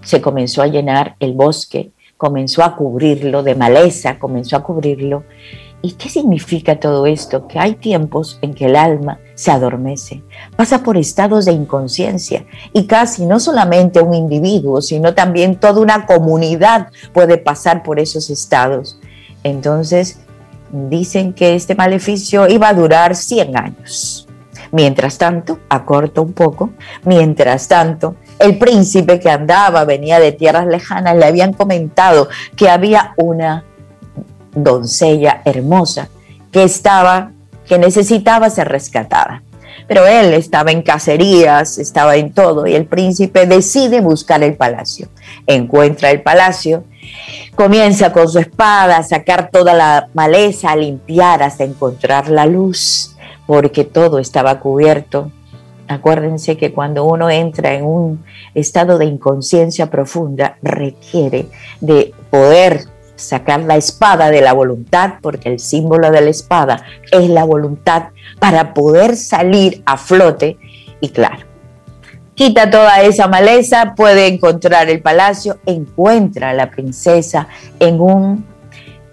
se 0.10 0.22
comenzó 0.22 0.64
a 0.64 0.68
llenar 0.68 1.16
el 1.20 1.34
bosque, 1.34 1.92
comenzó 2.18 2.64
a 2.64 2.76
cubrirlo 2.76 3.44
de 3.44 3.54
maleza, 3.54 4.18
comenzó 4.18 4.56
a 4.56 4.64
cubrirlo. 4.64 5.24
¿Y 5.84 5.92
qué 5.92 6.10
significa 6.10 6.80
todo 6.80 7.06
esto? 7.06 7.48
Que 7.48 7.60
hay 7.60 7.76
tiempos 7.76 8.40
en 8.42 8.56
que 8.56 8.66
el 8.66 8.76
alma 8.76 9.20
se 9.36 9.52
adormece, 9.52 10.24
pasa 10.56 10.82
por 10.82 10.98
estados 10.98 11.46
de 11.46 11.52
inconsciencia 11.52 12.44
y 12.74 12.88
casi 12.88 13.28
no 13.28 13.40
solamente 13.40 14.02
un 14.02 14.16
individuo, 14.16 14.82
sino 14.82 15.14
también 15.14 15.60
toda 15.60 15.80
una 15.80 16.08
comunidad 16.08 16.88
puede 17.14 17.38
pasar 17.38 17.84
por 17.84 18.00
esos 18.00 18.32
estados. 18.32 19.00
Entonces, 19.44 20.22
dicen 20.72 21.34
que 21.34 21.54
este 21.54 21.76
maleficio 21.76 22.48
iba 22.48 22.68
a 22.68 22.74
durar 22.74 23.16
100 23.16 23.56
años. 23.56 24.28
Mientras 24.72 25.20
tanto, 25.20 25.60
acorto 25.70 26.24
un 26.24 26.34
poco, 26.34 26.72
mientras 27.06 27.68
tanto, 27.68 28.16
el 28.40 28.58
príncipe 28.58 29.20
que 29.20 29.30
andaba, 29.30 29.86
venía 29.86 30.20
de 30.20 30.32
tierras 30.32 30.66
lejanas, 30.68 31.16
le 31.16 31.26
habían 31.26 31.54
comentado 31.54 32.30
que 32.56 32.70
había 32.70 33.14
una 33.18 33.66
doncella 34.54 35.42
hermosa 35.46 36.10
que 36.52 36.64
estaba, 36.64 37.32
que 37.68 37.78
necesitaba 37.78 38.50
ser 38.50 38.70
rescatada. 38.70 39.44
Pero 39.88 40.06
él 40.06 40.34
estaba 40.34 40.72
en 40.72 40.82
cacerías, 40.82 41.78
estaba 41.78 42.16
en 42.16 42.32
todo, 42.32 42.68
y 42.68 42.76
el 42.76 42.86
príncipe 42.86 43.46
decide 43.46 44.02
buscar 44.02 44.44
el 44.44 44.56
palacio. 44.56 45.08
Encuentra 45.48 46.12
el 46.12 46.22
palacio, 46.22 46.84
comienza 47.56 48.12
con 48.12 48.30
su 48.30 48.40
espada 48.40 48.98
a 48.98 49.04
sacar 49.04 49.50
toda 49.52 49.74
la 49.74 50.10
maleza, 50.14 50.72
a 50.72 50.76
limpiar 50.76 51.42
hasta 51.44 51.64
encontrar 51.64 52.30
la 52.30 52.46
luz 52.46 53.16
porque 53.50 53.84
todo 53.84 54.20
estaba 54.20 54.60
cubierto. 54.60 55.32
Acuérdense 55.90 56.56
que 56.56 56.72
cuando 56.72 57.04
uno 57.04 57.32
entra 57.32 57.74
en 57.74 57.84
un 57.84 58.24
estado 58.54 59.00
de 59.00 59.06
inconsciencia 59.06 59.90
profunda, 59.90 60.58
requiere 60.62 61.48
de 61.82 62.14
poder 62.30 62.82
sacar 63.16 63.62
la 63.62 63.76
espada 63.76 64.30
de 64.30 64.42
la 64.42 64.54
voluntad, 64.54 65.16
porque 65.20 65.50
el 65.50 65.60
símbolo 65.60 66.12
de 66.12 66.22
la 66.22 66.30
espada 66.30 66.84
es 67.12 67.28
la 67.28 67.44
voluntad, 67.44 68.10
para 68.40 68.76
poder 68.76 69.16
salir 69.18 69.82
a 69.88 69.98
flote. 69.98 70.58
Y 71.02 71.10
claro, 71.10 71.48
quita 72.36 72.70
toda 72.70 73.02
esa 73.02 73.28
maleza, 73.28 73.96
puede 73.96 74.28
encontrar 74.28 74.92
el 74.92 75.02
palacio, 75.02 75.58
encuentra 75.66 76.52
a 76.52 76.54
la 76.54 76.70
princesa 76.70 77.48
en 77.80 78.00
un 78.00 78.46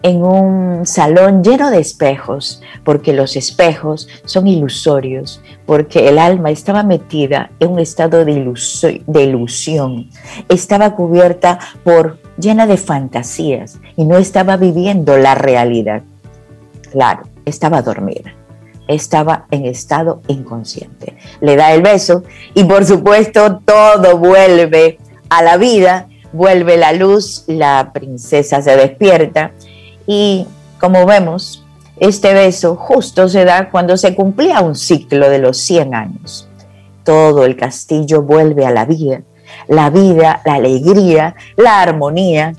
en 0.07 0.23
un 0.23 0.87
salón 0.87 1.43
lleno 1.43 1.69
de 1.69 1.81
espejos, 1.81 2.63
porque 2.85 3.13
los 3.13 3.35
espejos 3.35 4.09
son 4.25 4.47
ilusorios, 4.47 5.43
porque 5.67 6.09
el 6.09 6.21
alma 6.21 6.53
estaba 6.53 6.85
metida 6.85 7.51
en 7.59 7.73
un 7.73 7.81
estado 7.81 8.25
de, 8.25 9.03
ilusión, 9.21 10.09
estaba 10.49 10.95
cubierta 10.95 11.59
por 11.83 12.21
llena 12.39 12.69
de 12.69 12.77
fantasías 12.77 13.81
y 13.97 14.05
no 14.05 14.17
estaba 14.17 14.57
viviendo 14.57 15.17
la 15.17 15.35
realidad. 15.35 16.03
Claro, 16.93 17.25
estaba 17.45 17.83
dormida, 17.83 18.33
estaba 18.87 19.47
en 19.51 19.67
estado 19.67 20.23
inconsciente. 20.29 21.17
Le 21.41 21.57
da 21.57 21.75
el 21.75 21.83
beso 21.83 22.23
y 22.55 22.63
por 22.63 22.85
supuesto 22.85 23.61
todo 23.65 24.19
vuelve 24.19 24.99
a 25.31 25.43
la 25.43 25.57
vida, 25.57 26.07
vuelve 26.33 26.77
la 26.77 26.93
luz, 26.93 27.43
la 27.49 27.91
princesa 27.93 28.63
se 28.63 28.77
despierta 28.77 29.51
y 30.07 30.47
como 30.81 31.07
vemos, 31.07 31.65
este 31.99 32.35
beso 32.35 32.77
justo 32.77 33.29
se 33.29 33.45
da 33.45 33.71
cuando 33.71 33.97
se 33.97 34.15
cumplía 34.15 34.61
un 34.61 34.75
ciclo 34.75 35.31
de 35.31 35.39
los 35.39 35.57
100 35.59 35.95
años. 35.95 36.49
Todo 37.05 37.45
el 37.45 37.57
castillo 37.57 38.23
vuelve 38.23 38.67
a 38.67 38.71
la 38.71 38.85
vida, 38.85 39.23
la 39.69 39.91
vida, 39.91 40.43
la 40.45 40.55
alegría, 40.55 41.35
la 41.57 41.81
armonía, 41.81 42.53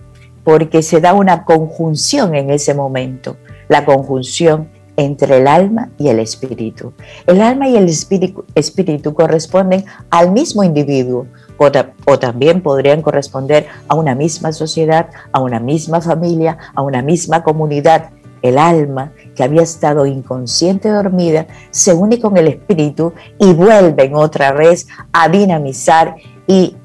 porque 0.43 0.81
se 0.81 1.01
da 1.01 1.13
una 1.13 1.43
conjunción 1.43 2.33
en 2.33 2.49
ese 2.49 2.73
momento, 2.73 3.37
la 3.67 3.85
conjunción 3.85 4.69
entre 4.95 5.37
el 5.37 5.47
alma 5.47 5.91
y 5.97 6.07
el 6.07 6.19
espíritu. 6.19 6.93
El 7.27 7.41
alma 7.41 7.69
y 7.69 7.77
el 7.77 7.87
espíritu, 7.87 8.45
espíritu 8.55 9.13
corresponden 9.13 9.85
al 10.09 10.31
mismo 10.31 10.63
individuo, 10.63 11.27
o, 11.57 12.19
también 12.19 12.61
podrían 12.61 13.01
corresponder 13.01 13.67
a 13.87 13.95
una 13.95 14.15
misma 14.15 14.51
sociedad, 14.51 15.09
a 15.31 15.39
una 15.39 15.59
misma 15.59 16.01
familia, 16.01 16.57
a 16.75 16.81
una 16.81 17.01
misma 17.01 17.43
comunidad. 17.43 18.11
El 18.41 18.59
alma 18.59 19.13
que 19.35 19.43
había 19.43 19.63
estado 19.63 20.05
inconsciente 20.05 20.89
dormida 20.89 21.47
se 21.71 21.93
une 21.93 22.19
con 22.19 22.37
el 22.37 22.47
espíritu 22.47 23.13
y 23.39 23.53
vuelven 23.53 24.15
otra 24.15 24.51
vez 24.51 24.87
a 25.11 25.27
dinamizar 25.27 26.15
y 26.45 26.77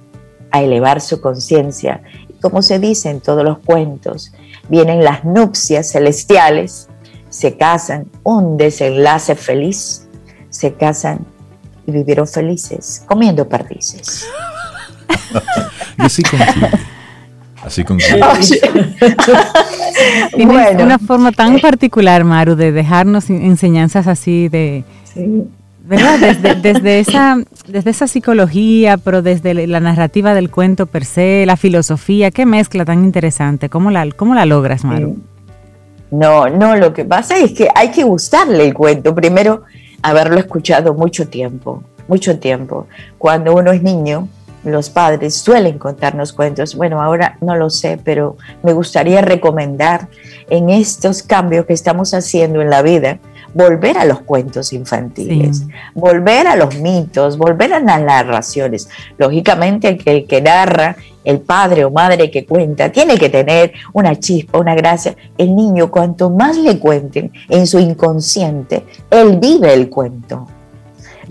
a 0.51 0.63
elevar 0.63 1.01
su 1.01 1.21
conciencia. 1.21 2.03
Como 2.41 2.63
se 2.63 2.79
dice 2.79 3.11
en 3.11 3.21
todos 3.21 3.45
los 3.45 3.59
cuentos, 3.59 4.33
vienen 4.69 5.05
las 5.05 5.25
nupcias 5.25 5.93
celestiales, 5.93 6.89
se 7.29 7.57
casan, 7.57 8.07
un 8.23 8.57
desenlace 8.57 9.35
feliz, 9.35 10.09
se 10.51 10.75
casan 10.75 11.25
y 11.87 11.93
vivieron 11.93 12.27
felices 12.27 13.03
comiendo 13.07 13.49
perdices. 13.49 14.27
y 15.99 16.03
así 16.03 16.23
concluye. 16.23 16.71
Así 17.63 17.85
concluye. 17.85 18.21
Tienes 20.37 20.83
una 20.83 20.99
forma 20.99 21.33
tan 21.33 21.59
particular, 21.61 22.25
Maru, 22.25 22.57
de 22.57 22.73
dejarnos 22.73 23.31
enseñanzas 23.31 24.07
así 24.07 24.49
de... 24.49 24.85
¿Verdad? 25.85 26.37
Desde, 26.63 27.01
esa, 27.01 27.39
desde 27.67 27.91
esa 27.91 28.07
psicología, 28.07 28.99
pero 28.99 29.21
desde 29.21 29.67
la 29.67 29.81
narrativa 29.81 30.33
del 30.33 30.49
cuento 30.49 30.87
per 30.87 31.05
se, 31.05 31.45
la 31.45 31.57
filosofía, 31.57 32.31
qué 32.31 32.47
mezcla 32.47 32.85
tan 32.85 33.03
interesante. 33.03 33.69
¿Cómo 33.69 33.91
la, 33.91 34.09
cómo 34.13 34.35
la 34.35 34.47
logras, 34.47 34.85
Maru? 34.85 35.19
No, 36.13 36.49
no, 36.49 36.77
lo 36.77 36.93
que 36.93 37.05
pasa 37.05 37.37
es 37.39 37.53
que 37.53 37.69
hay 37.75 37.91
que 37.91 38.05
gustarle 38.05 38.65
el 38.65 38.75
cuento. 38.75 39.15
Primero, 39.15 39.65
haberlo 40.03 40.39
escuchado 40.39 40.95
mucho 40.95 41.29
tiempo, 41.29 41.83
mucho 42.07 42.39
tiempo. 42.39 42.87
Cuando 43.19 43.55
uno 43.55 43.73
es 43.73 43.83
niño, 43.83 44.29
los 44.65 44.91
padres 44.91 45.35
suelen 45.35 45.79
contarnos 45.79 46.33
cuentos. 46.33 46.75
Bueno, 46.75 47.03
ahora 47.03 47.37
no 47.41 47.57
lo 47.57 47.71
sé, 47.71 47.99
pero 48.03 48.37
me 48.63 48.73
gustaría 48.73 49.21
recomendar 49.21 50.09
en 50.51 50.71
estos 50.71 51.23
cambios 51.23 51.67
que 51.67 51.73
estamos 51.73 52.15
haciendo 52.15 52.61
en 52.61 52.71
la 52.71 52.83
vida, 52.83 53.19
volver 53.55 53.99
a 53.99 54.05
los 54.05 54.21
cuentos 54.21 54.73
infantiles, 54.73 55.67
volver 55.95 56.47
a 56.47 56.57
los 56.57 56.77
mitos, 56.77 57.37
volver 57.37 57.73
a 57.75 57.81
las 57.81 58.01
narraciones. 58.01 58.89
Lógicamente 59.19 59.97
que 59.97 60.11
el 60.11 60.27
que 60.27 60.41
narra, 60.41 60.97
el 61.25 61.41
padre 61.41 61.85
o 61.85 61.91
madre 61.91 62.31
que 62.31 62.47
cuenta, 62.47 62.91
tiene 62.91 63.19
que 63.19 63.29
tener 63.29 63.73
una 63.93 64.19
chispa, 64.19 64.59
una 64.59 64.75
gracia. 64.75 65.15
El 65.39 65.55
niño, 65.55 65.91
cuanto 65.91 66.31
más 66.31 66.57
le 66.57 66.79
cuenten 66.79 67.33
en 67.49 67.67
su 67.67 67.79
inconsciente, 67.79 68.85
él 69.11 69.39
vive 69.39 69.73
el 69.75 69.89
cuento. 69.89 70.47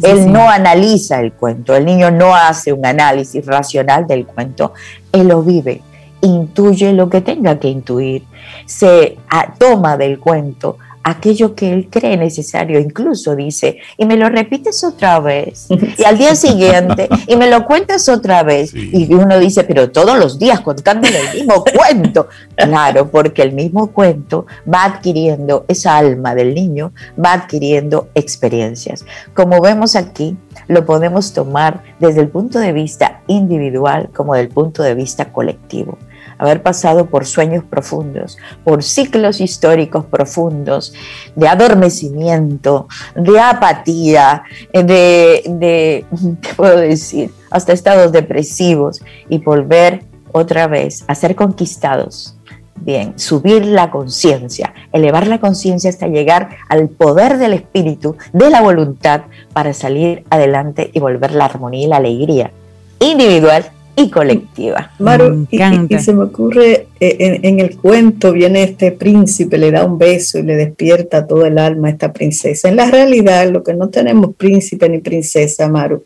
Él 0.04 0.32
no 0.32 0.50
analiza 0.50 1.20
el 1.20 1.34
cuento, 1.34 1.76
el 1.76 1.86
niño 1.86 2.12
no 2.12 2.36
hace 2.36 2.74
un 2.74 2.86
análisis 2.86 3.46
racional 3.46 4.08
del 4.08 4.26
cuento, 4.26 4.74
él 5.12 5.28
lo 5.28 5.44
vive, 5.44 5.82
intuye 6.22 6.94
lo 6.94 7.10
que 7.10 7.22
tenga 7.22 7.60
que 7.60 7.68
intuir, 7.68 8.24
se 8.66 9.18
toma 9.58 9.98
del 9.98 10.20
cuento 10.20 10.78
aquello 11.04 11.56
que 11.56 11.72
él 11.72 11.88
cree 11.90 12.18
necesario, 12.18 12.80
incluso 12.80 13.36
dice, 13.36 13.78
y 13.98 14.06
me 14.06 14.18
lo 14.18 14.30
repites 14.30 14.84
otra 14.84 15.20
vez, 15.20 15.68
y 15.98 16.04
al 16.04 16.18
día 16.18 16.36
siguiente, 16.36 17.10
y 17.28 17.36
me 17.36 17.50
lo 17.50 17.66
cuentas 17.66 18.08
otra 18.10 18.44
vez, 18.44 18.74
y 18.74 19.14
uno 19.14 19.40
dice, 19.40 19.64
pero 19.64 19.92
todos 19.92 20.18
los 20.18 20.40
días 20.40 20.62
contándole 20.62 21.20
el 21.20 21.40
mismo 21.40 21.64
cuento. 21.76 22.28
Claro, 22.56 23.10
porque 23.10 23.42
el 23.42 23.54
mismo 23.54 23.92
cuento 23.92 24.46
va 24.72 24.86
adquiriendo, 24.86 25.66
esa 25.68 25.98
alma 25.98 26.36
del 26.36 26.54
niño 26.54 26.94
va 27.24 27.34
adquiriendo 27.34 28.10
experiencias. 28.14 29.06
Como 29.34 29.62
vemos 29.62 29.96
aquí, 29.96 30.38
lo 30.68 30.86
podemos 30.86 31.34
tomar 31.34 31.84
desde 32.00 32.22
el 32.22 32.30
punto 32.30 32.60
de 32.60 32.72
vista 32.72 33.22
individual 33.28 34.10
como 34.14 34.36
del 34.36 34.50
punto 34.50 34.84
de 34.84 34.94
vista 34.94 35.32
colectivo 35.32 35.98
haber 36.42 36.64
pasado 36.64 37.06
por 37.06 37.28
sueños 37.28 37.64
profundos, 37.64 38.38
por 38.64 38.84
ciclos 38.84 39.40
históricos 39.40 40.06
profundos, 40.06 40.92
de 41.36 41.48
adormecimiento, 41.48 42.88
de 43.16 43.40
apatía, 43.40 44.44
de, 44.74 45.44
de 45.46 46.06
¿qué 46.42 46.54
puedo 46.56 46.78
decir? 46.78 47.32
Hasta 47.52 47.74
estados 47.74 48.12
depresivos 48.12 49.02
y 49.30 49.38
volver 49.38 50.04
otra 50.32 50.66
vez 50.66 51.04
a 51.08 51.14
ser 51.14 51.36
conquistados. 51.36 52.36
Bien, 52.76 53.20
subir 53.20 53.64
la 53.64 53.92
conciencia, 53.92 54.74
elevar 54.92 55.28
la 55.28 55.40
conciencia 55.40 55.92
hasta 55.92 56.08
llegar 56.08 56.50
al 56.68 56.90
poder 56.90 57.38
del 57.38 57.54
espíritu, 57.54 58.18
de 58.34 58.50
la 58.50 58.62
voluntad, 58.62 59.22
para 59.54 59.76
salir 59.76 60.24
adelante 60.32 60.90
y 60.92 61.00
volver 61.00 61.34
la 61.34 61.46
armonía 61.46 61.86
y 61.86 61.90
la 61.90 61.98
alegría 61.98 62.52
individual 63.00 63.66
y 63.96 64.10
colectiva. 64.10 64.92
Maru, 65.00 65.48
y, 65.50 66.00
se 66.00 66.14
me 66.14 66.24
ocurre, 66.24 66.88
eh, 67.00 67.40
en, 67.44 67.60
el 67.60 67.78
cuento 67.78 68.32
viene 68.32 68.64
este 68.64 68.92
príncipe, 68.92 69.58
le 69.58 69.72
da 69.72 69.86
un 69.86 69.98
beso 69.98 70.40
y 70.40 70.44
le 70.44 70.56
despierta 70.56 71.28
todo 71.28 71.46
el 71.46 71.58
alma 71.58 71.90
a 71.90 71.92
esta 71.92 72.14
princesa. 72.14 72.70
En 72.70 72.78
la 72.78 72.90
realidad, 72.90 73.50
lo 73.50 73.64
que 73.64 73.74
no 73.74 73.90
tenemos 73.90 74.36
príncipe 74.36 74.88
ni 74.90 75.00
princesa, 75.00 75.68
Maru, 75.68 76.04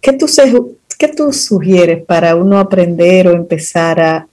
¿qué 0.00 0.12
tú, 0.12 0.26
qué 0.98 1.08
tú 1.08 1.32
sugieres 1.32 2.04
para 2.04 2.36
uno 2.36 2.58
aprender 2.58 3.28
o 3.28 3.32
empezar 3.32 4.00
a 4.00 4.26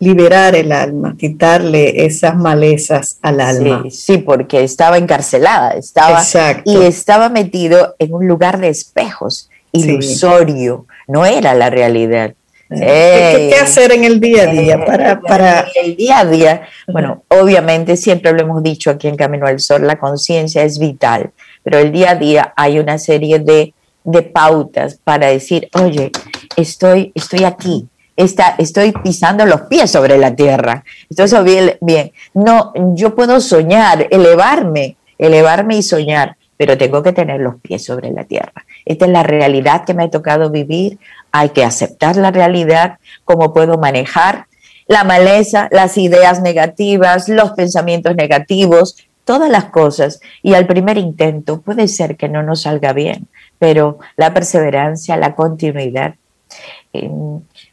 liberar 0.00 0.54
el 0.56 0.72
alma, 0.72 1.16
quitarle 1.16 2.04
esas 2.04 2.36
malezas 2.36 3.18
al 3.22 3.40
alma? 3.40 3.84
Sí, 3.84 3.90
sí 3.90 4.18
porque 4.18 4.64
estaba 4.64 4.98
encarcelada, 4.98 5.70
estaba 5.72 6.22
y 6.64 6.76
estaba 6.82 7.28
metido 7.28 7.94
en 7.98 8.14
un 8.14 8.26
lugar 8.26 8.60
de 8.60 8.68
espejos 8.68 9.48
ilusorio 9.74 10.86
no 11.06 11.26
era 11.26 11.54
la 11.54 11.70
realidad. 11.70 12.34
¿Qué, 12.68 13.54
hacer 13.60 13.92
en 13.92 14.04
el 14.04 14.20
día 14.20 14.44
a 14.44 14.46
día 14.46 14.84
para, 14.84 15.20
para... 15.20 15.66
El 15.80 15.96
día 15.96 16.20
a 16.20 16.24
día, 16.24 16.62
bueno, 16.88 17.22
obviamente 17.28 17.96
siempre 17.96 18.32
lo 18.32 18.40
hemos 18.40 18.62
dicho 18.62 18.90
aquí 18.90 19.06
en 19.06 19.16
Camino 19.16 19.46
al 19.46 19.60
Sol, 19.60 19.86
la 19.86 19.98
conciencia 19.98 20.62
es 20.62 20.78
vital, 20.78 21.30
pero 21.62 21.78
el 21.78 21.92
día 21.92 22.12
a 22.12 22.14
día 22.14 22.52
hay 22.56 22.78
una 22.78 22.98
serie 22.98 23.38
de, 23.38 23.74
de 24.02 24.22
pautas 24.22 24.98
para 25.04 25.28
decir, 25.28 25.68
oye, 25.74 26.10
estoy, 26.56 27.12
estoy 27.14 27.44
aquí, 27.44 27.86
Está, 28.16 28.54
estoy 28.58 28.92
pisando 28.92 29.44
los 29.44 29.62
pies 29.62 29.90
sobre 29.90 30.16
la 30.18 30.36
tierra. 30.36 30.84
Estoy 31.10 31.42
bien, 31.42 31.76
bien. 31.80 32.12
No, 32.32 32.72
yo 32.94 33.14
puedo 33.14 33.40
soñar, 33.40 34.06
elevarme, 34.08 34.96
elevarme 35.18 35.78
y 35.78 35.82
soñar, 35.82 36.36
pero 36.56 36.78
tengo 36.78 37.02
que 37.02 37.12
tener 37.12 37.40
los 37.40 37.56
pies 37.56 37.84
sobre 37.84 38.10
la 38.10 38.24
tierra. 38.24 38.64
Esta 38.84 39.06
es 39.06 39.10
la 39.10 39.22
realidad 39.22 39.84
que 39.84 39.94
me 39.94 40.04
ha 40.04 40.10
tocado 40.10 40.50
vivir. 40.50 40.98
Hay 41.32 41.50
que 41.50 41.64
aceptar 41.64 42.16
la 42.16 42.30
realidad, 42.30 42.98
cómo 43.24 43.52
puedo 43.52 43.78
manejar 43.78 44.46
la 44.86 45.04
maleza, 45.04 45.68
las 45.72 45.96
ideas 45.96 46.42
negativas, 46.42 47.28
los 47.28 47.52
pensamientos 47.52 48.14
negativos, 48.16 48.96
todas 49.24 49.50
las 49.50 49.66
cosas. 49.66 50.20
Y 50.42 50.54
al 50.54 50.66
primer 50.66 50.98
intento 50.98 51.60
puede 51.60 51.88
ser 51.88 52.16
que 52.16 52.28
no 52.28 52.42
nos 52.42 52.62
salga 52.62 52.92
bien, 52.92 53.28
pero 53.58 53.98
la 54.16 54.34
perseverancia, 54.34 55.16
la 55.16 55.34
continuidad. 55.34 56.14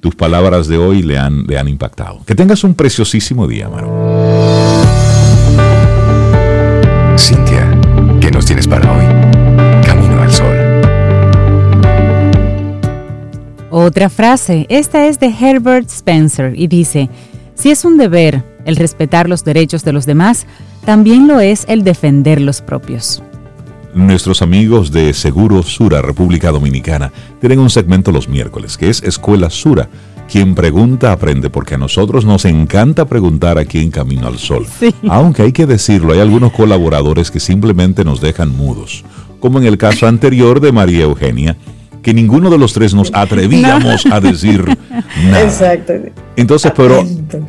tus 0.00 0.14
palabras 0.14 0.66
de 0.66 0.78
hoy 0.78 1.02
le 1.02 1.18
han, 1.18 1.44
le 1.46 1.58
han 1.58 1.68
impactado. 1.68 2.24
Que 2.24 2.34
tengas 2.34 2.64
un 2.64 2.74
preciosísimo 2.74 3.46
día, 3.46 3.68
Maro. 3.68 3.88
Cintia, 7.18 7.70
¿qué 8.20 8.30
nos 8.30 8.46
tienes 8.46 8.66
para 8.66 8.90
hoy? 8.92 9.04
Camino 9.84 10.22
al 10.22 10.32
sol. 10.32 10.56
Otra 13.70 14.08
frase, 14.08 14.66
esta 14.68 15.06
es 15.06 15.18
de 15.18 15.26
Herbert 15.28 15.88
Spencer 15.90 16.52
y 16.56 16.68
dice, 16.68 17.10
si 17.54 17.70
es 17.70 17.84
un 17.84 17.96
deber 17.96 18.42
el 18.64 18.76
respetar 18.76 19.28
los 19.28 19.44
derechos 19.44 19.84
de 19.84 19.92
los 19.92 20.06
demás, 20.06 20.46
también 20.84 21.26
lo 21.26 21.40
es 21.40 21.64
el 21.68 21.82
defender 21.84 22.40
los 22.40 22.62
propios. 22.62 23.22
Nuestros 23.94 24.42
amigos 24.42 24.90
de 24.90 25.14
Seguro 25.14 25.62
Sura, 25.62 26.02
República 26.02 26.50
Dominicana, 26.50 27.12
tienen 27.40 27.60
un 27.60 27.70
segmento 27.70 28.10
los 28.10 28.28
miércoles 28.28 28.76
que 28.76 28.90
es 28.90 29.00
Escuela 29.04 29.50
Sura. 29.50 29.88
Quien 30.28 30.56
pregunta 30.56 31.12
aprende 31.12 31.48
porque 31.48 31.76
a 31.76 31.78
nosotros 31.78 32.24
nos 32.24 32.44
encanta 32.44 33.04
preguntar 33.04 33.56
aquí 33.56 33.78
en 33.78 33.92
Camino 33.92 34.26
al 34.26 34.38
Sol. 34.38 34.66
Aunque 35.08 35.42
hay 35.42 35.52
que 35.52 35.66
decirlo, 35.66 36.12
hay 36.12 36.18
algunos 36.18 36.52
colaboradores 36.52 37.30
que 37.30 37.38
simplemente 37.38 38.04
nos 38.04 38.20
dejan 38.20 38.56
mudos, 38.56 39.04
como 39.38 39.60
en 39.60 39.66
el 39.66 39.78
caso 39.78 40.08
anterior 40.08 40.58
de 40.58 40.72
María 40.72 41.04
Eugenia, 41.04 41.56
que 42.04 42.12
ninguno 42.12 42.50
de 42.50 42.58
los 42.58 42.74
tres 42.74 42.92
nos 42.92 43.10
atrevíamos 43.14 44.04
a 44.06 44.20
decir 44.20 44.62
nada. 45.24 45.42
Exacto. 45.42 45.94
Entonces, 46.36 46.70
pero, 46.76 47.02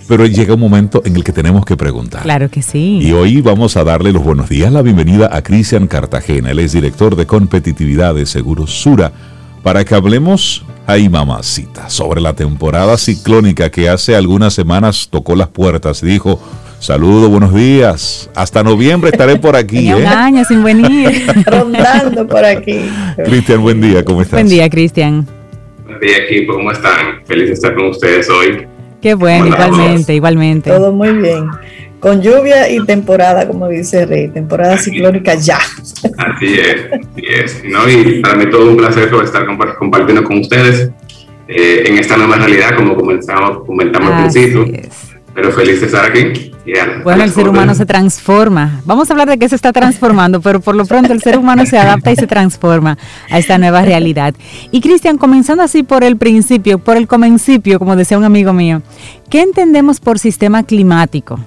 pero 0.07 0.25
llega 0.25 0.53
un 0.53 0.61
momento 0.61 1.01
en 1.03 1.17
el 1.17 1.25
que 1.25 1.33
tenemos 1.33 1.65
que 1.65 1.75
preguntar. 1.75 2.23
Claro 2.23 2.49
que 2.49 2.61
sí. 2.61 2.99
Y 3.01 3.11
hoy 3.11 3.41
vamos 3.41 3.75
a 3.75 3.83
darle 3.83 4.13
los 4.13 4.23
buenos 4.23 4.47
días, 4.47 4.71
la 4.71 4.81
bienvenida 4.81 5.29
a 5.31 5.41
Cristian 5.41 5.87
Cartagena. 5.87 6.51
Él 6.51 6.59
es 6.59 6.71
director 6.71 7.17
de 7.17 7.25
competitividad 7.27 8.15
de 8.15 8.25
Seguros 8.25 8.71
Sura, 8.71 9.11
para 9.61 9.83
que 9.83 9.93
hablemos, 9.93 10.63
ay 10.87 11.09
mamacita, 11.09 11.89
sobre 11.89 12.21
la 12.21 12.33
temporada 12.33 12.97
ciclónica 12.97 13.69
que 13.69 13.89
hace 13.89 14.15
algunas 14.15 14.53
semanas 14.53 15.09
tocó 15.11 15.35
las 15.35 15.49
puertas 15.49 16.01
y 16.01 16.05
dijo, 16.05 16.39
Saludos, 16.79 17.29
buenos 17.29 17.53
días. 17.53 18.29
Hasta 18.35 18.63
noviembre 18.63 19.09
estaré 19.11 19.37
por 19.37 19.55
aquí. 19.55 19.89
¿eh? 19.89 19.95
Un 19.95 20.05
año 20.05 20.43
sin 20.45 20.63
venir. 20.63 21.25
Rondando 21.45 22.27
por 22.27 22.43
aquí. 22.43 22.89
Cristian, 23.23 23.61
buen 23.61 23.81
día, 23.81 24.03
¿cómo 24.03 24.21
estás? 24.21 24.39
Buen 24.39 24.49
día, 24.49 24.69
Cristian. 24.69 25.25
Buen 25.85 25.99
día, 25.99 26.17
equipo, 26.17 26.53
¿cómo 26.53 26.71
están? 26.71 27.25
Feliz 27.25 27.47
de 27.47 27.53
estar 27.53 27.73
con 27.73 27.85
ustedes 27.85 28.29
hoy. 28.29 28.67
Qué 29.01 29.13
bueno, 29.13 29.47
igualmente, 29.47 30.13
igualmente. 30.13 30.69
Todo 30.69 30.91
muy 30.91 31.11
bien. 31.13 31.47
Con 31.99 32.21
lluvia 32.21 32.69
y 32.69 32.83
temporada, 32.85 33.47
como 33.47 33.67
dice 33.67 34.05
Rey, 34.05 34.27
temporada 34.27 34.77
ciclónica 34.77 35.35
ya. 35.35 35.57
Así 35.57 36.53
es, 36.53 36.85
así 36.91 37.23
es. 37.33 37.63
¿no? 37.65 37.89
Y 37.89 38.21
para 38.21 38.35
mí 38.35 38.49
todo 38.49 38.69
un 38.69 38.77
placer 38.77 39.09
estar 39.23 39.45
compartiendo 39.77 40.23
con 40.23 40.39
ustedes 40.39 40.91
eh, 41.47 41.83
en 41.87 41.97
esta 41.97 42.17
nueva 42.17 42.37
realidad, 42.37 42.75
como 42.75 42.95
comenzamos, 42.95 43.65
comentamos 43.65 44.11
al 44.11 44.21
principio. 44.23 44.65
Pero 45.35 45.51
feliz 45.51 45.81
de 45.81 45.85
estar 45.85 46.05
aquí 46.05 46.51
bueno, 47.03 47.23
el 47.23 47.31
ser 47.31 47.47
humano 47.47 47.75
se 47.75 47.85
transforma. 47.85 48.81
Vamos 48.85 49.09
a 49.09 49.13
hablar 49.13 49.29
de 49.29 49.37
qué 49.37 49.47
se 49.47 49.55
está 49.55 49.71
transformando, 49.71 50.41
pero 50.41 50.59
por 50.59 50.75
lo 50.75 50.85
pronto 50.85 51.13
el 51.13 51.21
ser 51.21 51.37
humano 51.37 51.65
se 51.65 51.77
adapta 51.77 52.11
y 52.11 52.15
se 52.15 52.25
transforma 52.25 52.97
a 53.29 53.37
esta 53.37 53.57
nueva 53.57 53.83
realidad. 53.83 54.33
Y 54.71 54.81
Cristian, 54.81 55.17
comenzando 55.17 55.61
así 55.63 55.83
por 55.83 56.03
el 56.03 56.17
principio, 56.17 56.79
por 56.79 56.97
el 56.97 57.07
comencipio, 57.07 57.77
como 57.77 57.95
decía 57.95 58.17
un 58.17 58.23
amigo 58.23 58.51
mío, 58.51 58.81
¿qué 59.29 59.41
entendemos 59.41 59.99
por 59.99 60.17
sistema 60.17 60.63
climático? 60.63 61.39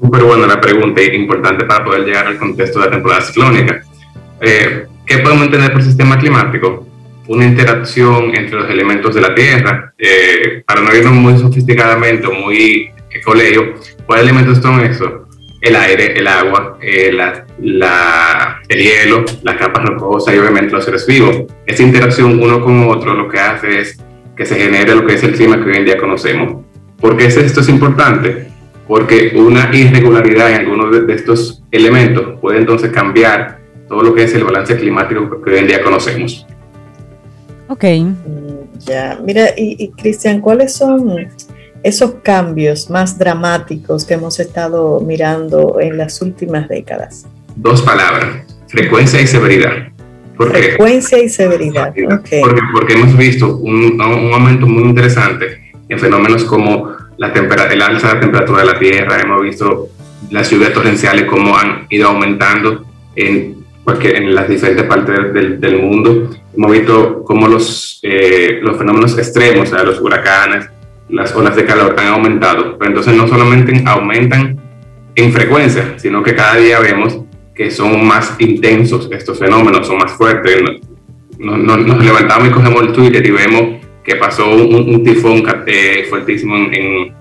Súper 0.00 0.24
buena 0.24 0.46
la 0.46 0.60
pregunta 0.60 1.00
y 1.02 1.16
importante 1.16 1.64
para 1.64 1.84
poder 1.84 2.04
llegar 2.04 2.26
al 2.26 2.38
contexto 2.38 2.80
de 2.80 2.86
la 2.86 2.92
temporada 2.92 3.22
ciclónica. 3.22 3.80
Eh, 4.40 4.86
¿Qué 5.06 5.18
podemos 5.18 5.46
entender 5.46 5.72
por 5.72 5.82
sistema 5.82 6.18
climático? 6.18 6.86
Una 7.28 7.44
interacción 7.44 8.34
entre 8.34 8.56
los 8.56 8.70
elementos 8.70 9.14
de 9.14 9.20
la 9.20 9.34
Tierra. 9.34 9.92
Eh, 9.98 10.62
para 10.66 10.80
no 10.80 10.94
irnos 10.94 11.12
muy 11.12 11.38
sofisticadamente 11.38 12.26
o 12.26 12.32
muy 12.32 12.90
colegio, 13.24 13.74
¿cuáles 14.06 14.24
elementos 14.24 14.58
son 14.58 14.80
esos? 14.80 15.10
El 15.60 15.76
aire, 15.76 16.18
el 16.18 16.26
agua, 16.26 16.78
eh, 16.80 17.12
la, 17.12 18.60
el 18.68 18.78
hielo, 18.78 19.24
las 19.42 19.56
capas 19.56 19.84
rocosas 19.84 20.34
y 20.34 20.38
obviamente 20.38 20.72
los 20.72 20.84
seres 20.84 21.06
vivos. 21.06 21.44
Esa 21.66 21.82
interacción 21.82 22.40
uno 22.40 22.62
con 22.62 22.88
otro 22.88 23.14
lo 23.14 23.28
que 23.28 23.38
hace 23.38 23.80
es 23.80 23.98
que 24.36 24.46
se 24.46 24.54
genere 24.54 24.94
lo 24.94 25.04
que 25.04 25.14
es 25.14 25.22
el 25.24 25.34
clima 25.34 25.62
que 25.62 25.70
hoy 25.70 25.76
en 25.78 25.84
día 25.84 25.98
conocemos. 25.98 26.64
¿Por 27.00 27.16
qué 27.16 27.26
esto 27.26 27.60
es 27.60 27.68
importante? 27.68 28.48
Porque 28.86 29.32
una 29.34 29.68
irregularidad 29.74 30.50
en 30.50 30.60
algunos 30.60 31.06
de, 31.06 31.12
estos 31.12 31.62
elementos 31.72 32.38
puede 32.40 32.58
entonces 32.58 32.90
cambiar 32.90 33.58
todo 33.88 34.02
lo 34.02 34.14
que 34.14 34.24
es 34.24 34.34
el 34.34 34.44
balance 34.44 34.76
climático 34.76 35.42
que 35.42 35.50
hoy 35.50 35.58
en 35.58 35.66
día 35.66 35.82
conocemos. 35.82 36.46
Ok. 37.68 37.84
Ya, 38.86 39.18
mira, 39.24 39.50
y, 39.56 39.76
y 39.82 39.88
Cristian, 39.90 40.40
¿cuáles 40.40 40.74
son 40.74 41.28
esos 41.82 42.14
cambios 42.22 42.90
más 42.90 43.18
dramáticos 43.18 44.04
que 44.04 44.14
hemos 44.14 44.40
estado 44.40 45.00
mirando 45.00 45.78
en 45.80 45.96
las 45.96 46.20
últimas 46.22 46.68
décadas? 46.68 47.26
Dos 47.56 47.82
palabras, 47.82 48.44
frecuencia 48.68 49.20
y 49.20 49.26
severidad. 49.26 49.88
¿Por 50.36 50.52
frecuencia 50.52 51.20
y 51.20 51.28
severidad. 51.28 51.90
Okay. 51.90 52.40
Porque, 52.40 52.60
porque, 52.72 52.92
hemos 52.94 53.16
visto 53.16 53.56
un, 53.56 54.00
un, 54.00 54.32
aumento 54.32 54.68
muy 54.68 54.84
interesante 54.84 55.72
en 55.88 55.98
fenómenos 55.98 56.44
como 56.44 56.92
la 57.16 57.32
el 57.32 57.82
alza 57.82 58.08
de 58.08 58.14
la 58.14 58.20
temperatura 58.20 58.60
de 58.60 58.66
la 58.66 58.78
Tierra, 58.78 59.20
hemos 59.20 59.42
visto 59.42 59.88
las 60.30 60.48
lluvias 60.48 60.72
torrenciales 60.72 61.24
como 61.24 61.56
han 61.56 61.86
ido 61.90 62.08
aumentando 62.08 62.84
en, 63.16 63.57
cualquier, 63.88 64.16
en 64.16 64.34
las 64.34 64.46
diferentes 64.46 64.84
partes 64.84 65.32
del, 65.32 65.58
del 65.58 65.80
mundo. 65.80 66.30
Hemos 66.54 66.72
visto 66.72 67.24
cómo 67.24 67.48
los, 67.48 68.00
eh, 68.02 68.58
los 68.60 68.76
fenómenos 68.76 69.16
extremos, 69.16 69.68
o 69.68 69.74
sea, 69.74 69.82
los 69.82 69.98
huracanes, 69.98 70.68
las 71.08 71.34
olas 71.34 71.56
de 71.56 71.64
calor 71.64 71.94
han 71.98 72.08
aumentado, 72.08 72.76
pero 72.78 72.90
entonces 72.90 73.14
no 73.14 73.26
solamente 73.26 73.82
aumentan 73.86 74.60
en 75.14 75.32
frecuencia, 75.32 75.94
sino 75.96 76.22
que 76.22 76.34
cada 76.34 76.56
día 76.56 76.80
vemos 76.80 77.18
que 77.54 77.70
son 77.70 78.06
más 78.06 78.36
intensos 78.38 79.08
estos 79.10 79.38
fenómenos, 79.38 79.86
son 79.86 79.96
más 79.96 80.12
fuertes. 80.12 80.62
Nos, 81.38 81.58
nos, 81.58 82.04
levantamos 82.04 82.48
y 82.48 82.50
cogemos 82.50 82.82
el 82.82 82.92
Twitter 82.92 83.24
y 83.24 83.30
vemos 83.30 83.80
que 84.04 84.16
pasó 84.16 84.50
un, 84.50 85.02
tifón 85.02 85.42
eh, 85.66 86.06
fuertísimo 86.10 86.56
en, 86.56 86.74
en, 86.74 87.14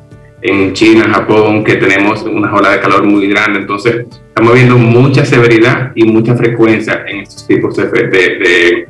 China, 0.73 1.09
Japón, 1.13 1.63
que 1.63 1.75
tenemos 1.75 2.21
una 2.23 2.53
ola 2.53 2.71
de 2.71 2.79
calor 2.79 3.03
muy 3.05 3.27
grande. 3.27 3.59
Entonces, 3.59 4.05
estamos 4.27 4.53
viendo 4.53 4.77
mucha 4.77 5.25
severidad 5.25 5.91
y 5.95 6.03
mucha 6.03 6.35
frecuencia 6.35 7.03
en 7.07 7.21
estos 7.21 7.47
tipos 7.47 7.75
de, 7.75 7.85
de, 7.87 8.09
de, 8.09 8.87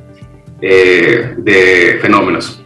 eh, 0.61 1.35
de 1.37 1.99
fenómenos. 2.01 2.61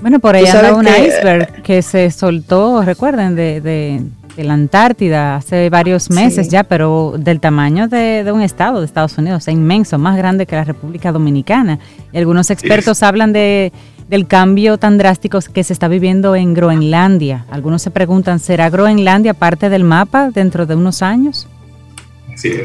Bueno, 0.00 0.20
por 0.20 0.34
ahí 0.34 0.46
anda 0.46 0.74
un 0.74 0.86
iceberg 0.86 1.62
que 1.62 1.80
se 1.80 2.10
soltó, 2.10 2.82
recuerden, 2.82 3.34
de, 3.34 3.60
de, 3.60 4.02
la 4.36 4.54
Antártida 4.54 5.36
hace 5.36 5.70
varios 5.70 6.10
meses 6.10 6.48
ya, 6.48 6.64
pero 6.64 7.14
del 7.16 7.40
tamaño 7.40 7.88
de, 7.88 8.28
un 8.30 8.42
estado 8.42 8.80
de 8.80 8.86
Estados 8.86 9.16
Unidos, 9.16 9.46
es 9.46 9.54
inmenso, 9.54 9.96
más 9.96 10.16
grande 10.16 10.44
que 10.44 10.56
la 10.56 10.64
República 10.64 11.12
Dominicana. 11.12 11.78
Y 12.12 12.18
algunos 12.18 12.50
expertos 12.50 13.02
hablan 13.02 13.32
de, 13.32 13.72
del 14.14 14.28
cambio 14.28 14.78
tan 14.78 14.96
drástico 14.96 15.40
que 15.52 15.64
se 15.64 15.72
está 15.72 15.88
viviendo 15.88 16.36
en 16.36 16.54
Groenlandia. 16.54 17.46
Algunos 17.50 17.82
se 17.82 17.90
preguntan, 17.90 18.38
¿será 18.38 18.70
Groenlandia 18.70 19.34
parte 19.34 19.68
del 19.68 19.82
mapa 19.82 20.30
dentro 20.30 20.66
de 20.66 20.76
unos 20.76 21.02
años? 21.02 21.48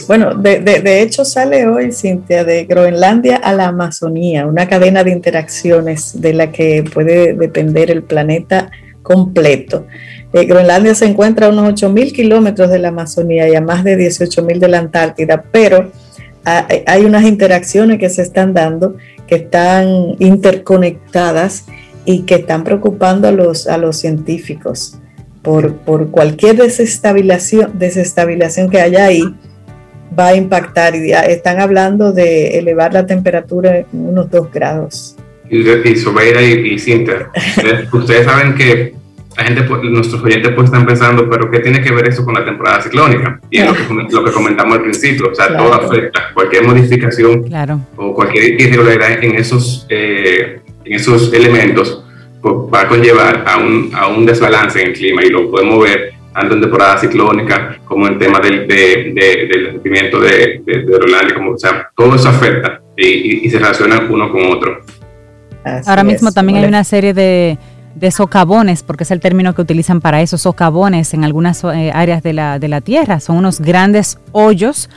Bueno, 0.07 0.35
de, 0.35 0.59
de, 0.59 1.01
hecho 1.01 1.25
sale 1.25 1.65
hoy, 1.65 1.91
Cintia, 1.91 2.43
de 2.43 2.65
Groenlandia 2.65 3.37
a 3.37 3.51
la 3.53 3.69
Amazonía, 3.69 4.45
una 4.45 4.67
cadena 4.67 5.03
de 5.03 5.09
interacciones 5.09 6.21
de 6.21 6.33
la 6.33 6.51
que 6.51 6.83
puede 6.83 7.33
depender 7.33 7.89
el 7.89 8.03
planeta 8.03 8.69
completo. 9.01 9.87
Eh, 10.33 10.45
Groenlandia 10.45 10.93
se 10.93 11.05
encuentra 11.05 11.47
a 11.47 11.49
unos 11.49 11.73
8.000 11.73 12.13
kilómetros 12.13 12.69
de 12.69 12.77
la 12.77 12.89
Amazonía 12.89 13.49
y 13.49 13.55
a 13.55 13.61
más 13.61 13.83
de 13.83 13.97
18.000 13.97 14.59
de 14.59 14.67
la 14.67 14.77
Antártida, 14.77 15.43
pero 15.51 15.91
hay 16.85 17.05
unas 17.05 17.23
interacciones 17.23 17.99
que 17.99 18.09
se 18.09 18.21
están 18.21 18.53
dando 18.53 18.95
que 19.29 19.35
están 19.35 20.15
interconectadas 20.17 21.65
y 22.03 22.23
que 22.23 22.35
están 22.35 22.63
preocupando 22.63 23.27
a 23.27 23.31
los, 23.31 23.67
a 23.67 23.77
los 23.77 23.97
científicos 23.97 24.97
por, 25.43 25.75
por 25.77 26.09
cualquier 26.09 26.57
desestabilización, 26.57 27.77
desestabilización 27.77 28.71
que 28.71 28.81
haya 28.81 29.05
ahí 29.05 29.21
va 30.17 30.29
a 30.29 30.35
impactar 30.35 30.95
y 30.95 31.11
están 31.11 31.59
hablando 31.59 32.11
de 32.11 32.57
elevar 32.57 32.91
la 32.91 33.05
temperatura 33.05 33.77
en 33.77 33.87
unos 33.91 34.31
2 34.31 34.51
grados. 34.51 35.15
Y, 35.47 35.59
y 35.69 35.95
Sobeira 35.95 36.41
y, 36.41 36.79
Cintia, 36.79 37.29
ustedes 37.93 38.25
saben 38.25 38.55
que 38.55 38.95
la 39.39 39.45
gente, 39.45 39.89
nuestros 39.89 40.21
oyentes 40.21 40.51
pues 40.53 40.65
están 40.65 40.85
pensando, 40.85 41.29
pero 41.29 41.49
¿qué 41.49 41.59
tiene 41.59 41.81
que 41.81 41.91
ver 41.91 42.09
eso 42.09 42.25
con 42.25 42.33
la 42.33 42.43
temporada 42.43 42.81
ciclónica? 42.81 43.39
Y 43.49 43.61
lo, 43.61 43.73
que, 44.23 44.31
comentamos 44.31 44.77
al 44.77 44.83
principio, 44.83 45.29
o 45.31 45.35
sea, 45.35 45.55
todo 45.55 45.73
afecta, 45.73 46.31
cualquier 46.33 46.63
modificación 46.63 47.45
o 47.95 48.13
cualquier 48.13 48.59
irregularidad 48.59 49.23
en 49.23 49.35
esos, 49.35 49.85
eh, 49.89 50.59
en 50.83 50.93
esos 50.93 51.33
elementos 51.33 52.03
pues, 52.41 52.53
va 52.73 52.81
a 52.81 52.87
conllevar 52.87 53.45
a 53.47 53.57
un, 53.57 53.91
a 53.93 54.07
un 54.07 54.25
desbalance 54.25 54.81
en 54.81 54.89
el 54.89 54.93
clima. 54.93 55.23
Y 55.23 55.29
lo 55.29 55.49
podemos 55.49 55.83
ver 55.83 56.13
tanto 56.33 56.55
en 56.55 56.61
temporada 56.61 56.97
ciclónica 56.97 57.77
como 57.85 58.07
en 58.07 58.19
tema 58.19 58.39
del, 58.39 58.67
de, 58.67 59.13
del 59.49 59.71
sentimiento 59.71 60.19
de, 60.19 60.61
de, 60.65 61.33
como, 61.33 61.51
o 61.51 61.57
sea, 61.57 61.89
todo 61.95 62.15
eso 62.15 62.27
afecta 62.27 62.81
y, 62.97 63.49
se 63.49 63.57
relaciona 63.57 64.05
uno 64.09 64.29
con 64.31 64.45
otro. 64.47 64.81
Ahora 65.85 66.03
mismo 66.03 66.31
también 66.31 66.59
hay 66.59 66.65
una 66.65 66.83
serie 66.83 67.13
de, 67.13 67.57
de 67.95 68.11
socavones, 68.11 68.83
porque 68.83 69.03
es 69.03 69.11
el 69.11 69.19
término 69.19 69.53
que 69.53 69.61
utilizan 69.61 70.01
para 70.01 70.21
eso, 70.21 70.37
socavones 70.37 71.13
en 71.13 71.23
algunas 71.23 71.63
eh, 71.63 71.91
áreas 71.93 72.23
de 72.23 72.33
la, 72.33 72.59
de 72.59 72.67
la 72.67 72.81
Tierra. 72.81 73.19
Son 73.19 73.37
unos 73.37 73.59
grandes 73.59 74.19
hoyos 74.31 74.89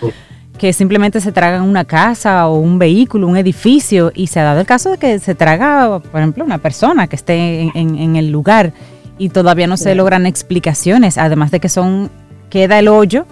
que 0.59 0.73
simplemente 0.73 1.21
se 1.21 1.33
tragan 1.33 1.63
una 1.63 1.85
casa 1.85 2.47
o 2.47 2.59
un 2.59 2.79
vehículo, 2.79 3.27
un 3.27 3.37
edificio, 3.37 4.13
y 4.15 4.29
se 4.29 4.41
ha 4.41 4.45
dado 4.45 4.61
el 4.61 4.67
caso 4.67 4.91
de 4.91 4.99
que 4.99 5.19
se 5.19 5.35
traga, 5.35 5.99
por 5.99 6.21
ejemplo, 6.21 6.45
una 6.45 6.59
persona 6.59 7.09
que 7.09 7.17
esté 7.17 7.71
en, 7.75 8.17
el 8.17 8.31
lugar 8.31 8.73
y 9.19 9.31
todavía 9.31 9.67
no 9.67 9.77
se 9.77 9.95
logran 9.95 10.27
explicaciones, 10.27 11.19
además 11.19 11.51
de 11.51 11.61
que 11.61 11.69
son 11.69 12.11
queda 12.49 12.79
el 12.79 12.89
hoyo, 12.89 13.27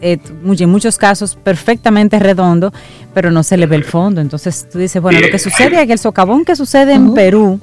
eh, 0.00 0.18
en 0.42 0.70
muchos 0.70 0.98
casos 0.98 1.36
perfectamente 1.36 2.18
redondo, 2.18 2.72
pero 3.14 3.30
no 3.30 3.42
se 3.42 3.56
le 3.56 3.66
ve 3.66 3.76
el 3.76 3.84
fondo. 3.84 4.20
Entonces 4.20 4.66
tú 4.68 4.78
dices, 4.78 5.00
bueno, 5.00 5.20
lo 5.20 5.28
que 5.28 5.38
sucede 5.38 5.80
es 5.80 5.86
que 5.86 5.92
el 5.92 5.98
socavón 5.98 6.44
que 6.44 6.56
sucede 6.56 6.94
en 6.94 7.14
Perú, 7.14 7.60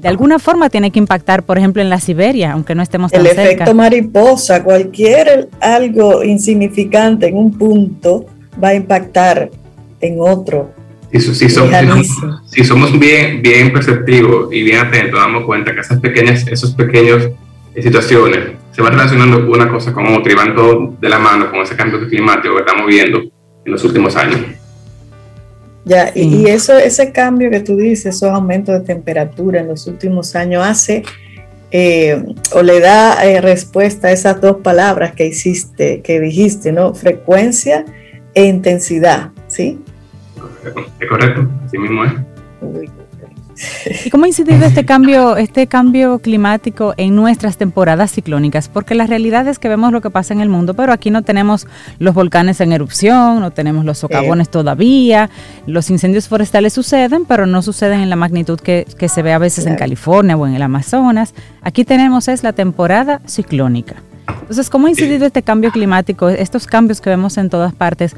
de 0.00 0.08
alguna 0.08 0.38
forma 0.38 0.70
tiene 0.70 0.90
que 0.90 0.98
impactar, 0.98 1.42
por 1.42 1.58
ejemplo, 1.58 1.82
en 1.82 1.90
la 1.90 2.00
Siberia, 2.00 2.52
aunque 2.52 2.74
no 2.74 2.82
estemos 2.82 3.12
tan 3.12 3.22
cerca. 3.22 3.42
El 3.42 3.48
efecto 3.48 3.74
mariposa, 3.74 4.64
cualquier 4.64 5.48
algo 5.60 6.24
insignificante 6.24 7.26
en 7.26 7.36
un 7.36 7.56
punto 7.58 8.24
va 8.62 8.68
a 8.68 8.74
impactar 8.74 9.50
en 10.00 10.16
otro. 10.18 10.72
Si, 11.12 12.64
somos, 12.64 12.98
bien, 12.98 13.42
bien 13.42 13.72
perceptivos 13.72 14.52
y 14.52 14.62
bien 14.62 14.78
atentos, 14.78 15.20
damos 15.20 15.44
cuenta 15.44 15.74
que 15.74 15.80
esas 15.80 15.98
pequeñas, 16.00 16.46
esos 16.46 16.74
pequeños 16.74 17.28
situaciones 17.74 18.52
se 18.72 18.80
van 18.80 18.92
relacionando 18.92 19.50
una 19.50 19.68
cosa 19.68 19.92
con 19.92 20.06
otra 20.14 20.32
y 20.32 20.36
van 20.36 20.54
todo 20.54 20.94
de 20.98 21.08
la 21.08 21.18
mano 21.18 21.50
con 21.50 21.60
ese 21.60 21.76
cambio 21.76 22.08
climático 22.08 22.54
que 22.54 22.60
estamos 22.60 22.86
viendo 22.86 23.18
en 23.18 23.72
los 23.72 23.84
últimos 23.84 24.16
años. 24.16 24.40
Ya, 25.84 26.12
y, 26.14 26.46
eso, 26.46 26.76
ese 26.76 27.10
cambio 27.10 27.50
que 27.50 27.60
tú 27.60 27.76
dices, 27.76 28.16
esos 28.16 28.30
aumentos 28.30 28.78
de 28.78 28.84
temperatura 28.84 29.60
en 29.60 29.68
los 29.68 29.86
últimos 29.86 30.36
años, 30.36 30.64
hace 30.64 31.02
eh, 31.70 32.22
o 32.52 32.62
le 32.62 32.80
da 32.80 33.24
eh, 33.24 33.40
respuesta 33.40 34.08
a 34.08 34.12
esas 34.12 34.40
dos 34.40 34.58
palabras 34.58 35.12
que 35.12 35.26
hiciste, 35.26 36.02
que 36.02 36.20
dijiste, 36.20 36.72
¿no? 36.72 36.94
Frecuencia 36.94 37.84
e 38.34 38.44
intensidad, 38.44 39.30
¿sí? 39.46 39.78
Es 41.00 41.08
correcto, 41.08 41.48
así 41.64 41.78
mismo 41.78 42.04
es. 42.04 42.12
¿Y 44.04 44.10
cómo 44.10 44.24
ha 44.24 44.28
incidido 44.28 44.64
este 44.64 44.84
cambio, 44.84 45.36
este 45.36 45.66
cambio 45.66 46.18
climático 46.18 46.94
en 46.96 47.14
nuestras 47.14 47.56
temporadas 47.56 48.12
ciclónicas? 48.12 48.68
Porque 48.68 48.94
la 48.94 49.06
realidad 49.06 49.46
es 49.48 49.58
que 49.58 49.68
vemos 49.68 49.92
lo 49.92 50.00
que 50.00 50.10
pasa 50.10 50.34
en 50.34 50.40
el 50.40 50.48
mundo, 50.48 50.74
pero 50.74 50.92
aquí 50.92 51.10
no 51.10 51.22
tenemos 51.22 51.66
los 51.98 52.14
volcanes 52.14 52.60
en 52.60 52.72
erupción, 52.72 53.40
no 53.40 53.50
tenemos 53.50 53.84
los 53.84 53.98
socavones 53.98 54.48
todavía, 54.48 55.30
los 55.66 55.90
incendios 55.90 56.28
forestales 56.28 56.72
suceden, 56.72 57.24
pero 57.24 57.46
no 57.46 57.62
suceden 57.62 58.00
en 58.00 58.10
la 58.10 58.16
magnitud 58.16 58.60
que, 58.60 58.86
se 59.10 59.22
ve 59.22 59.32
a 59.32 59.38
veces 59.38 59.66
en 59.66 59.76
California 59.76 60.36
o 60.36 60.46
en 60.46 60.54
el 60.54 60.62
Amazonas. 60.62 61.34
Aquí 61.62 61.84
tenemos 61.84 62.28
es 62.28 62.42
la 62.42 62.52
temporada 62.52 63.20
ciclónica. 63.26 63.96
Entonces, 64.42 64.70
¿cómo 64.70 64.86
ha 64.86 64.90
incidido 64.90 65.26
este 65.26 65.42
cambio 65.42 65.72
climático, 65.72 66.28
estos 66.28 66.66
cambios 66.66 67.00
que 67.00 67.10
vemos 67.10 67.36
en 67.38 67.50
todas 67.50 67.74
partes, 67.74 68.14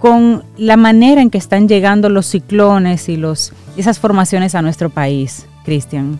con 0.00 0.42
la 0.56 0.78
manera 0.78 1.20
en 1.20 1.30
que 1.30 1.38
están 1.38 1.68
llegando 1.68 2.08
los 2.08 2.26
ciclones 2.26 3.08
y 3.10 3.16
los, 3.16 3.52
esas 3.76 4.00
formaciones 4.00 4.54
a 4.54 4.62
nuestro 4.62 4.88
país, 4.88 5.46
Cristian? 5.64 6.18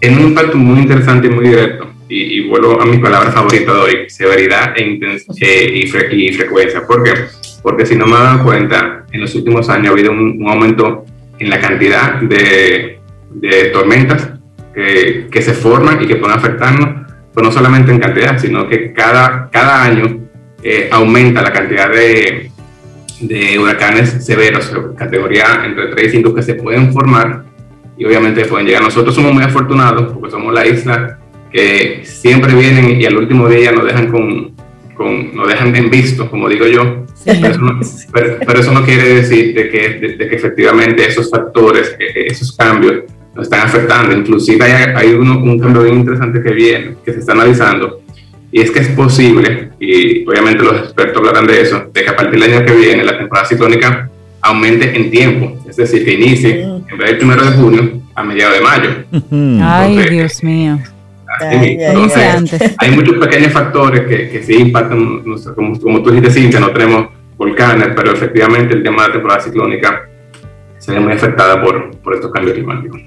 Es 0.00 0.16
un 0.16 0.28
impacto 0.28 0.56
muy 0.58 0.80
interesante 0.80 1.26
y 1.26 1.30
muy 1.30 1.48
directo. 1.48 1.90
Y, 2.10 2.48
vuelvo 2.48 2.80
a 2.80 2.86
mi 2.86 2.98
palabra 2.98 3.32
favorita 3.32 3.72
de 3.72 3.78
hoy, 3.78 3.94
severidad 4.08 4.74
e 4.76 4.98
eh, 5.40 5.84
y, 6.12 6.32
frecuencia. 6.32 6.86
¿Por 6.86 7.02
qué? 7.02 7.12
Porque 7.62 7.84
si 7.84 7.96
no 7.96 8.06
me 8.06 8.12
dado 8.12 8.44
cuenta, 8.44 9.04
en 9.10 9.20
los 9.20 9.34
últimos 9.34 9.68
años 9.68 9.88
ha 9.88 9.92
habido 9.92 10.12
un, 10.12 10.46
aumento 10.48 11.04
en 11.38 11.50
la 11.50 11.60
cantidad 11.60 12.20
de, 12.20 13.00
tormentas 13.72 14.30
que, 14.74 15.28
que, 15.30 15.42
se 15.42 15.52
forman 15.52 16.02
y 16.02 16.06
que 16.06 16.16
pueden 16.16 16.36
afectarnos 16.36 17.08
pues 17.32 17.46
no 17.46 17.52
solamente 17.52 17.92
en 17.92 18.00
cantidad, 18.00 18.38
sino 18.38 18.68
que 18.68 18.92
cada, 18.92 19.48
cada 19.50 19.84
año 19.84 20.28
eh, 20.62 20.88
aumenta 20.90 21.42
la 21.42 21.52
cantidad 21.52 21.90
de, 21.90 22.50
de 23.20 23.58
huracanes 23.58 24.24
severos, 24.24 24.72
categoría 24.96 25.62
entre 25.64 25.88
3 25.88 26.06
y 26.06 26.10
5 26.16 26.34
que 26.34 26.42
se 26.42 26.54
pueden 26.54 26.92
formar 26.92 27.44
y 27.96 28.04
obviamente 28.04 28.44
pueden 28.44 28.66
llegar. 28.66 28.82
Nosotros 28.82 29.14
somos 29.14 29.32
muy 29.32 29.42
afortunados 29.42 30.12
porque 30.12 30.30
somos 30.30 30.54
la 30.54 30.66
isla 30.66 31.18
que 31.50 32.02
siempre 32.04 32.54
vienen 32.54 33.00
y 33.00 33.04
al 33.04 33.16
último 33.16 33.48
día 33.48 33.72
nos 33.72 33.84
dejan 33.84 34.08
con, 34.08 34.52
con 34.94 35.34
nos 35.34 35.48
dejan 35.48 35.74
en 35.74 35.90
visto, 35.90 36.30
como 36.30 36.48
digo 36.48 36.66
yo. 36.66 37.04
Pero, 37.24 38.60
eso 38.60 38.72
no, 38.72 38.84
quiere 38.84 39.14
decir 39.14 39.54
de 39.54 39.68
que, 39.68 40.16
de 40.16 40.28
que 40.28 40.36
efectivamente 40.36 41.06
esos 41.06 41.30
factores, 41.30 41.96
e, 41.98 42.26
esos 42.26 42.56
cambios 42.56 43.02
nos 43.34 43.46
están 43.46 43.66
afectando. 43.66 44.16
Inclusive 44.16 44.64
hay, 44.64 44.92
hay 44.94 45.12
uno, 45.14 45.38
un 45.38 45.58
cambio 45.58 45.82
bien 45.82 45.98
interesante 45.98 46.40
que 46.42 46.52
viene, 46.52 46.96
que 47.04 47.12
se 47.12 47.20
está 47.20 47.32
analizando, 47.32 48.02
y 48.50 48.60
es 48.60 48.70
que 48.70 48.80
es 48.80 48.88
posible, 48.88 49.70
y 49.78 50.26
obviamente 50.26 50.64
los 50.64 50.78
expertos 50.78 51.18
hablarán 51.18 51.46
de 51.46 51.60
eso, 51.60 51.90
de 51.92 52.02
que 52.02 52.08
a 52.08 52.16
partir 52.16 52.40
del 52.40 52.54
año 52.54 52.64
que 52.64 52.72
viene 52.72 53.04
la 53.04 53.18
temporada 53.18 53.46
ciclónica 53.46 54.08
aumente 54.40 54.96
en 54.96 55.10
tiempo, 55.10 55.58
es 55.68 55.76
decir, 55.76 56.04
que 56.04 56.14
inicie 56.14 56.62
en 56.62 56.98
vez 56.98 57.08
del 57.08 57.18
primero 57.18 57.44
de 57.44 57.50
junio 57.52 58.00
a 58.14 58.22
mediados 58.22 58.56
de 58.56 58.64
mayo. 58.64 58.90
Ay, 59.62 60.08
Dios 60.08 60.42
mío. 60.42 60.78
Entonces, 61.40 62.74
hay 62.78 62.90
muchos 62.90 63.16
pequeños 63.16 63.52
factores 63.52 64.00
que, 64.02 64.30
que 64.30 64.42
sí 64.42 64.54
impactan, 64.54 65.22
como, 65.54 65.78
como 65.78 66.02
tú 66.02 66.10
dijiste, 66.10 66.30
Cintia, 66.30 66.58
no 66.58 66.70
tenemos 66.70 67.08
volcanes, 67.36 67.90
pero 67.94 68.12
efectivamente 68.12 68.74
el 68.74 68.82
tema 68.82 69.02
de 69.02 69.08
la 69.08 69.14
temporada 69.14 69.40
ciclónica 69.40 70.08
se 70.78 70.92
ve 70.92 71.00
muy 71.00 71.12
afectada 71.12 71.62
por, 71.62 71.96
por 71.98 72.14
estos 72.14 72.32
cambios 72.32 72.54
climáticos. 72.54 73.00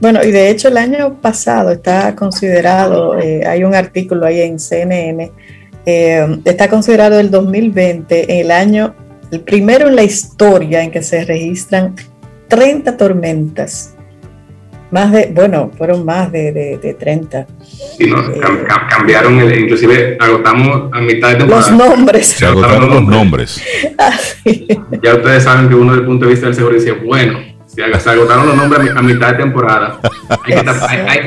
Bueno, 0.00 0.20
y 0.22 0.30
de 0.30 0.50
hecho 0.50 0.68
el 0.68 0.76
año 0.76 1.14
pasado 1.20 1.72
está 1.72 2.14
considerado, 2.14 3.18
eh, 3.18 3.44
hay 3.44 3.64
un 3.64 3.74
artículo 3.74 4.26
ahí 4.26 4.40
en 4.42 4.60
CNN, 4.60 5.32
eh, 5.86 6.40
está 6.44 6.68
considerado 6.68 7.18
el 7.18 7.30
2020 7.30 8.40
el 8.40 8.50
año, 8.52 8.94
el 9.32 9.40
primero 9.40 9.88
en 9.88 9.96
la 9.96 10.04
historia 10.04 10.82
en 10.82 10.92
que 10.92 11.02
se 11.02 11.24
registran 11.24 11.96
30 12.46 12.96
tormentas. 12.96 13.94
Más 14.90 15.12
de, 15.12 15.30
bueno, 15.34 15.70
fueron 15.76 16.04
más 16.04 16.32
de, 16.32 16.50
de, 16.52 16.94
30. 16.94 17.46
Sí, 17.98 18.06
no, 18.06 18.20
eh, 18.20 18.40
cambiaron, 18.88 19.38
el, 19.38 19.60
inclusive 19.60 20.16
agotamos 20.18 20.90
a 20.92 21.00
mitad 21.00 21.28
de 21.28 21.34
temporada. 21.34 21.70
Los 21.70 21.88
nombres. 21.88 22.26
Se 22.28 22.46
agotaron 22.46 22.88
los 22.88 23.04
nombres. 23.04 23.62
Ah, 24.00 24.16
ya 25.02 25.16
ustedes 25.16 25.42
saben 25.42 25.68
que 25.68 25.74
uno 25.74 25.90
desde 25.90 26.02
el 26.02 26.06
punto 26.06 26.24
de 26.24 26.30
vista 26.30 26.46
del 26.46 26.54
seguro 26.54 26.74
dice, 26.74 26.92
bueno, 26.92 27.40
se 28.00 28.10
agotaron 28.10 28.46
los 28.46 28.56
nombres 28.56 28.90
a 28.94 29.02
mitad 29.02 29.32
de 29.32 29.38
temporada. 29.38 30.00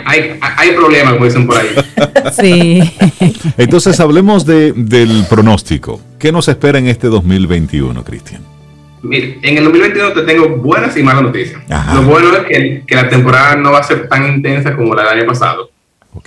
Hay, 0.08 0.72
problemas, 0.76 1.14
como 1.14 1.26
dicen 1.26 1.47
por 1.47 1.58
ahí. 1.58 1.76
Sí. 2.34 2.82
Entonces 3.58 3.99
hablemos 3.99 4.45
de, 4.45 4.74
del 4.74 5.26
pronóstico. 5.30 6.02
¿Qué 6.20 6.32
nos 6.32 6.47
espera 6.47 6.80
en 6.80 6.88
este 6.88 7.08
2021, 7.08 8.04
Cristian? 8.04 8.41
Mire, 9.04 9.39
en 9.41 9.58
el 9.58 9.64
2021 9.64 10.14
te 10.14 10.22
tengo 10.24 10.49
buenas 10.58 10.95
y 10.97 11.04
malas 11.04 11.24
noticias. 11.24 11.62
Lo 11.93 12.04
bueno 12.04 12.36
es 12.36 12.43
que, 12.45 12.84
que, 12.86 12.95
la 12.95 13.10
temporada 13.10 13.56
no 13.56 13.72
va 13.72 13.80
a 13.80 13.84
ser 13.84 14.08
tan 14.08 14.28
intensa 14.28 14.76
como 14.76 14.93
la 14.93 15.04
del 15.04 15.20
año 15.20 15.28
pasado. 15.28 15.72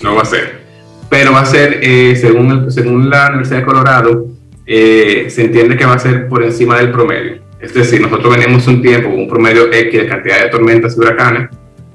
No 0.03 0.14
va 0.16 0.22
a 0.22 0.27
ser. 0.27 0.64
Pero 1.09 1.33
va 1.33 1.43
a 1.43 1.47
ser, 1.47 1.81
eh, 1.83 2.16
según, 2.16 2.72
según 2.72 3.09
la 3.11 3.29
Universidad 3.29 3.59
de 3.59 3.64
Colorado, 3.64 4.27
eh, 4.66 5.27
se 5.29 5.45
entiende 5.45 5.77
que 5.77 5.85
va 5.85 5.95
a 5.95 5.99
ser 5.99 6.29
por 6.29 6.43
encima 6.43 6.77
del 6.79 6.91
promedio. 6.91 7.43
Es 7.65 7.73
decir, 7.73 7.99
nosotros 7.99 8.37
venimos 8.37 8.67
un 8.67 8.83
tiempo 8.83 9.09
con 9.09 9.21
un 9.21 9.29
promedio 9.29 9.73
X 9.73 10.03
de 10.03 10.07
cantidad 10.07 10.43
de 10.43 10.51
tormentas 10.51 10.95
y 10.97 11.01
huracanes 11.01 11.49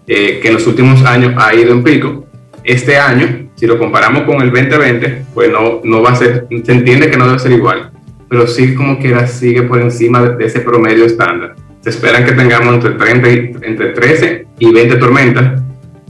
eh, 0.08 0.40
que 0.42 0.48
en 0.48 0.56
los 0.56 0.66
últimos 0.66 1.06
años 1.06 1.34
ha 1.38 1.54
ido 1.54 1.72
en 1.72 1.84
pico. 1.84 2.26
Este 2.64 2.98
año, 2.98 3.52
si 3.54 3.68
lo 3.68 3.78
comparamos 3.78 4.24
con 4.24 4.42
el 4.42 4.50
2020, 4.50 5.26
pues 5.32 5.52
no, 5.52 5.82
no 5.84 6.02
va 6.02 6.10
a 6.10 6.16
ser, 6.16 6.48
se 6.50 6.72
entiende 6.72 7.12
que 7.12 7.18
no 7.18 7.28
debe 7.28 7.38
ser 7.38 7.52
igual, 7.52 7.92
pero 8.28 8.48
sí 8.48 8.74
como 8.74 8.98
quiera 8.98 9.28
sigue 9.28 9.62
por 9.62 9.80
encima 9.80 10.24
de 10.24 10.44
ese 10.44 10.62
promedio 10.62 11.06
estándar. 11.06 11.56
Se 11.82 11.92
esperan 11.92 12.26
que 12.26 12.32
tengamos 12.32 12.74
entre, 12.74 12.92
30 12.92 13.30
entre 13.68 13.90
13 13.90 14.48
y 14.58 14.74
20 14.74 14.96
tormentas, 14.96 15.62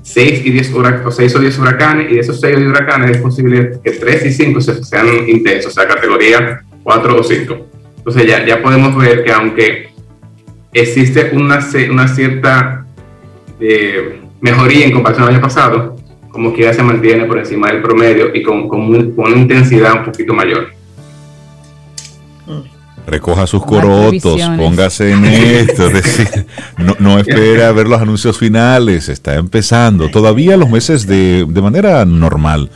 6, 0.04 0.42
y 0.46 0.52
10 0.52 0.74
o 0.74 1.12
6 1.12 1.36
o 1.36 1.40
10 1.40 1.60
huracanes, 1.60 2.10
y 2.10 2.16
de 2.16 2.22
esos 2.22 2.40
6 2.40 2.56
o 2.56 2.60
10 2.60 2.72
huracanes 2.72 3.12
es 3.12 3.18
posible 3.18 3.72
que 3.84 3.92
3 3.92 4.26
y 4.26 4.32
5 4.32 4.62
sean 4.62 5.08
intensos, 5.28 5.74
o 5.74 5.76
sea, 5.76 5.86
categoría 5.86 6.62
4 6.82 7.20
o 7.20 7.24
5. 7.24 7.70
Entonces 8.00 8.26
ya, 8.26 8.46
ya 8.46 8.62
podemos 8.62 8.96
ver 8.96 9.24
que 9.24 9.32
aunque 9.32 9.90
existe 10.74 11.32
una, 11.34 11.60
una 11.92 12.08
cierta 12.08 12.86
eh, 13.60 14.22
mejoría 14.42 14.86
en 14.86 14.92
comparación 14.92 15.28
al 15.28 15.36
año 15.36 15.42
pasado, 15.42 15.96
como 16.32 16.54
que 16.54 16.64
ya 16.64 16.74
se 16.74 16.82
mantiene 16.84 17.26
por 17.26 17.38
encima 17.38 17.68
del 17.68 17.82
promedio 17.82 18.34
y 18.34 18.42
con, 18.42 18.68
con, 18.68 18.82
una 18.82 19.38
intensidad 19.38 19.94
un 19.94 20.06
poquito 20.06 20.34
mayor. 20.34 20.70
Recoja 23.06 23.48
sus 23.48 23.66
corotos, 23.66 24.40
póngase 24.56 25.12
en 25.12 25.26
esto, 25.26 25.88
es 25.88 25.94
decir, 25.94 26.46
no, 26.78 26.96
no 27.00 27.18
espera 27.18 27.70
a 27.70 27.72
ver 27.72 27.88
los 27.88 28.00
anuncios 28.00 28.38
finales, 28.38 29.10
está 29.10 29.36
empezando. 29.36 30.10
Todavía 30.10 30.58
los 30.58 30.70
meses 30.70 31.08
de, 31.08 31.46
de 31.48 31.62
manera 31.62 32.06
normal 32.06 32.70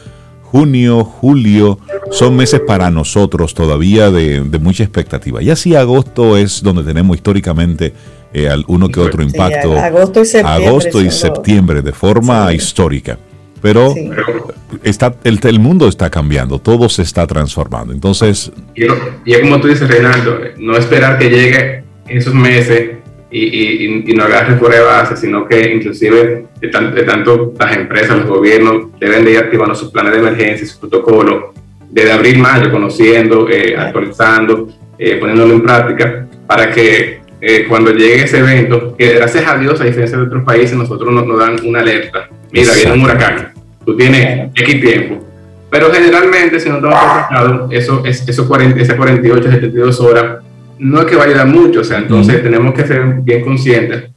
junio, 0.54 1.04
julio, 1.04 1.80
son 2.12 2.36
meses 2.36 2.62
para 2.62 2.91
nosotros 2.91 3.56
todavía 3.56 4.12
de, 4.12 4.39
mucha 4.62 4.84
expectativa. 4.84 5.41
Y 5.41 5.49
así 5.49 5.76
agosto 5.76 6.38
es 6.38 6.62
donde 6.62 6.84
tenemos 6.84 7.18
históricamente 7.18 7.91
eh, 8.32 8.47
uno 8.68 8.88
que 8.88 8.99
otro 8.99 9.24
impacto. 9.24 9.76
agosto 9.76 10.22
y 10.22 10.26
septiembre. 10.26 10.68
Agosto 10.68 11.01
y 11.01 11.10
septiembre 11.10 11.82
de 11.82 11.91
forma 11.91 12.54
histórica. 12.54 13.18
Pero 13.64 13.95
está, 14.84 15.16
el, 15.24 15.60
mundo 15.60 15.88
está 15.88 16.12
cambiando, 16.12 16.60
todo 16.60 16.88
se 16.88 17.01
está 17.01 17.26
transformando. 17.26 17.91
Entonces... 17.91 18.51
Y, 18.76 18.84
y 19.26 19.41
como 19.41 19.60
tú 19.60 19.70
dices, 19.70 19.89
Reinaldo, 19.89 20.38
no 20.60 20.78
esperar 20.78 21.18
que 21.18 21.32
llegue 21.32 21.84
esos 22.08 22.36
meses 22.36 22.97
y, 23.34 24.12
y, 24.12 24.14
no 24.14 24.24
agarre 24.24 24.58
fuera 24.58 24.78
de 24.78 24.84
base, 24.84 25.18
sino 25.18 25.48
que 25.48 25.74
inclusive 25.74 26.46
de, 26.62 26.68
de, 26.68 27.04
tanto 27.04 27.54
las 27.60 27.76
empresas, 27.76 28.18
los 28.18 28.28
gobiernos 28.28 28.88
deben 29.00 29.26
de 29.26 29.32
ir 29.32 29.38
activando 29.40 29.74
sus 29.74 29.92
planes 29.92 30.14
de 30.14 30.20
emergencia, 30.20 30.68
sus 30.68 30.78
protocolos, 30.78 31.46
desde 31.90 32.12
abril, 32.12 32.38
mayo, 32.38 32.72
conociendo, 32.72 33.50
eh, 33.50 33.76
actualizando, 33.76 34.70
eh, 35.00 35.18
poniéndolo 35.18 35.56
en 35.56 35.64
práctica, 35.64 36.28
para 36.46 36.72
que 36.72 37.22
eh, 37.42 37.66
cuando 37.68 37.92
llegue 37.92 38.24
ese 38.24 38.38
evento, 38.38 38.96
que 38.96 39.16
gracias 39.16 39.48
a 39.48 39.58
Dios, 39.58 39.82
a 39.82 39.86
diferencia 39.86 40.18
de 40.18 40.26
otros 40.26 40.44
países, 40.44 40.78
nosotros 40.78 41.12
nos, 41.12 41.40
dan 41.40 41.58
una 41.66 41.80
alerta. 41.80 42.30
Mira, 42.52 42.74
viene 42.76 42.94
un 42.94 43.02
huracán, 43.02 43.52
tú 43.84 43.98
tienes 43.98 44.52
X 44.56 44.82
tiempo. 44.82 45.26
Pero 45.72 45.92
generalmente, 45.92 46.60
si 46.60 46.70
no 46.70 46.76
estamos 46.76 47.00
preparados, 47.00 47.72
eso, 47.72 48.04
es, 48.06 48.30
eso 48.30 48.48
40, 48.48 48.80
esas 48.80 48.96
48, 48.96 49.44
72 49.44 50.00
horas 50.02 50.44
no 50.80 51.01
es 51.01 51.05
que 51.05 51.15
va 51.15 51.24
a 51.24 51.26
ayudar 51.28 51.47
mucho, 51.47 51.82
o 51.82 51.84
sea, 51.84 51.99
entonces 51.99 52.41
tenemos 52.43 52.74
que 52.74 52.86
ser 52.86 53.03
bien 53.21 53.41
conscientes 53.43 54.09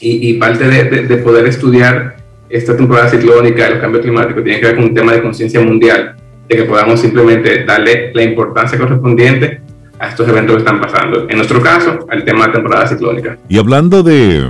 y, 0.00 0.30
y 0.30 0.34
parte 0.34 0.66
de, 0.66 1.06
de, 1.06 1.16
poder 1.18 1.46
estudiar 1.46 2.16
esta 2.48 2.76
temporada 2.76 3.08
ciclónica, 3.08 3.66
el 3.66 3.80
cambio 3.80 4.00
climático, 4.00 4.42
tiene 4.42 4.60
que 4.60 4.66
ver 4.66 4.76
con 4.76 4.84
un 4.84 4.94
tema 4.94 5.12
de 5.12 5.22
conciencia 5.22 5.60
mundial, 5.60 6.16
de 6.48 6.56
que 6.56 6.64
podamos 6.64 7.00
simplemente 7.00 7.64
darle 7.64 8.12
la 8.12 8.22
importancia 8.22 8.78
correspondiente 8.78 9.60
a 9.98 10.08
estos 10.08 10.28
eventos 10.28 10.56
que 10.56 10.62
están 10.62 10.80
pasando. 10.80 11.28
En 11.28 11.36
nuestro 11.36 11.62
caso, 11.62 12.06
el 12.10 12.24
tema 12.24 12.48
de 12.48 12.52
temporada 12.54 12.86
ciclónica. 12.88 13.38
Y 13.48 13.58
hablando 13.58 14.02
de, 14.02 14.48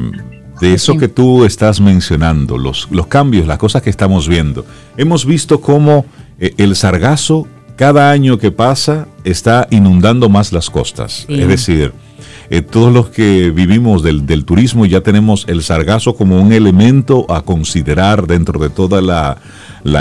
de 0.60 0.74
eso 0.74 0.96
que 0.96 1.08
tú 1.08 1.44
estás 1.44 1.80
mencionando, 1.80 2.56
los, 2.56 2.88
los 2.90 3.06
cambios, 3.06 3.46
las 3.46 3.58
cosas 3.58 3.82
que 3.82 3.90
estamos 3.90 4.28
viendo, 4.28 4.64
hemos 4.96 5.26
visto 5.26 5.60
cómo 5.60 6.06
eh, 6.40 6.54
el 6.56 6.74
sargazo 6.74 7.46
cada 7.76 8.10
año 8.10 8.38
que 8.38 8.50
pasa 8.50 9.08
está 9.24 9.66
inundando 9.70 10.28
más 10.28 10.52
las 10.52 10.70
costas. 10.70 11.26
Es 11.28 11.48
decir, 11.48 11.92
eh, 12.50 12.60
todos 12.60 12.92
los 12.92 13.08
que 13.08 13.50
vivimos 13.50 14.02
del, 14.02 14.44
turismo 14.44 14.84
ya 14.84 15.00
tenemos 15.00 15.46
el 15.48 15.62
sargazo 15.62 16.14
como 16.14 16.38
un 16.38 16.52
elemento 16.52 17.24
a 17.30 17.40
considerar 17.40 18.26
dentro 18.26 18.60
de 18.60 18.68
toda 18.68 19.00
la, 19.00 19.38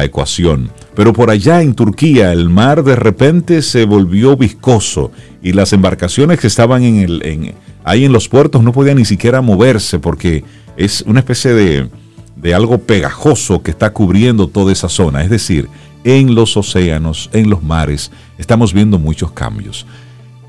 ecuación. 0.03 0.69
Pero 0.93 1.13
por 1.13 1.29
allá 1.29 1.61
en 1.61 1.73
Turquía 1.73 2.33
el 2.33 2.49
mar 2.49 2.83
de 2.83 2.97
repente 2.97 3.61
se 3.61 3.85
volvió 3.85 4.35
viscoso 4.35 5.11
y 5.41 5.53
las 5.53 5.71
embarcaciones 5.71 6.39
que 6.39 6.47
estaban 6.47 6.83
en 6.83 6.97
el, 6.97 7.55
ahí 7.85 8.03
en 8.03 8.11
los 8.11 8.27
puertos 8.27 8.61
no 8.63 8.73
podían 8.73 8.97
ni 8.97 9.05
siquiera 9.05 9.41
moverse 9.41 9.99
porque 9.99 10.43
es 10.75 11.03
una 11.07 11.21
especie 11.21 11.53
de, 11.53 11.89
de 12.35 12.53
algo 12.53 12.79
pegajoso 12.79 13.63
que 13.63 13.71
está 13.71 13.91
cubriendo 13.93 14.47
toda 14.47 14.73
esa 14.73 14.89
zona. 14.89 15.23
Es 15.23 15.29
decir, 15.29 15.69
en 16.03 16.35
los 16.35 16.57
océanos, 16.57 17.29
en 17.33 17.49
los 17.49 17.63
mares, 17.63 18.11
estamos 18.37 18.73
viendo 18.73 18.99
muchos 18.99 19.31
cambios. 19.31 19.85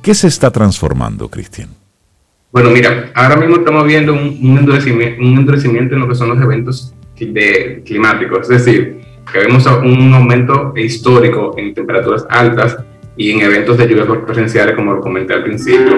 ¿Qué 0.03 0.15
se 0.15 0.29
está 0.29 0.51
transformando, 0.51 1.29
Cristian? 1.29 1.69
Bueno, 2.51 2.71
mira, 2.71 3.11
ahora 3.15 3.37
mismo 3.37 3.57
estamos 3.57 3.87
viendo 3.87 4.13
un, 4.13 4.59
endurecimiento, 4.59 5.95
en 5.95 6.01
lo 6.01 6.09
que 6.09 6.15
son 6.15 6.29
los 6.29 6.43
eventos 6.43 6.95
climáticos, 7.17 8.51
es 8.51 8.65
decir, 8.65 9.01
que 9.33 9.39
vemos 9.39 9.65
un 9.67 10.13
aumento 10.13 10.73
histórico 10.77 11.55
en 11.57 11.73
temperaturas 11.73 12.27
altas 12.29 12.77
y 13.17 13.31
en 13.31 13.41
eventos 13.41 13.79
de 13.79 13.89
lluvia 13.89 14.07
torrenciales, 14.07 14.75
como 14.75 14.95
lo 14.95 15.01
comenté 15.01 15.35
al 15.35 15.45
principio. 15.45 15.97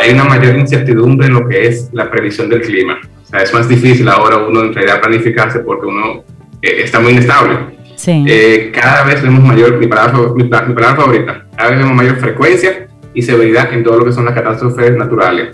Hay 0.00 0.12
una 0.12 0.24
mayor 0.24 0.56
incertidumbre 0.56 1.26
en 1.26 1.34
lo 1.34 1.48
que 1.48 1.66
es 1.66 1.90
la 1.92 2.10
previsión 2.10 2.48
del 2.48 2.62
clima. 2.62 2.98
O 3.22 3.26
sea, 3.26 3.42
es 3.42 3.52
más 3.52 3.68
difícil 3.68 4.08
ahora 4.08 4.38
uno 4.38 4.62
en 4.62 4.74
realidad 4.74 5.00
planificarse 5.00 5.60
porque 5.60 5.86
uno 5.86 6.24
eh, 6.62 6.82
está 6.82 7.00
muy 7.00 7.12
inestable. 7.12 7.81
Eh, 8.04 8.72
cada 8.74 9.04
vez 9.04 9.22
vemos 9.22 9.44
mayor, 9.44 9.78
mi 9.78 9.86
palabra, 9.86 10.32
mi, 10.34 10.44
palabra 10.44 10.96
favorita, 10.96 11.46
cada 11.56 11.70
vez 11.70 11.78
vemos 11.78 11.94
mayor 11.94 12.16
frecuencia 12.16 12.88
y 13.14 13.22
severidad 13.22 13.72
en 13.72 13.84
todo 13.84 13.98
lo 13.98 14.04
que 14.04 14.12
son 14.12 14.24
las 14.24 14.34
catástrofes 14.34 14.96
naturales. 14.96 15.50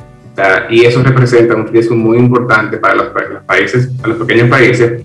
y 0.71 0.85
eso 0.85 1.03
representa 1.03 1.55
un 1.57 1.67
riesgo 1.67 1.97
muy 1.97 2.17
importante 2.17 2.79
para 2.79 2.95
los, 2.95 3.09
países, 3.45 3.89
para 4.01 4.15
los 4.15 4.19
pequeños 4.19 4.49
países, 4.49 5.03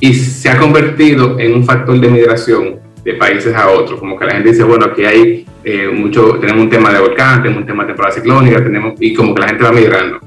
y 0.00 0.14
se 0.14 0.48
ha 0.48 0.56
convertido 0.58 1.38
en 1.38 1.54
un 1.54 1.64
factor 1.64 1.98
de 1.98 2.08
migración 2.08 2.78
de 3.04 3.14
países 3.14 3.54
a 3.54 3.68
otros, 3.68 4.00
como 4.00 4.18
que 4.18 4.24
la 4.24 4.32
gente 4.32 4.50
dice, 4.50 4.64
bueno, 4.64 4.86
aquí 4.86 5.04
hay 5.04 5.46
eh, 5.64 5.88
mucho, 5.88 6.38
tenemos 6.40 6.62
un 6.62 6.70
tema 6.70 6.92
de 6.92 7.00
volcán, 7.00 7.42
tenemos 7.42 7.62
un 7.62 7.66
tema 7.66 7.82
de 7.82 7.88
temporada 7.88 8.14
ciclónica, 8.14 8.62
tenemos, 8.62 8.94
y 9.00 9.12
como 9.14 9.34
que 9.34 9.42
la 9.42 9.48
gente 9.48 9.64
va 9.64 9.72
migrando. 9.72 10.20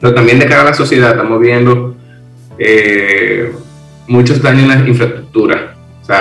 Pero 0.00 0.14
también 0.14 0.38
de 0.38 0.46
cara 0.46 0.62
a 0.62 0.64
la 0.66 0.74
sociedad 0.74 1.10
estamos 1.10 1.40
viendo 1.40 1.94
eh, 2.58 3.52
muchos 4.06 4.40
daños 4.42 4.62
en 4.62 4.68
la 4.68 4.74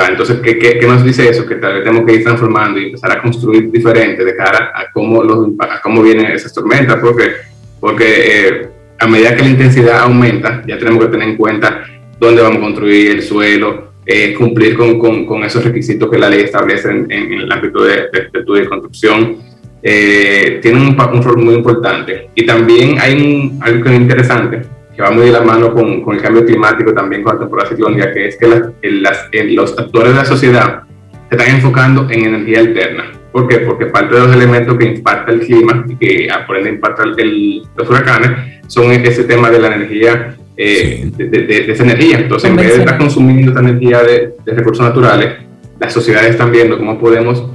entonces, 0.09 0.39
¿qué, 0.41 0.57
¿qué, 0.57 0.85
nos 0.85 1.03
dice 1.03 1.29
eso? 1.29 1.45
Que 1.45 1.55
tal 1.55 1.75
vez 1.75 1.83
tenemos 1.83 2.05
que 2.05 2.15
ir 2.15 2.23
transformando 2.23 2.79
y 2.79 2.85
empezar 2.85 3.11
a 3.11 3.21
construir 3.21 3.71
diferente 3.71 4.23
de 4.23 4.35
cara 4.35 4.71
a 4.75 4.91
cómo, 4.91 5.23
los, 5.23 5.49
a 5.59 5.81
cómo 5.81 6.01
vienen 6.01 6.27
esas 6.27 6.53
tormentas, 6.53 6.97
porque, 7.01 7.31
porque 7.79 8.05
eh, 8.05 8.67
a 8.99 9.07
medida 9.07 9.35
que 9.35 9.43
la 9.43 9.49
intensidad 9.49 9.99
aumenta, 10.01 10.63
ya 10.67 10.77
tenemos 10.77 11.05
que 11.05 11.11
tener 11.11 11.29
en 11.29 11.37
cuenta 11.37 11.83
dónde 12.19 12.41
vamos 12.41 12.59
a 12.59 12.61
construir 12.61 13.11
el 13.11 13.21
suelo, 13.21 13.93
eh, 14.05 14.33
cumplir 14.33 14.75
con, 14.75 14.99
con, 14.99 15.25
con, 15.25 15.43
esos 15.43 15.63
requisitos 15.63 16.09
que 16.09 16.17
la 16.17 16.29
ley 16.29 16.41
establece 16.41 16.89
en, 16.89 17.11
en, 17.11 17.33
el 17.33 17.51
ámbito 17.51 17.83
de, 17.83 18.09
de, 18.11 18.29
de 18.31 18.69
construcción. 18.69 19.37
Eh, 19.81 20.59
tiene 20.61 20.79
un, 20.81 20.99
un, 20.99 21.23
rol 21.23 21.37
muy 21.37 21.55
importante. 21.55 22.29
Y 22.35 22.45
también 22.45 22.99
hay 22.99 23.13
un, 23.13 23.59
algo 23.61 23.83
que 23.83 23.93
es 23.95 24.01
interesante, 24.01 24.61
que 24.99 25.03
va 25.03 25.11
muy 25.11 25.27
de 25.27 25.31
la 25.31 25.39
mano 25.39 25.73
con, 25.73 26.01
con, 26.01 26.17
el 26.17 26.21
cambio 26.21 26.43
climático, 26.43 26.93
también 26.93 27.23
con 27.23 27.35
la 27.35 27.39
temporada 27.39 27.69
ciclónica, 27.69 28.11
que 28.11 28.27
es 28.27 28.35
que 28.35 28.47
las, 28.47 29.29
los 29.31 29.79
actores 29.79 30.11
de 30.11 30.19
la 30.19 30.25
sociedad 30.25 30.83
se 31.29 31.37
están 31.37 31.55
enfocando 31.55 32.05
en 32.09 32.25
energía 32.25 32.59
alterna. 32.59 33.05
¿Por 33.31 33.47
qué? 33.47 33.59
Porque 33.59 33.85
parte 33.85 34.15
de 34.15 34.21
los 34.25 34.35
elementos 34.35 34.77
que 34.77 34.87
impacta 34.87 35.31
el 35.31 35.39
clima 35.39 35.85
y 35.87 35.95
que 35.95 36.27
por 36.45 36.57
ende 36.57 36.71
impacta 36.71 37.03
el, 37.03 37.61
los 37.77 37.89
huracanes 37.89 38.61
son 38.67 38.91
ese 38.91 39.23
tema 39.23 39.49
de 39.49 39.59
la 39.59 39.67
energía, 39.73 40.35
eh, 40.57 41.09
de, 41.15 41.71
esa 41.71 41.83
energía. 41.83 42.19
Entonces, 42.19 42.49
en 42.49 42.57
vez 42.57 42.67
de 42.67 42.79
estar 42.79 42.97
consumiendo 42.97 43.51
esta 43.51 43.61
energía 43.61 44.03
de, 44.03 44.33
recursos 44.47 44.85
naturales, 44.85 45.35
las 45.79 45.93
sociedades 45.93 46.31
están 46.31 46.51
viendo 46.51 46.77
cómo 46.77 46.99
podemos 46.99 47.45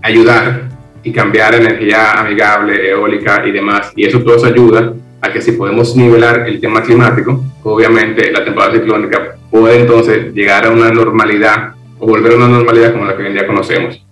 ayudar 0.00 0.70
y 1.02 1.12
cambiar 1.12 1.54
energía 1.54 2.12
amigable, 2.12 2.88
eólica 2.88 3.46
y 3.46 3.50
demás. 3.50 3.92
Y 3.94 4.06
eso 4.06 4.22
todo 4.22 4.42
ayuda 4.46 4.94
a 5.26 5.32
que 5.32 5.42
si 5.42 5.52
podemos 5.52 5.96
nivelar 5.96 6.48
el 6.48 6.60
tema 6.60 6.82
climático, 6.82 7.44
obviamente 7.62 8.30
la 8.32 8.44
temporada 8.44 8.72
ciclónica 8.72 9.36
puede 9.50 9.80
entonces 9.80 10.32
llegar 10.34 10.66
a 10.66 10.70
una 10.70 10.90
normalidad 10.90 11.74
o 11.98 12.06
volver 12.06 12.32
a 12.32 12.36
una 12.36 12.48
normalidad 12.48 12.92
como 12.92 13.04
la 13.04 13.16
que 13.16 13.22
hoy 13.22 13.28
en 13.28 13.34
día 13.34 13.46
conocemos. 13.46 14.02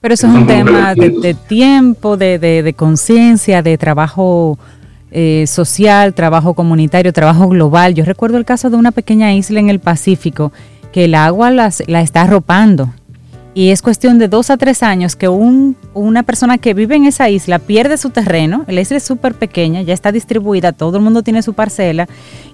Pero 0.00 0.14
eso 0.14 0.26
es 0.26 0.34
un 0.34 0.46
tema 0.46 0.94
de, 0.94 1.34
tiempo, 1.48 2.18
de, 2.18 2.38
de, 2.38 2.72
conciencia, 2.74 3.62
de 3.62 3.78
trabajo 3.78 4.58
eh, 5.10 5.46
social, 5.46 6.12
trabajo 6.12 6.52
comunitario, 6.52 7.10
trabajo 7.12 7.48
global. 7.48 7.94
Yo 7.94 8.04
recuerdo 8.04 8.36
el 8.36 8.44
caso 8.44 8.68
de 8.68 8.76
una 8.76 8.92
pequeña 8.92 9.32
isla 9.32 9.60
en 9.60 9.70
el 9.70 9.80
Pacífico 9.80 10.52
que 10.92 11.06
el 11.06 11.14
agua 11.14 11.50
la 11.50 12.00
está 12.02 12.22
arropando 12.22 12.92
y 13.54 13.70
es 13.70 13.82
cuestión 13.82 14.18
de 14.18 14.26
dos 14.26 14.50
a 14.50 14.56
tres 14.56 14.82
años 14.82 15.14
que 15.14 15.28
un, 15.28 15.76
una 15.94 16.24
persona 16.24 16.58
que 16.58 16.74
vive 16.74 16.96
en 16.96 17.06
esa 17.06 17.30
isla 17.30 17.60
pierde 17.60 17.96
su 17.96 18.10
terreno, 18.10 18.64
la 18.66 18.80
isla 18.80 18.96
es 18.96 19.04
súper 19.04 19.34
pequeña, 19.34 19.82
ya 19.82 19.94
está 19.94 20.10
distribuida, 20.10 20.72
todo 20.72 20.96
el 20.96 21.04
mundo 21.04 21.22
tiene 21.22 21.42
su 21.42 21.54
parcela, 21.54 22.08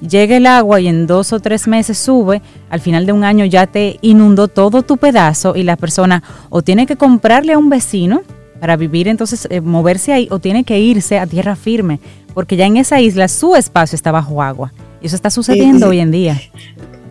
llega 0.06 0.36
el 0.36 0.46
agua 0.46 0.78
y 0.80 0.88
en 0.88 1.06
dos 1.06 1.32
o 1.32 1.40
tres 1.40 1.66
meses 1.66 1.96
sube, 1.96 2.42
al 2.68 2.80
final 2.80 3.06
de 3.06 3.12
un 3.12 3.24
año 3.24 3.46
ya 3.46 3.66
te 3.66 3.98
inundó 4.02 4.48
todo 4.48 4.82
tu 4.82 4.98
pedazo 4.98 5.56
y 5.56 5.62
la 5.62 5.76
persona 5.76 6.22
o 6.50 6.60
tiene 6.60 6.86
que 6.86 6.96
comprarle 6.96 7.54
a 7.54 7.58
un 7.58 7.70
vecino 7.70 8.20
para 8.60 8.76
vivir, 8.76 9.08
entonces 9.08 9.48
eh, 9.50 9.62
moverse 9.62 10.12
ahí, 10.12 10.28
o 10.30 10.38
tiene 10.38 10.64
que 10.64 10.78
irse 10.78 11.18
a 11.18 11.26
tierra 11.26 11.56
firme, 11.56 11.98
porque 12.34 12.56
ya 12.56 12.66
en 12.66 12.76
esa 12.76 13.00
isla 13.00 13.26
su 13.28 13.56
espacio 13.56 13.96
está 13.96 14.12
bajo 14.12 14.42
agua. 14.42 14.72
Y 15.02 15.06
eso 15.06 15.16
está 15.16 15.30
sucediendo 15.30 15.88
hoy 15.88 15.98
en 15.98 16.10
día. 16.10 16.38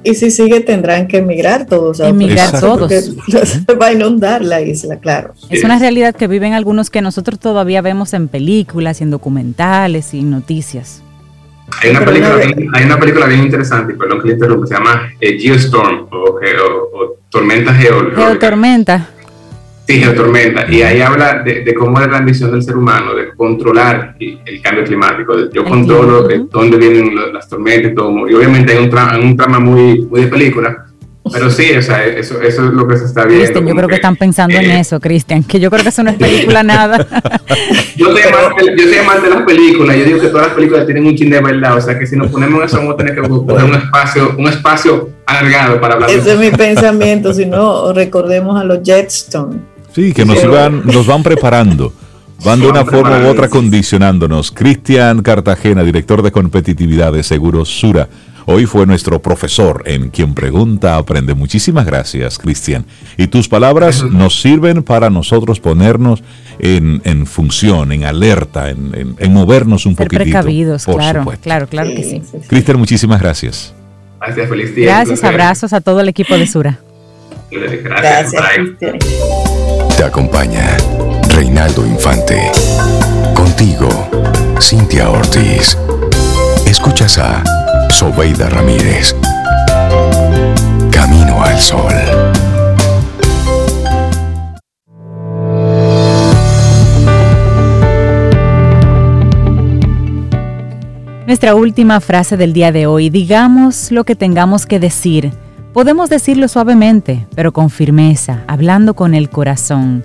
Y 0.04 0.16
si 0.16 0.32
sigue, 0.32 0.62
tendrán 0.62 1.08
que 1.08 1.18
emigrar 1.18 1.66
todos. 1.66 2.00
Emigrar 2.00 2.60
todos. 2.60 2.92
va 3.82 3.88
a 3.88 3.94
inundar 3.94 4.44
la 4.44 4.62
isla, 4.62 4.98
claro. 4.98 5.34
Es 5.50 5.64
una 5.64 5.78
realidad 5.78 6.16
que 6.16 6.28
viven 6.28 6.54
algunos 6.54 6.90
que 6.90 7.02
nosotros 7.02 7.40
todavía 7.40 7.82
vemos 7.82 8.14
en 8.14 8.28
películas, 8.30 9.02
en 9.02 9.12
documentales 9.12 10.14
y 10.14 10.20
en 10.20 10.32
noticias. 10.32 11.02
Hay 11.82 11.92
una, 11.92 12.04
película 12.04 12.36
bien, 12.36 12.70
hay 12.74 12.84
una 12.86 13.00
película 13.00 13.26
bien 13.28 13.42
interesante, 13.42 13.94
perdón 13.94 14.22
que 14.22 14.30
le 14.30 14.34
interrumpa, 14.34 14.68
se 14.68 14.74
llama 14.74 15.10
eh, 15.22 15.38
Geostorm 15.40 16.08
o, 16.12 16.40
o, 16.40 17.18
Tormenta 17.30 17.74
Geológica. 17.74 18.22
Geotormenta. 18.22 19.10
Sí, 19.90 20.04
tormenta. 20.16 20.72
Y 20.72 20.84
ahí 20.84 21.02
habla 21.02 21.42
de, 21.44 21.74
cómo 21.74 22.00
es 22.00 22.08
la 22.08 22.18
ambición 22.18 22.52
del 22.52 22.62
ser 22.62 22.78
humano, 22.78 23.16
de 23.16 23.30
controlar 23.36 24.16
el, 24.20 24.62
cambio 24.62 24.84
climático. 24.84 25.50
yo 25.52 25.64
controlo 25.66 26.28
dónde 26.52 26.78
vienen 26.78 27.16
las 27.34 27.50
tormentas 27.50 27.92
y 27.92 27.96
todo. 27.96 28.30
Y 28.30 28.36
obviamente 28.36 28.74
hay 28.74 28.84
un, 28.84 28.90
trama, 28.92 29.18
un 29.18 29.36
trama 29.36 29.60
muy, 29.60 30.02
muy 30.02 30.22
de 30.22 30.28
película, 30.28 30.86
Pero 31.34 31.50
sí, 31.50 31.72
o 31.76 31.82
sea, 31.82 32.06
eso, 32.06 32.40
eso 32.40 32.66
es 32.68 32.72
lo 32.72 32.88
que 32.88 32.98
se 32.98 33.06
está 33.06 33.26
viendo. 33.26 33.44
Cristian, 33.44 33.68
yo 33.68 33.76
creo 33.76 33.88
que, 33.88 33.96
están 33.96 34.16
pensando 34.16 34.56
en 34.56 34.70
eso, 34.70 35.00
Cristian, 35.00 35.44
que 35.44 35.60
yo 35.60 35.72
creo 35.72 35.82
que 35.82 35.90
eso 35.90 36.04
no 36.04 36.12
es 36.12 36.18
película 36.18 36.62
nada. 36.76 37.08
yo, 37.96 38.12
soy 38.12 38.22
amante, 38.22 39.28
de 39.28 39.34
las 39.34 39.42
películas, 39.42 39.98
yo 39.98 40.06
digo 40.06 40.20
que 40.20 40.28
todas 40.28 40.48
las 40.48 40.56
películas 40.56 40.86
tienen 40.86 41.08
un 41.08 41.16
chin 41.16 41.32
de 41.32 41.42
verdad, 41.42 41.78
o 41.78 41.82
sea 41.82 41.98
que 41.98 42.06
si 42.06 42.16
nos 42.16 42.28
ponemos 42.30 42.60
en 42.60 42.66
eso 42.68 42.78
vamos 42.78 42.94
a 42.94 42.98
tener 42.98 43.16
que 43.16 43.28
coger 43.28 43.66
un 43.66 43.74
espacio, 43.74 44.36
un 44.38 44.48
espacio 44.48 45.10
alargado 45.26 45.82
para 45.82 45.96
hablar. 45.96 46.12
Ese 46.12 46.34
es 46.34 46.40
mi 46.40 46.52
pensamiento, 46.56 47.34
si 47.34 47.48
no, 47.48 47.92
recordemos 47.92 48.62
a 48.62 48.64
los 48.64 48.84
Jetstones. 48.84 49.79
Sí, 50.00 50.14
que 50.14 50.26
nos, 50.26 50.46
van, 50.48 50.86
nos 50.86 51.08
van 51.08 51.24
preparando. 51.24 51.94
Van 52.46 52.60
de 52.60 52.68
una 52.68 52.86
forma 52.86 53.20
u 53.20 53.28
otra 53.28 53.50
condicionándonos. 53.50 54.52
Cristian 54.52 55.22
Cartagena, 55.22 55.84
director 55.84 56.22
de 56.22 56.32
competitividad 56.32 57.12
de 57.12 57.22
Seguros 57.22 57.68
Sura 57.68 58.08
Hoy 58.52 58.66
fue 58.66 58.88
nuestro 58.88 59.22
profesor 59.22 59.84
en 59.86 60.10
quien 60.10 60.34
pregunta 60.34 60.96
aprende. 60.96 61.36
Muchísimas 61.36 61.86
gracias, 61.86 62.40
Cristian. 62.40 62.84
Y 63.16 63.28
tus 63.28 63.48
palabras 63.48 64.04
nos 64.04 64.42
sirven 64.42 64.82
para 64.82 65.12
nosotros 65.12 65.60
ponernos 65.60 66.24
en, 66.58 67.28
función, 67.28 67.92
en 67.92 68.06
alerta, 68.06 68.72
en, 68.72 69.32
movernos 69.32 69.86
un 69.86 69.96
poquito. 69.96 70.24
precavidos, 70.24 70.86
claro, 70.86 71.26
claro, 71.44 71.68
claro 71.68 71.92
que 71.92 72.04
sí. 72.04 72.24
Cristian, 72.48 72.80
muchísimas 72.80 73.22
gracias. 73.22 73.72
Gracias, 74.20 74.50
feliz 74.50 74.76
día. 74.76 74.86
Gracias, 74.88 75.24
abrazos 75.24 75.72
a 75.72 75.82
todo 75.82 76.00
el 76.00 76.10
equipo 76.10 76.36
de 76.36 76.48
Sura. 76.48 76.80
Gracias, 77.52 78.44
Cristian. 78.56 78.98
Te 80.00 80.06
acompaña 80.06 80.78
Reinaldo 81.28 81.86
Infante. 81.86 82.50
Contigo, 83.36 83.90
Cintia 84.62 85.10
Ortiz. 85.10 85.78
Escuchas 86.66 87.18
a 87.18 87.44
Sobeida 87.90 88.48
Ramírez. 88.48 89.14
Camino 90.90 91.44
al 91.44 91.60
Sol. 91.60 91.94
Nuestra 101.28 101.56
última 101.56 102.00
frase 102.00 102.38
del 102.38 102.54
día 102.54 102.72
de 102.72 102.88
hoy, 102.88 103.10
digamos 103.10 103.92
lo 103.92 104.06
que 104.06 104.16
tengamos 104.16 104.66
que 104.66 104.80
decir. 104.80 105.34
Podemos 105.80 106.10
decirlo 106.10 106.50
suavemente, 106.50 107.26
pero 107.36 107.54
con 107.54 107.70
firmeza, 107.70 108.44
hablando 108.48 108.96
con 108.96 109.16
el 109.16 109.30
corazón. 109.30 110.04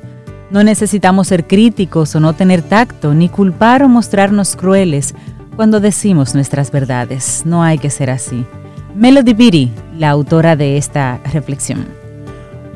No 0.49 0.63
necesitamos 0.63 1.27
ser 1.27 1.49
críticos 1.49 2.15
o 2.15 2.21
no 2.21 2.33
tener 2.33 2.63
tacto, 2.63 3.13
ni 3.13 3.29
culpar 3.29 3.83
o 3.83 3.89
mostrarnos 3.89 4.55
crueles 4.55 5.17
cuando 5.57 5.81
decimos 5.81 6.33
nuestras 6.33 6.71
verdades. 6.71 7.43
No 7.45 7.65
hay 7.65 7.79
que 7.79 7.91
ser 7.91 8.11
así. 8.11 8.47
Melody 8.95 9.35
Beatty, 9.35 9.73
la 9.99 10.11
autora 10.11 10.55
de 10.55 10.77
esta 10.77 11.19
reflexión. 11.33 12.04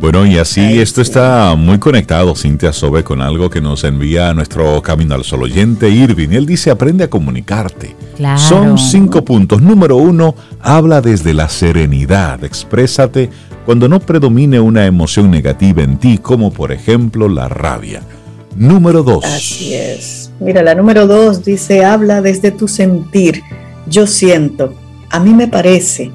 Bueno, 0.00 0.24
y 0.24 0.38
así 0.38 0.78
esto 0.78 1.02
está 1.02 1.56
muy 1.56 1.78
conectado, 1.78 2.36
Cintia 2.36 2.72
Sobe, 2.72 3.02
con 3.02 3.20
algo 3.20 3.50
que 3.50 3.60
nos 3.60 3.82
envía 3.82 4.32
nuestro 4.32 4.80
Camino 4.80 5.16
al 5.16 5.24
Sol 5.24 5.42
oyente 5.42 5.90
Irving. 5.90 6.28
Él 6.30 6.46
dice, 6.46 6.70
aprende 6.70 7.04
a 7.04 7.10
comunicarte. 7.10 7.96
Son 8.36 8.78
cinco 8.78 9.24
puntos. 9.24 9.60
Número 9.60 9.96
uno, 9.96 10.36
habla 10.60 11.00
desde 11.00 11.34
la 11.34 11.48
serenidad. 11.48 12.44
Exprésate 12.44 13.28
cuando 13.66 13.88
no 13.88 13.98
predomine 13.98 14.60
una 14.60 14.86
emoción 14.86 15.32
negativa 15.32 15.82
en 15.82 15.98
ti, 15.98 16.18
como 16.18 16.52
por 16.52 16.70
ejemplo 16.70 17.28
la 17.28 17.48
rabia. 17.48 18.02
Número 18.56 19.02
dos. 19.02 19.24
Así 19.24 19.74
es. 19.74 20.30
Mira, 20.38 20.62
la 20.62 20.76
número 20.76 21.08
dos 21.08 21.44
dice, 21.44 21.84
habla 21.84 22.22
desde 22.22 22.52
tu 22.52 22.68
sentir. 22.68 23.42
Yo 23.86 24.06
siento, 24.06 24.74
a 25.10 25.18
mí 25.18 25.34
me 25.34 25.48
parece, 25.48 26.12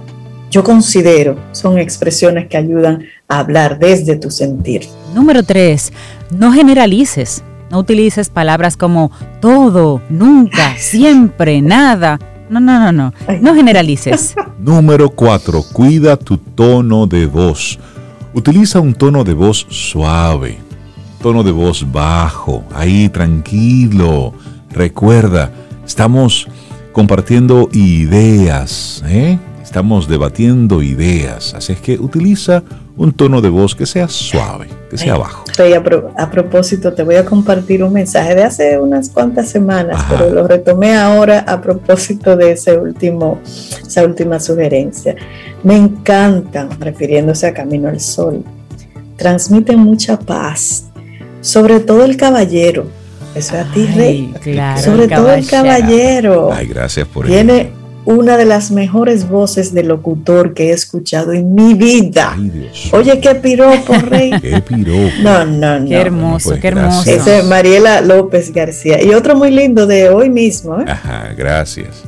yo 0.54 0.64
considero, 0.64 1.36
son 1.52 1.80
expresiones 1.80 2.48
que 2.48 2.58
ayudan 2.58 3.06
a 3.28 3.40
hablar 3.40 3.80
desde 3.80 4.16
tu 4.18 4.30
sentir. 4.30 4.84
Número 5.16 5.42
tres, 5.42 5.92
no 6.30 6.54
generalices. 6.54 7.44
No 7.72 7.80
utilices 7.80 8.30
palabras 8.30 8.78
como 8.78 9.10
todo, 9.42 10.00
nunca, 10.10 10.76
siempre, 10.78 11.60
nada. 11.64 12.20
No, 12.52 12.60
no, 12.60 12.80
no, 12.80 12.92
no. 12.92 13.14
No 13.42 13.56
generalices. 13.56 14.36
Número 14.60 15.10
cuatro, 15.10 15.64
cuida 15.74 16.18
tu 16.18 16.38
tono 16.38 17.08
de 17.08 17.26
voz. 17.26 17.80
Utiliza 18.36 18.80
un 18.80 18.94
tono 18.94 19.24
de 19.24 19.34
voz 19.34 19.66
suave, 19.72 20.60
tono 21.20 21.42
de 21.42 21.52
voz 21.52 21.92
bajo, 21.92 22.64
ahí 22.76 23.10
tranquilo. 23.10 24.36
Recuerda, 24.70 25.52
estamos 25.84 26.48
compartiendo 26.92 27.70
ideas, 27.74 29.04
¿eh? 29.08 29.40
Estamos 29.74 30.08
debatiendo 30.08 30.84
ideas, 30.84 31.56
así 31.56 31.74
es 31.74 31.82
que 31.82 31.98
utiliza 31.98 32.62
un 32.96 33.12
tono 33.12 33.42
de 33.42 33.50
voz 33.50 33.74
que 33.74 33.88
sea 33.88 34.08
suave, 34.08 34.68
que 34.88 35.00
sea 35.00 35.18
bajo. 35.18 35.46
A, 35.58 36.24
a, 36.24 36.30
propósito, 36.30 36.94
te 36.94 37.02
voy 37.02 37.16
a 37.16 37.26
compartir 37.26 37.84
un 37.84 37.92
mensaje 37.92 38.36
de 38.36 38.44
hace 38.44 38.78
unas 38.78 39.10
cuantas 39.10 39.50
semanas, 39.50 40.06
pero 40.08 40.30
lo 40.30 40.48
retomé 40.48 40.96
ahora 40.96 41.40
a 41.40 41.60
propósito 41.60 42.38
de 42.38 42.52
ese 42.52 42.78
último, 42.78 43.42
esa 43.44 44.06
última 44.06 44.40
sugerencia. 44.40 45.16
Me 45.64 45.76
encantan, 45.76 46.70
refiriéndose 46.80 47.48
a 47.48 47.54
Camino 47.56 47.90
al 47.90 48.00
Sol, 48.00 48.44
transmiten 49.18 49.80
mucha 49.80 50.20
paz, 50.20 50.86
sobre 51.42 51.80
todo 51.80 52.06
el 52.06 52.16
caballero. 52.16 52.86
Eso 53.34 53.56
es 53.56 53.66
a 53.66 53.74
ti, 53.74 53.88
Rey. 53.88 54.36
sobre 54.78 55.08
todo 55.08 55.34
el 55.34 55.48
caballero. 55.48 56.52
Ay, 56.54 56.68
gracias 56.68 57.08
por 57.08 57.26
Tiene 57.26 57.82
una 58.06 58.38
de 58.38 58.46
las 58.46 58.72
mejores 58.72 59.30
voces 59.30 59.74
de 59.74 59.84
locutor 59.84 60.54
que 60.54 60.70
he 60.70 60.72
escuchado 60.72 61.32
en 61.34 61.54
mi 61.54 61.74
vida. 61.74 62.38
Oye, 62.92 63.20
qué 63.20 63.36
piropo, 63.36 63.94
Rey. 63.94 64.32
qué 64.42 64.62
piropo. 64.62 65.14
No, 65.22 65.46
no, 65.46 65.80
no. 65.80 65.88
Qué 65.88 65.96
hermoso, 65.96 66.50
pues 66.50 66.62
qué 66.62 66.68
hermoso. 66.68 67.10
Ese 67.10 67.40
es 67.40 67.46
Mariela 67.46 68.02
López 68.02 68.52
García. 68.52 69.02
Y 69.02 69.14
otro 69.14 69.36
muy 69.36 69.52
lindo 69.52 69.88
de 69.88 70.10
hoy 70.10 70.30
mismo. 70.30 70.80
¿eh? 70.82 70.86
Ajá, 70.88 71.34
gracias. 71.38 72.04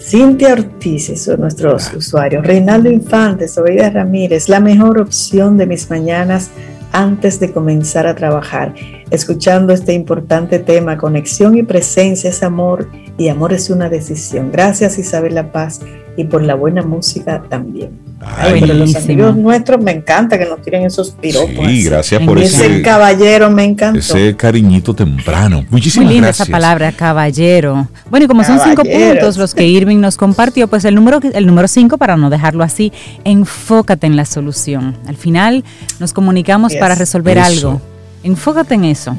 Cintia 0.00 0.54
Ortiz 0.54 1.12
son 1.22 1.40
nuestros 1.40 1.92
usuarios. 1.94 2.44
Reinaldo 2.44 2.90
Infante, 2.90 3.46
Sobeida 3.46 3.90
Ramírez, 3.90 4.48
la 4.48 4.58
mejor 4.58 4.98
opción 4.98 5.56
de 5.56 5.66
mis 5.66 5.88
mañanas 5.88 6.50
antes 6.92 7.40
de 7.40 7.52
comenzar 7.52 8.06
a 8.06 8.14
trabajar, 8.14 8.74
escuchando 9.10 9.72
este 9.72 9.92
importante 9.92 10.58
tema, 10.58 10.96
conexión 10.96 11.56
y 11.56 11.62
presencia 11.62 12.30
es 12.30 12.42
amor 12.42 12.88
y 13.18 13.28
amor 13.28 13.52
es 13.52 13.70
una 13.70 13.88
decisión. 13.88 14.50
Gracias 14.50 14.98
Isabel 14.98 15.34
La 15.34 15.52
Paz 15.52 15.80
y 16.16 16.24
por 16.24 16.42
la 16.42 16.54
buena 16.54 16.82
música 16.82 17.42
también. 17.48 18.09
Ay, 18.22 18.60
los 18.60 18.94
amigos 18.96 19.34
nuestros 19.36 19.82
me 19.82 19.92
encanta 19.92 20.38
que 20.38 20.44
nos 20.44 20.60
tiren 20.60 20.84
esos 20.84 21.10
piropos. 21.12 21.66
Sí, 21.66 21.84
gracias 21.84 22.22
por 22.22 22.38
ese, 22.38 22.82
caballero, 22.82 23.50
me 23.50 23.64
encanta. 23.64 23.98
Ese 23.98 24.36
cariñito 24.36 24.94
temprano. 24.94 25.64
Muchísimas 25.70 26.06
Muy 26.06 26.14
linda 26.14 26.28
esa 26.28 26.44
palabra, 26.44 26.92
caballero. 26.92 27.88
Bueno, 28.10 28.26
y 28.26 28.28
como 28.28 28.44
son 28.44 28.60
cinco 28.60 28.82
puntos 28.82 29.38
los 29.38 29.54
que 29.54 29.66
Irving 29.66 29.98
nos 29.98 30.18
compartió, 30.18 30.68
pues 30.68 30.84
el 30.84 30.94
número, 30.94 31.20
el 31.32 31.46
número 31.46 31.66
cinco, 31.66 31.96
para 31.96 32.16
no 32.16 32.28
dejarlo 32.28 32.62
así, 32.62 32.92
enfócate 33.24 34.06
en 34.06 34.16
la 34.16 34.26
solución. 34.26 34.96
Al 35.06 35.16
final 35.16 35.64
nos 35.98 36.12
comunicamos 36.12 36.74
para 36.74 36.94
resolver 36.94 37.38
algo. 37.38 37.80
Enfócate 38.22 38.74
en 38.74 38.84
eso. 38.84 39.16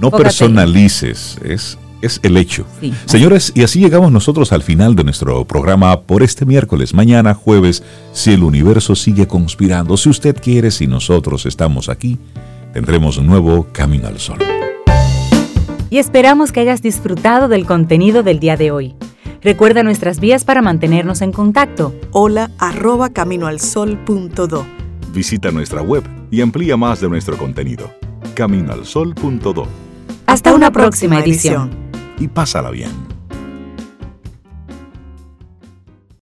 No 0.00 0.10
personalices, 0.10 1.36
es 1.44 1.76
es 2.02 2.20
el 2.22 2.36
hecho. 2.36 2.66
Señores, 3.06 3.52
y 3.54 3.62
así 3.62 3.80
llegamos 3.80 4.12
nosotros 4.12 4.52
al 4.52 4.62
final 4.62 4.94
de 4.94 5.04
nuestro 5.04 5.44
programa 5.44 6.00
por 6.02 6.22
este 6.22 6.46
miércoles, 6.46 6.94
mañana 6.94 7.34
jueves, 7.34 7.82
si 8.12 8.32
el 8.32 8.42
universo 8.42 8.96
sigue 8.96 9.26
conspirando, 9.26 9.96
si 9.96 10.08
usted 10.08 10.36
quiere, 10.40 10.70
si 10.70 10.86
nosotros 10.86 11.46
estamos 11.46 11.88
aquí, 11.88 12.18
tendremos 12.72 13.16
un 13.18 13.26
nuevo 13.26 13.66
Camino 13.72 14.08
al 14.08 14.18
Sol. 14.18 14.38
Y 15.90 15.98
esperamos 15.98 16.52
que 16.52 16.60
hayas 16.60 16.82
disfrutado 16.82 17.48
del 17.48 17.66
contenido 17.66 18.22
del 18.22 18.38
día 18.38 18.56
de 18.56 18.70
hoy. 18.70 18.94
Recuerda 19.42 19.82
nuestras 19.82 20.20
vías 20.20 20.44
para 20.44 20.62
mantenernos 20.62 21.22
en 21.22 21.32
contacto. 21.32 21.94
Hola 22.12 22.50
arroba 22.58 23.08
caminoalsol.do. 23.08 24.66
Visita 25.12 25.50
nuestra 25.50 25.82
web 25.82 26.04
y 26.30 26.42
amplía 26.42 26.76
más 26.76 27.00
de 27.00 27.08
nuestro 27.08 27.36
contenido. 27.36 27.90
Caminoalsol.do. 28.34 29.66
Hasta, 30.26 30.54
una, 30.54 30.70
próxima, 30.70 31.18
edición 31.18 31.89
y 32.20 32.28
pásala 32.28 32.70
bien. 32.70 33.19